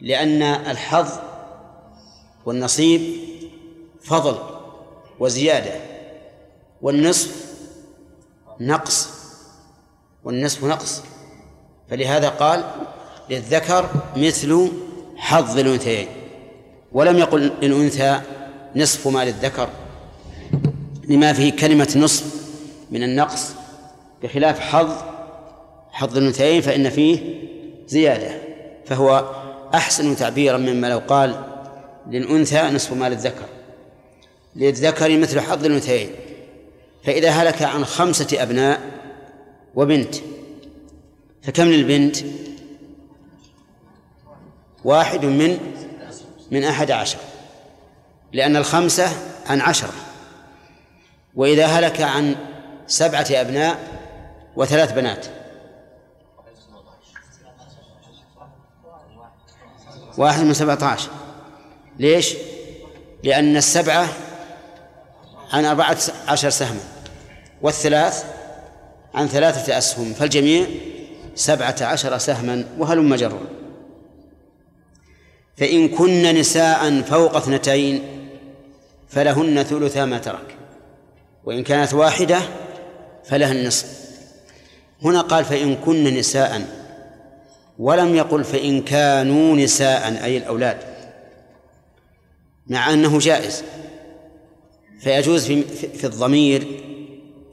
لأن 0.00 0.42
الحظ 0.42 1.08
والنصيب 2.46 3.02
فضل 4.02 4.38
وزيادة 5.18 5.72
والنصف 6.82 7.45
نقص 8.60 9.08
والنصف 10.24 10.64
نقص. 10.64 11.02
فلهذا 11.90 12.28
قال 12.28 12.64
للذكر 13.30 13.90
مثل 14.16 14.70
حظ 15.16 15.58
الأنثيين. 15.58 16.08
ولم 16.92 17.18
يقل 17.18 17.52
للأنثى 17.62 18.20
نصف 18.76 19.08
ما 19.08 19.24
للذكر 19.24 19.68
لما 21.08 21.32
فيه 21.32 21.52
كلمة 21.52 21.94
نصف 21.96 22.24
من 22.90 23.02
النقص 23.02 23.50
بخلاف 24.22 24.60
حظ 24.60 24.90
حظ 25.90 26.16
الأنثيين 26.16 26.62
فإن 26.62 26.90
فيه 26.90 27.40
زيادة. 27.88 28.30
فهو 28.86 29.30
أحسن 29.74 30.16
تعبيرا 30.16 30.58
مما 30.58 30.86
لو 30.86 30.98
قال 30.98 31.44
للأنثى 32.10 32.62
نصف 32.62 32.92
ما 32.92 33.08
للذكر. 33.08 33.46
للذكر 34.56 35.18
مثل 35.18 35.40
حظ 35.40 35.64
الأنثيين. 35.64 36.10
فإذا 37.06 37.30
هلك 37.30 37.62
عن 37.62 37.84
خمسة 37.84 38.42
أبناء 38.42 38.80
وبنت 39.74 40.14
فكم 41.42 41.62
للبنت؟ 41.62 42.16
واحد 44.84 45.24
من 45.24 45.58
من 46.50 46.64
أحد 46.64 46.90
عشر 46.90 47.18
لأن 48.32 48.56
الخمسة 48.56 49.08
عن 49.46 49.60
عشرة 49.60 49.92
وإذا 51.34 51.66
هلك 51.66 52.00
عن 52.00 52.36
سبعة 52.86 53.26
أبناء 53.30 53.78
وثلاث 54.56 54.92
بنات. 54.92 55.26
واحد 60.18 60.40
من 60.40 60.54
سبعة 60.54 60.84
عشر. 60.84 61.10
ليش؟ 61.98 62.34
لأن 63.22 63.56
السبعة 63.56 64.08
عن 65.52 65.64
أربعة 65.64 65.98
عشر 66.28 66.50
سهما. 66.50 66.95
والثلاث 67.62 68.24
عن 69.14 69.28
ثلاثة 69.28 69.78
أسهم 69.78 70.12
فالجميع 70.12 70.66
سبعة 71.34 71.76
عشر 71.80 72.18
سهما 72.18 72.64
وهلم 72.78 73.14
جرا 73.14 73.40
فإن 75.56 75.88
كن 75.88 76.22
نساء 76.22 77.02
فوق 77.02 77.36
اثنتين 77.36 78.02
فلهن 79.08 79.62
ثلثا 79.62 80.04
ما 80.04 80.18
ترك 80.18 80.56
وإن 81.44 81.62
كانت 81.62 81.94
واحدة 81.94 82.38
فلها 83.24 83.52
النصف. 83.52 84.06
هنا 85.02 85.20
قال 85.20 85.44
فإن 85.44 85.76
كن 85.76 86.04
نساء 86.04 86.62
ولم 87.78 88.14
يقل 88.14 88.44
فإن 88.44 88.82
كانوا 88.82 89.56
نساء 89.56 90.24
أي 90.24 90.36
الأولاد 90.36 90.78
مع 92.66 92.92
أنه 92.92 93.18
جائز. 93.18 93.64
فيجوز 95.00 95.46
في, 95.46 95.62
في 95.94 96.04
الضمير 96.04 96.85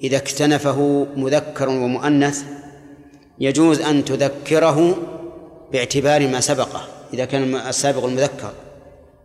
إذا 0.04 0.18
اكتنفه 0.18 1.08
مذكر 1.16 1.70
ومؤنث 1.70 2.44
يجوز 3.40 3.82
أن 3.82 4.06
تذكره 4.06 4.98
باعتبار 5.72 6.28
ما 6.28 6.40
سبقه 6.40 6.82
إذا 7.14 7.26
كان 7.26 7.56
السابق 7.56 8.06
المذكر 8.06 8.52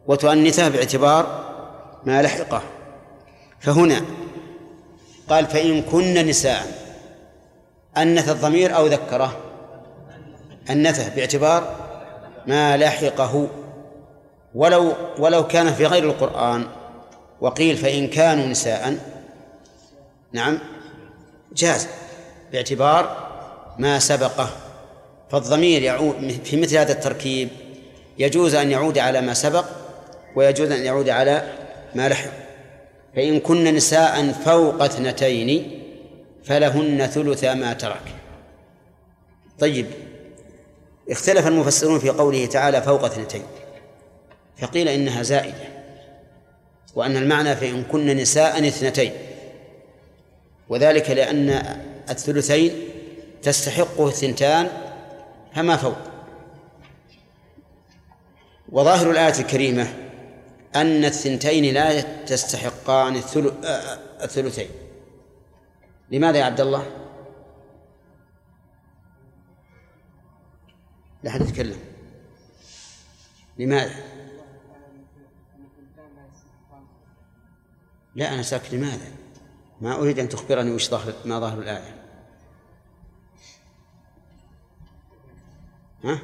وتؤنثه 0.06 0.68
باعتبار 0.68 1.44
ما 2.04 2.22
لحقه. 2.22 2.62
فهنا 3.60 4.02
قال 5.28 5.46
فإن 5.46 5.82
كن 5.82 6.14
نساء 6.14 6.66
أنث 7.96 8.28
الضمير 8.28 8.76
أو 8.76 8.86
ذكره؟ 8.86 9.36
أنثه 10.70 11.14
باعتبار 11.14 11.74
ما 12.46 12.76
لحقه. 12.76 13.48
ولو 14.54 14.92
ولو 15.18 15.46
كان 15.46 15.72
في 15.72 15.86
غير 15.86 16.04
القرآن 16.04 16.66
وقيل 17.40 17.76
فإن 17.76 18.08
كانوا 18.08 18.46
نساء 18.46 18.98
نعم. 20.32 20.58
جاز 21.52 21.88
باعتبار 22.52 23.28
ما 23.78 23.98
سبقه. 23.98 24.50
فالضمير 25.30 25.82
يعود 25.82 26.40
في 26.44 26.56
مثل 26.56 26.76
هذا 26.76 26.92
التركيب 26.92 27.48
يجوز 28.18 28.54
أن 28.54 28.70
يعود 28.70 28.98
على 28.98 29.20
ما 29.20 29.34
سبق 29.34 29.64
ويجوز 30.36 30.70
أن 30.70 30.84
يعود 30.84 31.08
على 31.08 31.52
ما 31.94 32.08
لحق. 32.08 32.30
فإن 33.16 33.40
كن 33.40 33.64
نساء 33.64 34.32
فوق 34.32 34.82
اثنتين 34.82 35.80
فلهن 36.44 37.06
ثلث 37.06 37.44
ما 37.44 37.72
ترك. 37.72 38.02
طيب 39.58 39.86
اختلف 41.10 41.46
المفسرون 41.46 41.98
في 41.98 42.10
قوله 42.10 42.46
تعالى 42.46 42.82
فوق 42.82 43.04
اثنتين 43.04 43.42
فقيل 44.58 44.88
إنها 44.88 45.22
زائدة 45.22 45.68
وأن 46.94 47.16
المعنى 47.16 47.56
فإن 47.56 47.82
كن 47.82 48.06
نساء 48.06 48.68
اثنتين. 48.68 49.12
وذلك 50.68 51.10
لأن 51.10 51.50
الثلثين 52.10 52.88
تستحقه 53.42 54.08
الثنتان 54.08 54.68
فما 55.54 55.76
فوق 55.76 55.98
وظاهر 58.68 59.10
الآية 59.10 59.40
الكريمة 59.40 59.94
أن 60.76 61.04
الثنتين 61.04 61.74
لا 61.74 62.00
تستحقان 62.24 63.16
الثلثين 64.22 64.68
لماذا 66.10 66.38
يا 66.38 66.44
عبد 66.44 66.60
الله؟ 66.60 66.86
لا 71.22 71.30
أحد 71.30 71.40
يتكلم 71.40 71.78
لماذا؟ 73.58 73.94
لا 78.14 78.34
أنا 78.34 78.42
ساكت 78.42 78.74
لماذا؟ 78.74 79.17
ما 79.80 79.94
أريد 79.96 80.18
أن 80.18 80.28
تخبرني 80.28 80.70
وش 80.70 80.90
ظاهر 80.90 81.14
ما 81.24 81.40
ظاهر 81.40 81.58
الآية 81.58 81.94
ها؟ 86.04 86.18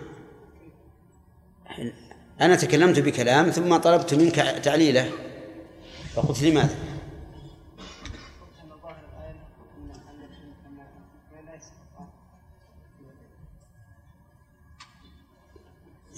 أنا 2.40 2.55
تكلمت 2.55 2.98
بكلام 2.98 3.51
ثم 3.51 3.76
طلبت 3.76 4.14
منك 4.14 4.35
تعليله 4.64 5.10
فقلت 6.14 6.43
لماذا؟ 6.43 6.76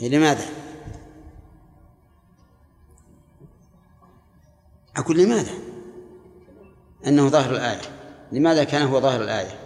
لماذا؟ 0.01 0.47
أقول 4.97 5.19
لماذا؟ 5.19 5.66
أنه 7.07 7.29
ظاهر 7.29 7.51
الآية. 7.51 7.81
لماذا 8.33 8.65
كان 8.65 8.87
هو 8.87 9.01
ظاهر 9.01 9.23
الآية؟ 9.23 9.61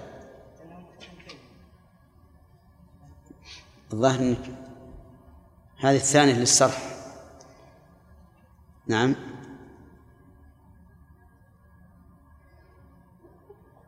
الظاهر 3.93 4.21
أنك 4.21 4.51
هذه 5.79 5.97
الثانية 5.97 6.35
للصرح. 6.35 6.97
نعم. 8.87 9.15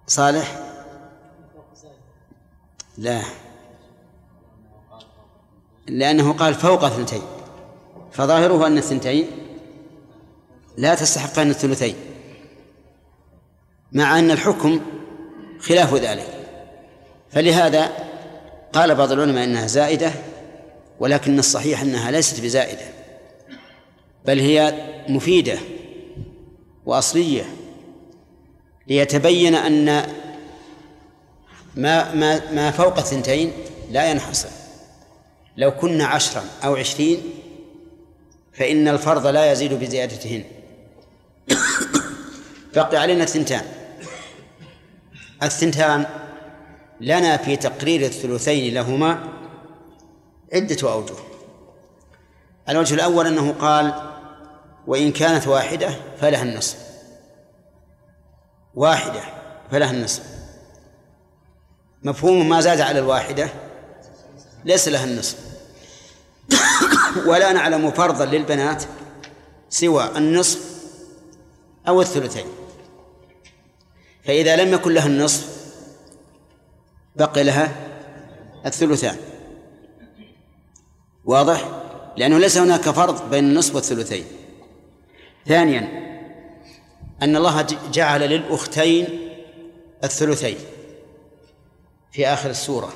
صالح؟ 0.06 0.72
لا. 2.98 3.22
لأنه 5.86 6.32
قال 6.32 6.54
فوق 6.54 6.84
اثنتين. 6.84 7.22
فظاهره 8.12 8.66
أن 8.66 8.78
الثنتين 8.78 9.30
لا 10.76 10.94
تستحقان 10.94 11.50
الثلثين. 11.50 12.11
مع 13.92 14.18
أن 14.18 14.30
الحكم 14.30 14.80
خلاف 15.60 15.94
ذلك. 15.94 16.26
فلهذا 17.30 17.92
قال 18.72 18.94
بعض 18.94 19.12
العلماء 19.12 19.44
إنها 19.44 19.66
زائدة 19.66 20.12
ولكن 21.00 21.38
الصحيح 21.38 21.82
أنها 21.82 22.10
ليست 22.10 22.40
بزائدة 22.40 22.84
بل 24.26 24.38
هي 24.40 24.74
مفيدة 25.08 25.58
وأصلية 26.86 27.44
ليتبين 28.88 29.54
أن 29.54 29.84
ما 31.76 32.14
ما 32.14 32.52
ما 32.52 32.70
فوق 32.70 32.98
الثنتين 32.98 33.52
لا 33.90 34.10
ينحصر. 34.10 34.48
لو 35.56 35.70
كنا 35.70 36.06
عشرا 36.06 36.44
أو 36.64 36.76
عشرين 36.76 37.22
فإن 38.52 38.88
الفرض 38.88 39.26
لا 39.26 39.52
يزيد 39.52 39.74
بزيادتهن. 39.74 40.44
بقي 42.74 42.96
علينا 42.96 43.24
الثنتان. 43.24 43.64
الثنتان 45.42 46.06
لنا 47.00 47.36
في 47.36 47.56
تقرير 47.56 48.06
الثلثين 48.06 48.74
لهما 48.74 49.28
عدة 50.52 50.92
أوجه. 50.92 51.14
الوجه 52.68 52.94
الأول 52.94 53.26
أنه 53.26 53.52
قال 53.52 53.94
وإن 54.86 55.12
كانت 55.12 55.46
واحدة 55.48 55.90
فلها 56.20 56.42
النصف. 56.42 56.76
واحدة 58.74 59.20
فلها 59.70 59.90
النصف. 59.90 60.22
مفهوم 62.02 62.48
ما 62.48 62.60
زاد 62.60 62.80
على 62.80 62.98
الواحدة 62.98 63.48
ليس 64.64 64.88
لها 64.88 65.04
النصف. 65.04 65.38
ولا 67.26 67.52
نعلم 67.52 67.90
فرضا 67.90 68.24
للبنات 68.24 68.84
سوى 69.68 70.16
النصف 70.16 70.60
أو 71.88 72.00
الثلثين. 72.00 72.46
فإذا 74.24 74.56
لم 74.56 74.74
يكن 74.74 74.94
لها 74.94 75.06
النصف 75.06 75.62
بقي 77.16 77.44
لها 77.44 77.76
الثلثان. 78.66 79.16
واضح؟ 81.24 81.68
لأنه 82.16 82.38
ليس 82.38 82.58
هناك 82.58 82.80
فرض 82.80 83.30
بين 83.30 83.44
النصف 83.44 83.74
والثلثين. 83.74 84.24
ثانيا 85.46 86.02
أن 87.22 87.36
الله 87.36 87.66
جعل 87.92 88.20
للأختين 88.20 89.30
الثلثين 90.04 90.56
في 92.12 92.26
آخر 92.26 92.50
السورة. 92.50 92.92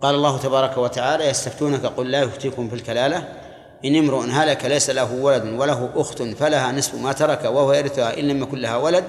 قال 0.00 0.14
الله 0.14 0.38
تبارك 0.38 0.78
وتعالى 0.78 1.24
يستفتونك 1.24 1.86
قل 1.86 2.10
لا 2.10 2.22
يفتيكم 2.22 2.68
في 2.68 2.74
الكلالة 2.74 3.47
إن 3.84 3.96
امرؤ 3.96 4.24
هلك 4.30 4.64
ليس 4.64 4.90
له 4.90 5.14
ولد 5.14 5.44
وله 5.44 5.90
أخت 5.94 6.22
فلها 6.22 6.72
نصف 6.72 6.94
ما 6.94 7.12
ترك 7.12 7.44
وهو 7.44 7.72
يرثها 7.72 8.18
إن 8.18 8.28
لم 8.28 8.42
يكن 8.42 8.58
لها 8.58 8.76
ولد 8.76 9.04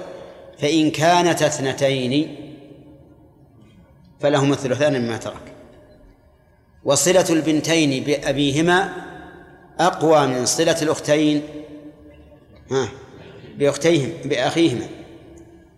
فإن 0.58 0.90
كانت 0.90 1.42
اثنتين 1.42 2.36
فلهما 4.20 4.54
الثلثان 4.54 5.02
مما 5.02 5.16
ترك. 5.16 5.52
وصلة 6.84 7.26
البنتين 7.30 8.04
بأبيهما 8.04 8.92
أقوى 9.78 10.26
من 10.26 10.46
صلة 10.46 10.82
الأختين 10.82 11.42
ها 12.70 12.88
بأختيهم 13.58 14.12
بأخيهما. 14.24 14.86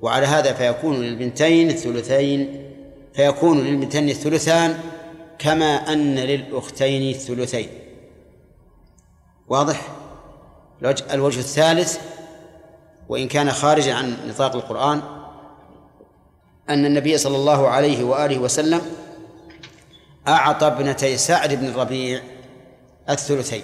وعلى 0.00 0.26
هذا 0.26 0.52
فيكون 0.52 1.02
للبنتين 1.02 1.70
الثلثين 1.70 2.68
فيكون 3.14 3.64
للبنتين 3.64 4.08
الثلثان 4.08 4.78
كما 5.38 5.92
أن 5.92 6.14
للأختين 6.14 7.10
الثلثين. 7.10 7.68
واضح؟ 9.48 9.88
الوجه 11.12 11.38
الثالث 11.38 11.98
وإن 13.08 13.28
كان 13.28 13.50
خارجا 13.50 13.94
عن 13.94 14.16
نطاق 14.28 14.54
القرآن 14.56 15.02
أن 16.68 16.86
النبي 16.86 17.18
صلى 17.18 17.36
الله 17.36 17.68
عليه 17.68 18.04
وآله 18.04 18.38
وسلم 18.38 18.80
أعطى 20.28 20.66
ابنتي 20.66 21.16
سعد 21.16 21.54
بن 21.54 21.66
الربيع 21.66 22.22
الثلثين. 23.10 23.62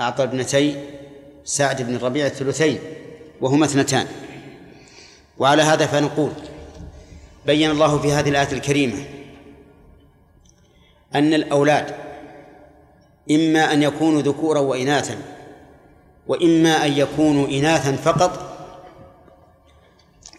أعطى 0.00 0.22
ابنتي 0.22 0.88
سعد 1.44 1.82
بن 1.82 1.94
الربيع 1.94 2.26
الثلثين 2.26 2.78
وهما 3.40 3.64
اثنتان. 3.64 4.06
وعلى 5.38 5.62
هذا 5.62 5.86
فنقول 5.86 6.32
بين 7.46 7.70
الله 7.70 7.98
في 7.98 8.12
هذه 8.12 8.28
الآية 8.28 8.52
الكريمة 8.52 9.04
أن 11.14 11.34
الأولاد 11.34 11.94
إما 13.30 13.72
أن 13.72 13.82
يكونوا 13.82 14.22
ذكورا 14.22 14.60
وإناثا 14.60 15.16
وإما 16.26 16.86
أن 16.86 16.92
يكونوا 16.92 17.48
إناثا 17.48 17.96
فقط 17.96 18.50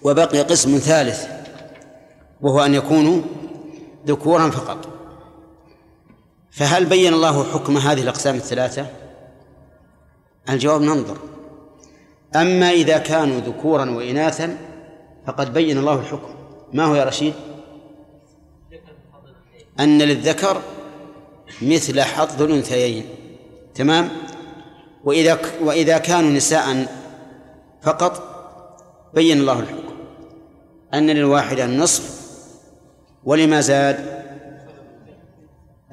وبقي 0.02 0.42
قسم 0.42 0.78
ثالث 0.78 1.28
وهو 2.42 2.66
أن 2.66 2.74
يكونوا 2.74 3.22
ذكورا 4.08 4.50
فقط 4.50 4.88
فهل 6.52 6.86
بين 6.86 7.14
الله 7.14 7.44
حكم 7.44 7.78
هذه 7.78 8.02
الأقسام 8.02 8.36
الثلاثة؟ 8.36 8.86
الجواب 10.50 10.82
ننظر 10.82 11.18
أما 12.36 12.72
إذا 12.72 12.98
كانوا 12.98 13.40
ذكورا 13.40 13.92
وإناثا 13.92 14.58
فقد 15.28 15.54
بين 15.54 15.78
الله 15.78 16.00
الحكم 16.00 16.34
ما 16.74 16.84
هو 16.86 16.96
يا 16.96 17.04
رشيد؟ 17.04 17.34
أن 19.80 20.02
للذكر 20.02 20.62
مثل 21.62 22.02
حظ 22.02 22.42
الأنثيين. 22.42 23.06
تمام؟ 23.76 24.10
وإذا 25.04 25.40
وإذا 25.62 25.98
كانوا 25.98 26.30
نساء 26.30 26.86
فقط 27.82 28.32
بين 29.14 29.40
الله 29.40 29.60
الحكم. 29.60 29.94
أن 30.94 31.10
للواحدة 31.10 31.66
النصف 31.66 32.22
ولما 33.24 33.62
زاد 33.62 34.24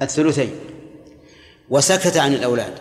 الثلثين. 0.01 0.51
وسكت 1.69 2.17
عن 2.17 2.33
الأولاد. 2.33 2.73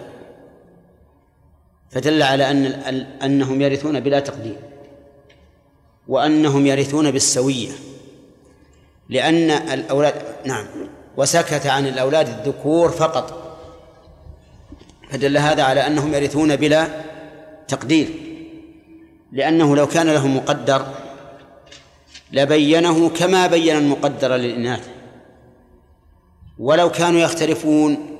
فدل 1.90 2.23
على 2.23 2.51
أن 2.51 2.65
أنهم 3.23 3.60
يرثون 3.60 4.01
بلا 4.01 4.20
تقدير. 4.20 4.56
وأنهم 6.09 6.66
يرثون 6.66 7.10
بالسوية. 7.10 7.73
لأن 9.09 9.51
الأولاد 9.51 10.15
نعم. 10.44 10.66
وسكت 11.19 11.66
عن 11.66 11.86
الأولاد 11.86 12.28
الذكور 12.28 12.90
فقط. 12.90 13.59
فدل 15.11 15.39
هذا 15.39 15.62
على 15.62 15.86
أنهم 15.86 16.15
يرثون 16.15 16.57
بلا 16.57 16.89
تقدير 17.69 18.09
لأنه 19.32 19.77
لو 19.77 19.86
كان 19.86 20.11
لهم 20.11 20.36
مقدر 20.36 20.86
لبينه 22.32 23.09
كما 23.09 23.47
بين 23.47 23.77
المقدر 23.77 24.36
للإناث. 24.36 24.89
ولو 26.59 26.90
كانوا 26.90 27.20
يختلفون 27.20 28.19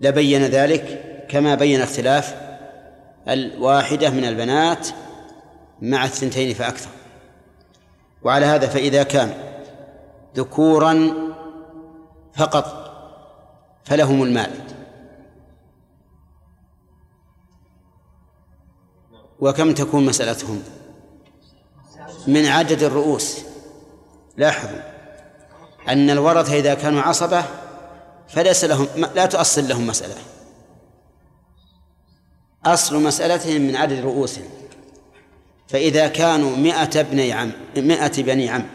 لبين 0.00 0.44
ذلك 0.44 1.02
كما 1.28 1.54
بين 1.54 1.80
اختلاف 1.80 2.34
الواحدة 3.28 4.10
من 4.10 4.24
البنات 4.24 4.88
مع 5.82 6.04
الثنتين 6.04 6.54
فأكثر. 6.54 6.90
وعلى 8.22 8.46
هذا 8.46 8.66
فإذا 8.66 9.02
كان 9.02 9.53
ذكورا 10.34 11.12
فقط 12.36 12.84
فلهم 13.84 14.22
المال. 14.22 14.50
وكم 19.40 19.74
تكون 19.74 20.06
مسألتهم؟ 20.06 20.62
من 22.26 22.46
عدد 22.46 22.82
الرؤوس. 22.82 23.40
لاحظوا 24.36 24.80
أن 25.88 26.10
الورثة 26.10 26.54
إذا 26.54 26.74
كانوا 26.74 27.02
عصبة 27.02 27.44
فليس 28.28 28.64
لهم 28.64 28.86
لا 29.14 29.26
تؤصل 29.26 29.68
لهم 29.68 29.86
مسألة. 29.86 30.14
أصل 32.64 33.02
مسألتهم 33.02 33.62
من 33.62 33.76
عدد 33.76 34.00
رؤوسهم. 34.00 34.48
فإذا 35.68 36.08
كانوا 36.08 36.56
مئة 36.56 37.00
ابني 37.00 37.32
عم 37.32 37.52
مئة 37.76 38.22
بني 38.22 38.50
عم 38.50 38.66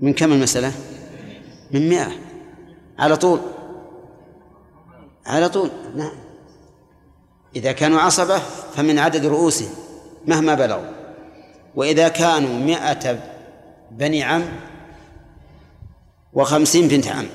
من 0.00 0.12
كم 0.12 0.32
المسألة؟ 0.32 0.72
من 1.70 1.88
مئة. 1.88 2.12
على 2.98 3.16
طول. 3.16 3.40
على 5.26 5.48
طول. 5.48 5.70
نعم. 5.96 6.12
إذا 7.56 7.72
كانوا 7.72 8.00
عصبة 8.00 8.38
فمن 8.76 8.98
عدد 8.98 9.26
رؤوسهم 9.26 9.70
مهما 10.26 10.54
بلغوا. 10.54 10.92
وإذا 11.74 12.08
كانوا 12.08 12.58
مئة 12.58 13.18
بني 13.90 14.22
عم 14.22 14.44
وخمسين 16.32 16.88
بنت 16.88 17.06
عم. 17.08 17.26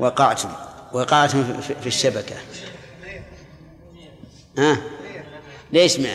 وقعتم 0.00 0.48
وقعتم 0.92 1.60
في 1.60 1.86
الشبكة. 1.86 2.36
ها؟ 4.60 4.76
ليش 5.72 6.00
ما؟ 6.00 6.14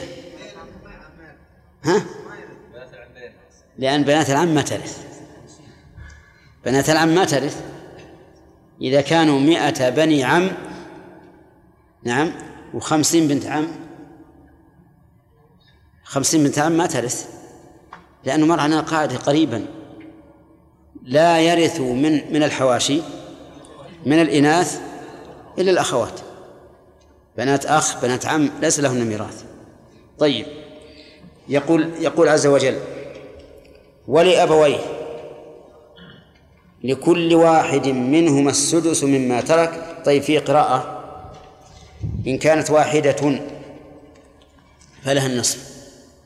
ها؟ 1.83 2.05
لأن 3.77 4.03
بنات 4.03 4.29
العم 4.29 4.47
ما 4.47 4.61
ترث. 4.61 5.05
بنات 6.65 6.89
العم 6.89 7.15
ما 7.15 7.25
ترث. 7.25 7.63
إذا 8.81 9.01
كانوا 9.01 9.39
مئة 9.39 9.89
بني 9.89 10.23
عم 10.23 10.51
نعم 12.03 12.31
وخمسين 12.73 13.27
بنت 13.27 13.45
عم 13.45 13.67
خمسين 16.03 16.43
بنت 16.43 16.59
عم 16.59 16.71
ما 16.71 16.85
ترث. 16.85 17.29
لأنه 18.23 18.45
مر 18.45 18.59
علينا 18.59 18.81
قاعدة 18.81 19.17
قريبا. 19.17 19.65
لا 21.03 21.39
يرث 21.39 21.79
من 21.79 22.33
من 22.33 22.43
الحواشي 22.43 23.01
من 24.05 24.21
الإناث 24.21 24.81
إلا 25.57 25.71
الأخوات. 25.71 26.19
بنات 27.37 27.65
أخ 27.65 28.01
بنات 28.01 28.25
عم 28.25 28.49
ليس 28.61 28.79
لهن 28.79 29.05
ميراث. 29.05 29.43
طيب. 30.19 30.45
يقول 31.47 31.89
يقول 31.99 32.29
عز 32.29 32.47
وجل 32.47 32.79
ولأبويه 34.07 34.79
لكل 36.83 37.35
واحد 37.35 37.87
منهما 37.87 38.49
السدس 38.49 39.03
مما 39.03 39.41
ترك. 39.41 40.01
طيب 40.05 40.23
في 40.23 40.37
قراءة 40.37 41.01
إن 42.27 42.37
كانت 42.37 42.71
واحدة 42.71 43.39
فلها 45.03 45.25
النصف. 45.27 45.75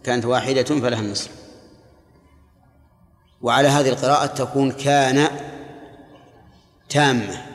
كانت 0.04 0.26
واحدة 0.26 0.64
فلها 0.64 1.00
النصف. 1.00 1.32
وعلى 3.42 3.68
هذه 3.68 3.90
القراءة 3.90 4.26
تكون 4.26 4.72
كان 4.72 5.28
تامة. 6.90 7.46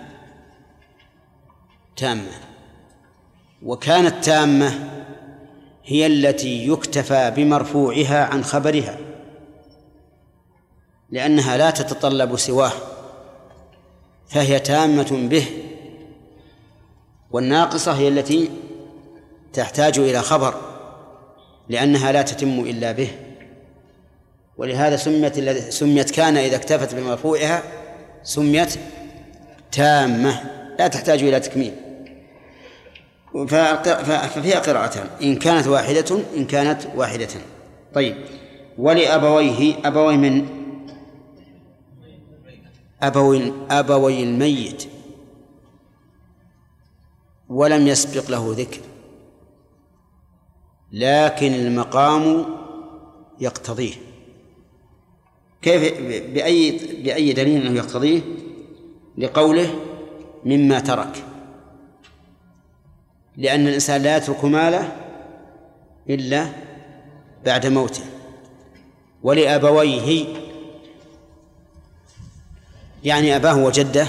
تامة. 1.96 2.43
وكانت 3.64 4.24
تامة 4.24 4.90
هي 5.84 6.06
التي 6.06 6.68
يكتفى 6.68 7.32
بمرفوعها 7.36 8.24
عن 8.24 8.44
خبرها 8.44 8.98
لأنها 11.10 11.56
لا 11.56 11.70
تتطلب 11.70 12.36
سواه 12.36 12.72
فهي 14.28 14.58
تامة 14.58 15.28
به 15.30 15.46
والناقصة 17.30 17.92
هي 17.92 18.08
التي 18.08 18.50
تحتاج 19.52 19.98
إلى 19.98 20.22
خبر 20.22 20.54
لأنها 21.68 22.12
لا 22.12 22.22
تتم 22.22 22.60
إلا 22.60 22.92
به 22.92 23.10
ولهذا 24.56 24.96
سميت 24.96 25.50
سميت 25.72 26.10
كان 26.10 26.36
إذا 26.36 26.56
اكتفت 26.56 26.94
بمرفوعها 26.94 27.62
سميت 28.22 28.74
تامة 29.72 30.40
لا 30.78 30.88
تحتاج 30.88 31.22
إلى 31.22 31.40
تكميل. 31.40 31.83
ففيها 33.34 34.58
قراءتان. 34.60 35.06
إن 35.22 35.36
كانت 35.36 35.66
واحدة 35.66 36.18
إن 36.36 36.44
كانت 36.44 36.86
واحدة. 36.94 37.28
طيب. 37.94 38.16
ولأبويه 38.78 39.76
أبوي 39.84 40.16
من؟ 40.16 40.46
أبوي 43.02 43.52
أبوي 43.70 44.22
الميت. 44.22 44.84
ولم 47.48 47.86
يسبق 47.86 48.30
له 48.30 48.54
ذكر. 48.56 48.80
لكن 50.92 51.54
المقام 51.54 52.46
يقتضيه. 53.40 53.94
كيف 55.62 56.00
بأي 56.34 56.70
بأي 57.02 57.32
دليل 57.32 57.66
أنه 57.66 57.76
يقتضيه؟ 57.78 58.20
لقوله 59.18 59.74
مما 60.44 60.80
ترك. 60.80 61.24
لأن 63.36 63.68
الإنسان 63.68 64.02
لا 64.02 64.16
يترك 64.16 64.44
ماله 64.44 64.92
إلا 66.10 66.46
بعد 67.44 67.66
موته 67.66 68.04
ولأبويه 69.22 70.26
يعني 73.04 73.36
أباه 73.36 73.64
وجده. 73.64 74.06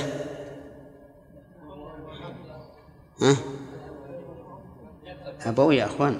ها؟ 3.21 3.35
أبوي 5.45 5.77
يا 5.77 5.85
أخوان. 5.85 6.19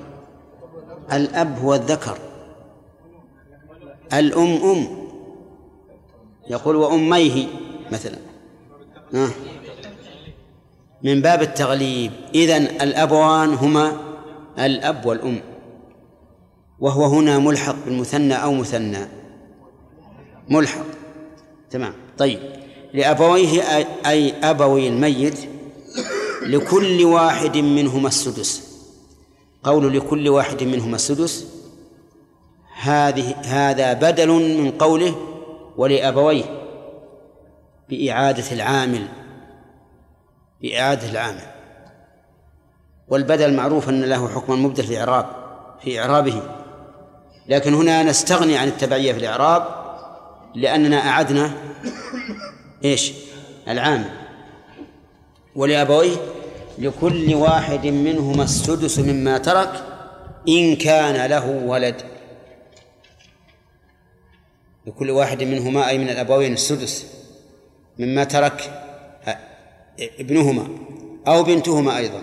الأب 1.13 1.59
هو 1.59 1.75
الذكر. 1.75 2.17
الأم 4.13 4.49
أم. 4.63 4.87
يقول 6.49 6.75
وأميه 6.75 7.47
مثلا. 7.91 8.17
آه. 9.15 9.29
من 11.05 11.21
باب 11.21 11.41
التغليب. 11.41 12.11
إذن 12.35 12.63
الأبوان 12.81 13.53
هما 13.53 13.97
الأب 14.59 15.05
والأم 15.05 15.41
وهو 16.79 17.05
هنا 17.05 17.39
ملحق 17.39 17.75
بالمثنى 17.85 18.33
أو 18.33 18.53
مثنى. 18.53 19.07
ملحق. 20.49 20.85
تمام. 21.69 21.93
طيب. 22.17 22.39
لأبويه 22.93 23.61
أي- 24.03 24.45
أبوي 24.45 24.87
الميت 24.87 25.39
لكل 26.41 27.03
واحد 27.03 27.57
منهما 27.57 28.07
السدس. 28.07 28.75
قول 29.63 29.97
لكل 29.97 30.29
واحد 30.29 30.63
منهما 30.63 30.95
السدس 30.95 31.45
هذه 32.81 33.35
هذا 33.45 33.93
بدل 33.93 34.27
من 34.61 34.71
قوله 34.71 35.15
ولأبويه 35.77 36.43
بإعادة 37.89 38.51
العامل. 38.51 39.07
بإعادة 40.61 41.09
العامل. 41.09 41.41
والبدل 43.07 43.53
معروف 43.53 43.89
أن 43.89 44.01
له 44.03 44.27
حكم 44.27 44.53
المبدل 44.53 44.83
في 44.83 44.99
إعراب 44.99 45.25
في 45.83 45.99
إعرابه. 45.99 46.41
لكن 47.47 47.73
هنا 47.73 48.03
نستغني 48.03 48.57
عن 48.57 48.67
التبعية 48.67 49.13
في 49.13 49.19
الإعراب 49.19 49.67
لأننا 50.55 51.09
أعدنا 51.09 51.51
إيش؟ 52.85 53.13
العامل. 53.67 54.09
ولأبويه 55.55 56.17
لكل 56.77 57.35
واحد 57.35 57.87
منهما 57.87 58.43
السدس 58.43 58.99
مما 58.99 59.37
ترك 59.37 59.83
إن 60.47 60.75
كان 60.75 61.29
له 61.29 61.49
ولد. 61.49 62.01
لكل 64.87 65.11
واحد 65.11 65.43
منهما 65.43 65.89
أي 65.89 65.97
من 65.97 66.09
الأبوين 66.09 66.53
السدس 66.53 67.05
مما 67.99 68.23
ترك 68.23 68.84
ابنهما 69.99 70.67
أو 71.27 71.43
بنتهما 71.43 71.97
أيضا. 71.97 72.21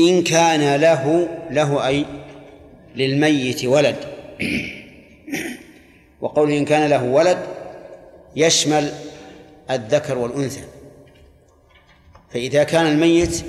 إن 0.00 0.22
كان 0.22 0.80
له 0.80 1.28
له 1.50 1.86
أي 1.86 2.06
للميت 2.96 3.64
ولد. 3.64 3.96
وقول 6.20 6.52
إن 6.52 6.64
كان 6.64 6.90
له 6.90 7.04
ولد 7.04 7.38
يشمل 8.36 8.92
الذكر 9.70 10.18
والأنثى. 10.18 10.64
فإذا 12.30 12.64
كان 12.64 12.86
الميت 12.86 13.44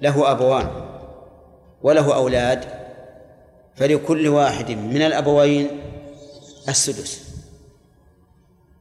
له 0.00 0.30
أبوان 0.30 0.70
وله 1.82 2.14
أولاد 2.14 2.64
فلكل 3.76 4.28
واحد 4.28 4.70
من 4.70 5.02
الأبوين 5.02 5.68
السدس. 6.68 7.30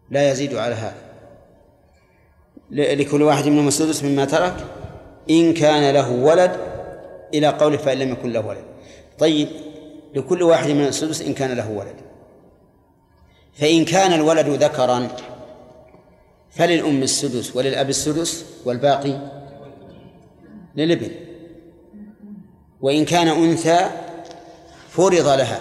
لا 0.09 0.31
يزيد 0.31 0.55
على 0.55 0.75
هذا. 0.75 1.08
لكل 2.71 3.21
واحد 3.21 3.47
منهم 3.47 3.67
السدس 3.67 4.03
مما 4.03 4.25
ترك. 4.25 4.55
إن 5.29 5.53
كان 5.53 5.93
له 5.93 6.11
ولد 6.11 6.57
إلى 7.33 7.47
قوله 7.47 7.77
فإن 7.77 7.97
لم 7.97 8.11
يكن 8.11 8.31
له 8.31 8.45
ولد. 8.45 8.63
طيب 9.19 9.47
لكل 10.15 10.43
واحد 10.43 10.69
من 10.69 10.87
السدس 10.87 11.21
إن 11.21 11.33
كان 11.33 11.51
له 11.51 11.71
ولد. 11.71 11.95
فإن 13.53 13.85
كان 13.85 14.13
الولد 14.13 14.49
ذكرا 14.63 15.07
فللأم 16.51 17.03
السدس 17.03 17.55
وللأب 17.55 17.89
السدس 17.89 18.45
والباقي 18.65 19.19
للابن. 20.75 21.11
وإن 22.81 23.05
كان 23.05 23.27
أنثى 23.27 23.89
فرض 24.89 25.27
لها. 25.27 25.59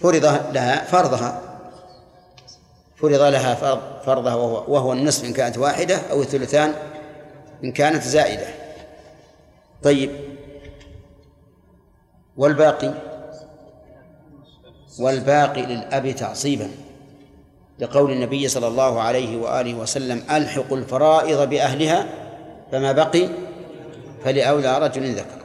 فرض 0.00 0.24
لها 0.54 0.84
فرضها. 0.84 1.51
فرض 3.02 3.20
لها 3.20 3.54
فرض- 3.54 4.02
فرضها 4.06 4.34
وهو, 4.34 4.74
وهو 4.74 4.92
النصف 4.92 5.24
إن 5.24 5.32
كانت 5.32 5.58
واحدة 5.58 5.96
أو 6.10 6.22
الثلثان 6.22 6.74
إن 7.64 7.72
كانت 7.72 8.02
زائدة. 8.02 8.46
طيب. 9.82 10.10
والباقي؟ 12.36 12.94
والباقي 15.00 15.62
للأب 15.62 16.10
تعصيبا. 16.10 16.70
لقول 17.78 18.12
النبي 18.12 18.48
صلى 18.48 18.66
الله 18.66 19.00
عليه 19.00 19.36
وآله 19.42 19.74
وسلم 19.74 20.22
ألحق 20.30 20.72
الفرائض 20.72 21.48
بأهلها 21.48 22.06
فما 22.72 22.92
بقي؟ 22.92 23.28
فلأولى 24.24 24.78
رجل 24.78 25.14
ذكر. 25.14 25.42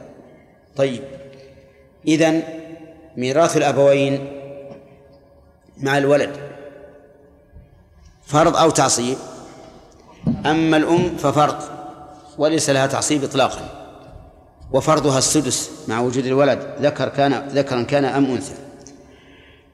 طيب. 0.76 1.02
إذن 2.08 2.42
ميراث 3.16 3.56
الأبوين 3.56 4.32
مع 5.78 5.98
الولد. 5.98 6.47
فرض 8.28 8.56
أو 8.56 8.70
تعصيب. 8.70 9.16
أما 10.46 10.76
الأم 10.76 11.16
ففرض 11.16 11.56
وليس 12.38 12.70
لها 12.70 12.86
تعصيب 12.86 13.24
إطلاقا. 13.24 13.88
وفرضها 14.72 15.18
السدس 15.18 15.70
مع 15.88 16.00
وجود 16.00 16.26
الولد 16.26 16.76
ذكر 16.80 17.08
كان 17.08 17.48
ذكرا 17.48 17.82
كان 17.82 18.04
أم 18.04 18.24
أنثى. 18.24 18.54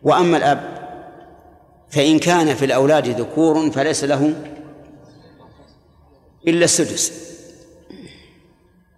وأما 0.03 0.37
الأب 0.37 0.61
فإن 1.91 2.19
كان 2.19 2.55
في 2.55 2.65
الأولاد 2.65 3.09
ذكور 3.09 3.71
فليس 3.71 4.05
له 4.05 4.35
إلا 6.49 6.65
السدس. 6.65 7.13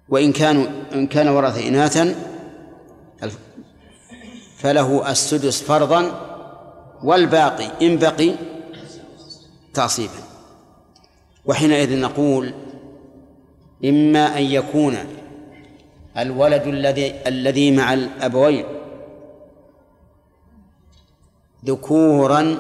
وإن 0.09 0.33
كانوا 0.33 0.67
إن 0.93 1.07
كان 1.07 1.29
ورث 1.29 1.67
إناثا 1.67 2.15
فله 4.59 5.11
السدس 5.11 5.63
فرضا 5.63 6.21
والباقي 7.03 7.71
إن 7.83 7.97
بقي 7.97 8.35
تعصيبا. 9.77 10.23
وحينئذ 11.45 12.01
نقول 12.01 12.55
إما 13.85 14.39
أن 14.39 14.43
يكون 14.43 14.97
الولد 16.19 16.67
الذي 16.67 17.29
الذي 17.29 17.71
مع 17.71 17.95
الأبوين 17.95 18.65
ذكورا 21.65 22.59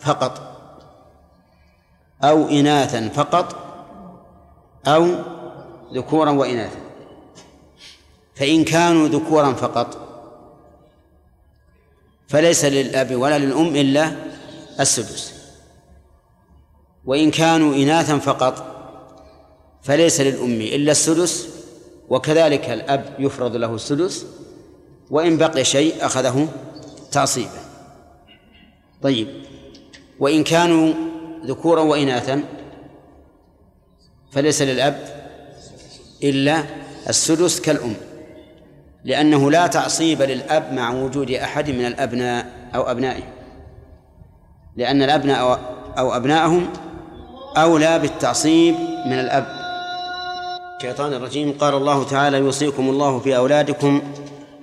فقط 0.00 0.34
أو 2.22 2.48
إناثا 2.48 3.08
فقط 3.08 3.56
أو 4.86 5.14
ذكورا 5.92 6.30
وإناثا. 6.30 6.80
فإن 8.34 8.64
كانوا 8.64 9.08
ذكورا 9.08 9.52
فقط 9.52 9.98
فليس 12.28 12.64
للأب 12.64 13.14
ولا 13.14 13.38
للأم 13.38 13.76
إلا 13.76 14.12
السدس. 14.80 15.33
وإن 17.06 17.30
كانوا 17.30 17.74
إناثا 17.74 18.18
فقط 18.18 18.74
فليس 19.82 20.20
للأم 20.20 20.60
إلا 20.60 20.92
السدس 20.92 21.48
وكذلك 22.08 22.70
الأب 22.70 23.14
يفرض 23.18 23.56
له 23.56 23.74
السدس 23.74 24.26
وإن 25.10 25.36
بقي 25.36 25.64
شيء 25.64 26.06
أخذه 26.06 26.48
تعصيبا 27.12 27.60
طيب 29.02 29.28
وإن 30.20 30.44
كانوا 30.44 30.94
ذكورا 31.46 31.80
وإناثا 31.80 32.42
فليس 34.32 34.62
للأب 34.62 35.24
إلا 36.22 36.64
السدس 37.08 37.60
كالأم 37.60 37.94
لأنه 39.04 39.50
لا 39.50 39.66
تعصيب 39.66 40.22
للأب 40.22 40.72
مع 40.72 40.94
وجود 40.94 41.30
أحد 41.30 41.70
من 41.70 41.84
الأبناء 41.84 42.70
أو 42.74 42.90
أبنائه 42.90 43.22
لأن 44.76 45.02
الأبناء 45.02 45.60
أو, 45.98 46.16
أبنائهم 46.16 46.68
أولى 47.56 47.98
بالتعصيب 47.98 48.74
من 49.06 49.12
الأب. 49.12 49.46
الشيطان 50.76 51.12
الرجيم. 51.12 51.52
قال 51.52 51.74
الله 51.74 52.04
تعالى 52.04 52.38
يوصيكم 52.38 52.88
الله 52.88 53.18
في 53.18 53.36
أولادكم 53.36 54.02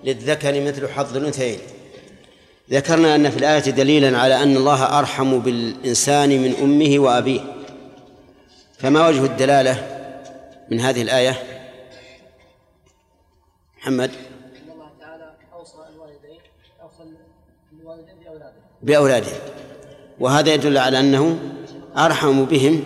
للذكر 0.04 0.62
مثل 0.62 0.88
حظ 0.88 1.18
الأنثيين. 1.18 1.60
ذكرنا 2.72 3.16
أن 3.16 3.30
في 3.30 3.38
الآية 3.38 3.60
دليلا 3.60 4.18
على 4.18 4.44
أن 4.44 4.58
الله 4.58 5.00
أرحم 5.00 5.40
بالإنسان 5.40 6.30
من 6.30 6.56
أمه 6.64 7.00
وأبيه. 7.00 7.42
فما 8.80 9.08
وجه 9.08 9.26
الدلالة 9.26 9.88
من 10.72 10.80
هذه 10.80 11.02
الآية؟ 11.02 11.44
محمد. 13.78 14.12
بأولادهم 18.84 19.40
وهذا 20.20 20.54
يدل 20.54 20.78
على 20.78 21.00
أنه 21.00 21.40
أرحم 21.98 22.46
بهم 22.46 22.84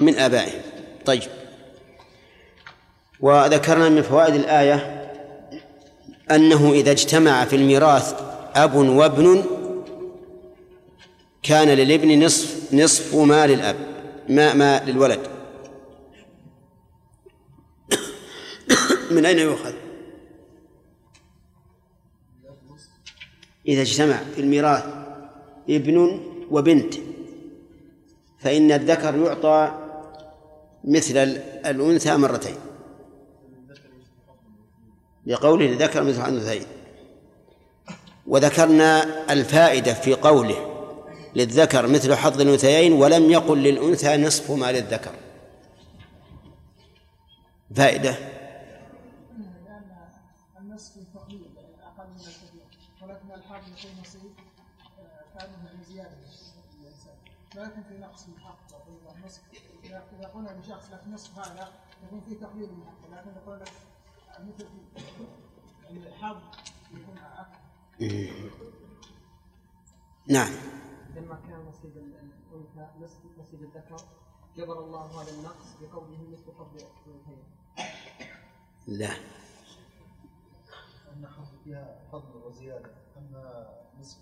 من 0.00 0.18
آبائهم. 0.18 0.60
طيب. 1.04 1.22
وذكرنا 3.20 3.88
من 3.88 4.02
فوائد 4.02 4.34
الآية 4.34 5.10
أنه 6.30 6.72
إذا 6.72 6.90
اجتمع 6.90 7.44
في 7.44 7.56
الميراث 7.56 8.14
أب 8.54 8.74
وابن 8.74 9.44
كان 11.42 11.68
للابن 11.68 12.24
نصف 12.24 12.74
نصف 12.74 13.14
ما 13.14 13.46
للأب 13.46 13.76
ما 14.28 14.54
ما 14.54 14.84
للولد. 14.84 15.20
من 19.14 19.26
أين 19.26 19.38
يؤخذ؟ 19.38 19.72
إذا 23.68 23.82
اجتمع 23.82 24.16
في 24.34 24.40
الميراث 24.40 24.84
ابن 25.70 26.20
وبنت 26.50 26.94
فإن 28.44 28.72
الذكر 28.72 29.16
يعطى 29.16 29.72
مثل 30.84 31.16
ال- 31.16 31.42
الأنثى 31.66 32.16
مرتين. 32.16 32.56
لقوله 35.26 35.66
الذكر 35.66 36.02
مثل 36.02 36.28
الأنثيين. 36.28 36.66
وذكرنا 38.26 39.04
الفائدة 39.32 39.94
في 39.94 40.14
قوله 40.14 40.56
للذكر 41.36 41.86
مثل 41.86 42.14
حظ 42.14 42.40
الأنثيين 42.40 42.92
ولم 42.92 43.30
يقل 43.30 43.58
للأنثى 43.58 44.16
نصف 44.16 44.50
ما 44.50 44.72
للذكر. 44.72 45.12
فائدة 47.76 48.14
لشخص 61.14 61.30
لك 61.30 61.34
نصف 61.34 61.38
هذا 61.38 61.72
يكون 62.06 62.20
في 62.20 62.34
تقليل 62.34 62.68
من 62.72 62.84
حقه 62.84 63.20
لكن 63.20 63.30
يقول 63.36 63.60
لك 63.60 63.72
مثل 64.40 64.66
يعني 65.84 66.06
الحظ 66.06 66.36
يكون 66.90 67.18
أكثر 67.18 67.64
نعم. 70.26 70.52
لما 71.16 71.40
كان 71.48 71.66
نصيب 71.68 71.96
الأنثى 71.96 72.88
نصف 73.00 73.18
نصيب 73.38 73.62
الذكر 73.62 73.96
جبر 74.56 74.84
الله 74.84 75.22
هذا 75.22 75.30
النقص 75.30 75.66
بقوله 75.80 76.18
مثل 76.32 76.52
حظ 76.58 76.76
الأنثيين. 77.06 77.44
لا. 78.86 79.10
أن 81.12 81.26
حظ 81.26 81.46
فيها 81.64 82.00
فضل 82.12 82.36
وزيادة 82.46 82.90
أما 83.16 83.68
نصف 84.00 84.18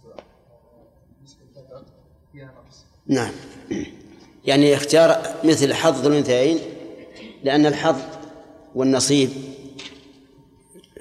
نصف 1.22 1.42
الذكر 1.42 1.84
فيها 2.32 2.46
نقص. 2.46 2.84
نعم. 3.06 3.32
يعني 4.44 4.74
اختيار 4.74 5.36
مثل 5.44 5.74
حظ 5.74 6.06
الأنثيين 6.06 6.81
لأن 7.44 7.66
الحظ 7.66 7.96
والنصيب 8.74 9.30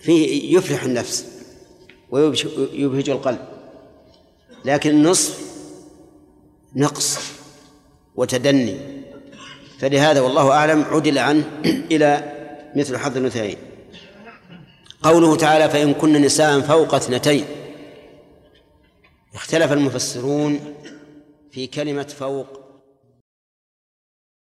فيه 0.01 0.57
يفرح 0.57 0.84
النفس 0.84 1.26
ويبهج 2.11 3.09
القلب. 3.09 3.39
لكن 4.65 4.89
النصف 4.89 5.41
نقص 6.76 7.19
وتدني. 8.15 8.77
فلهذا 9.80 10.22
والله 10.22 10.51
أعلم 10.51 10.81
عدل 10.81 11.18
عنه 11.18 11.43
إلى 11.91 12.31
مثل 12.76 12.97
حظ 12.97 13.18
الأنثيين. 13.18 13.57
قوله 15.03 15.35
تعالى 15.35 15.69
فإن 15.69 15.93
كن 15.93 16.13
نساء 16.13 16.61
فوق 16.61 16.95
اثنتين 16.95 17.45
اختلف 19.34 19.72
المفسرون 19.72 20.59
في 21.51 21.68
كلمة 21.68 22.03
فوق 22.03 22.60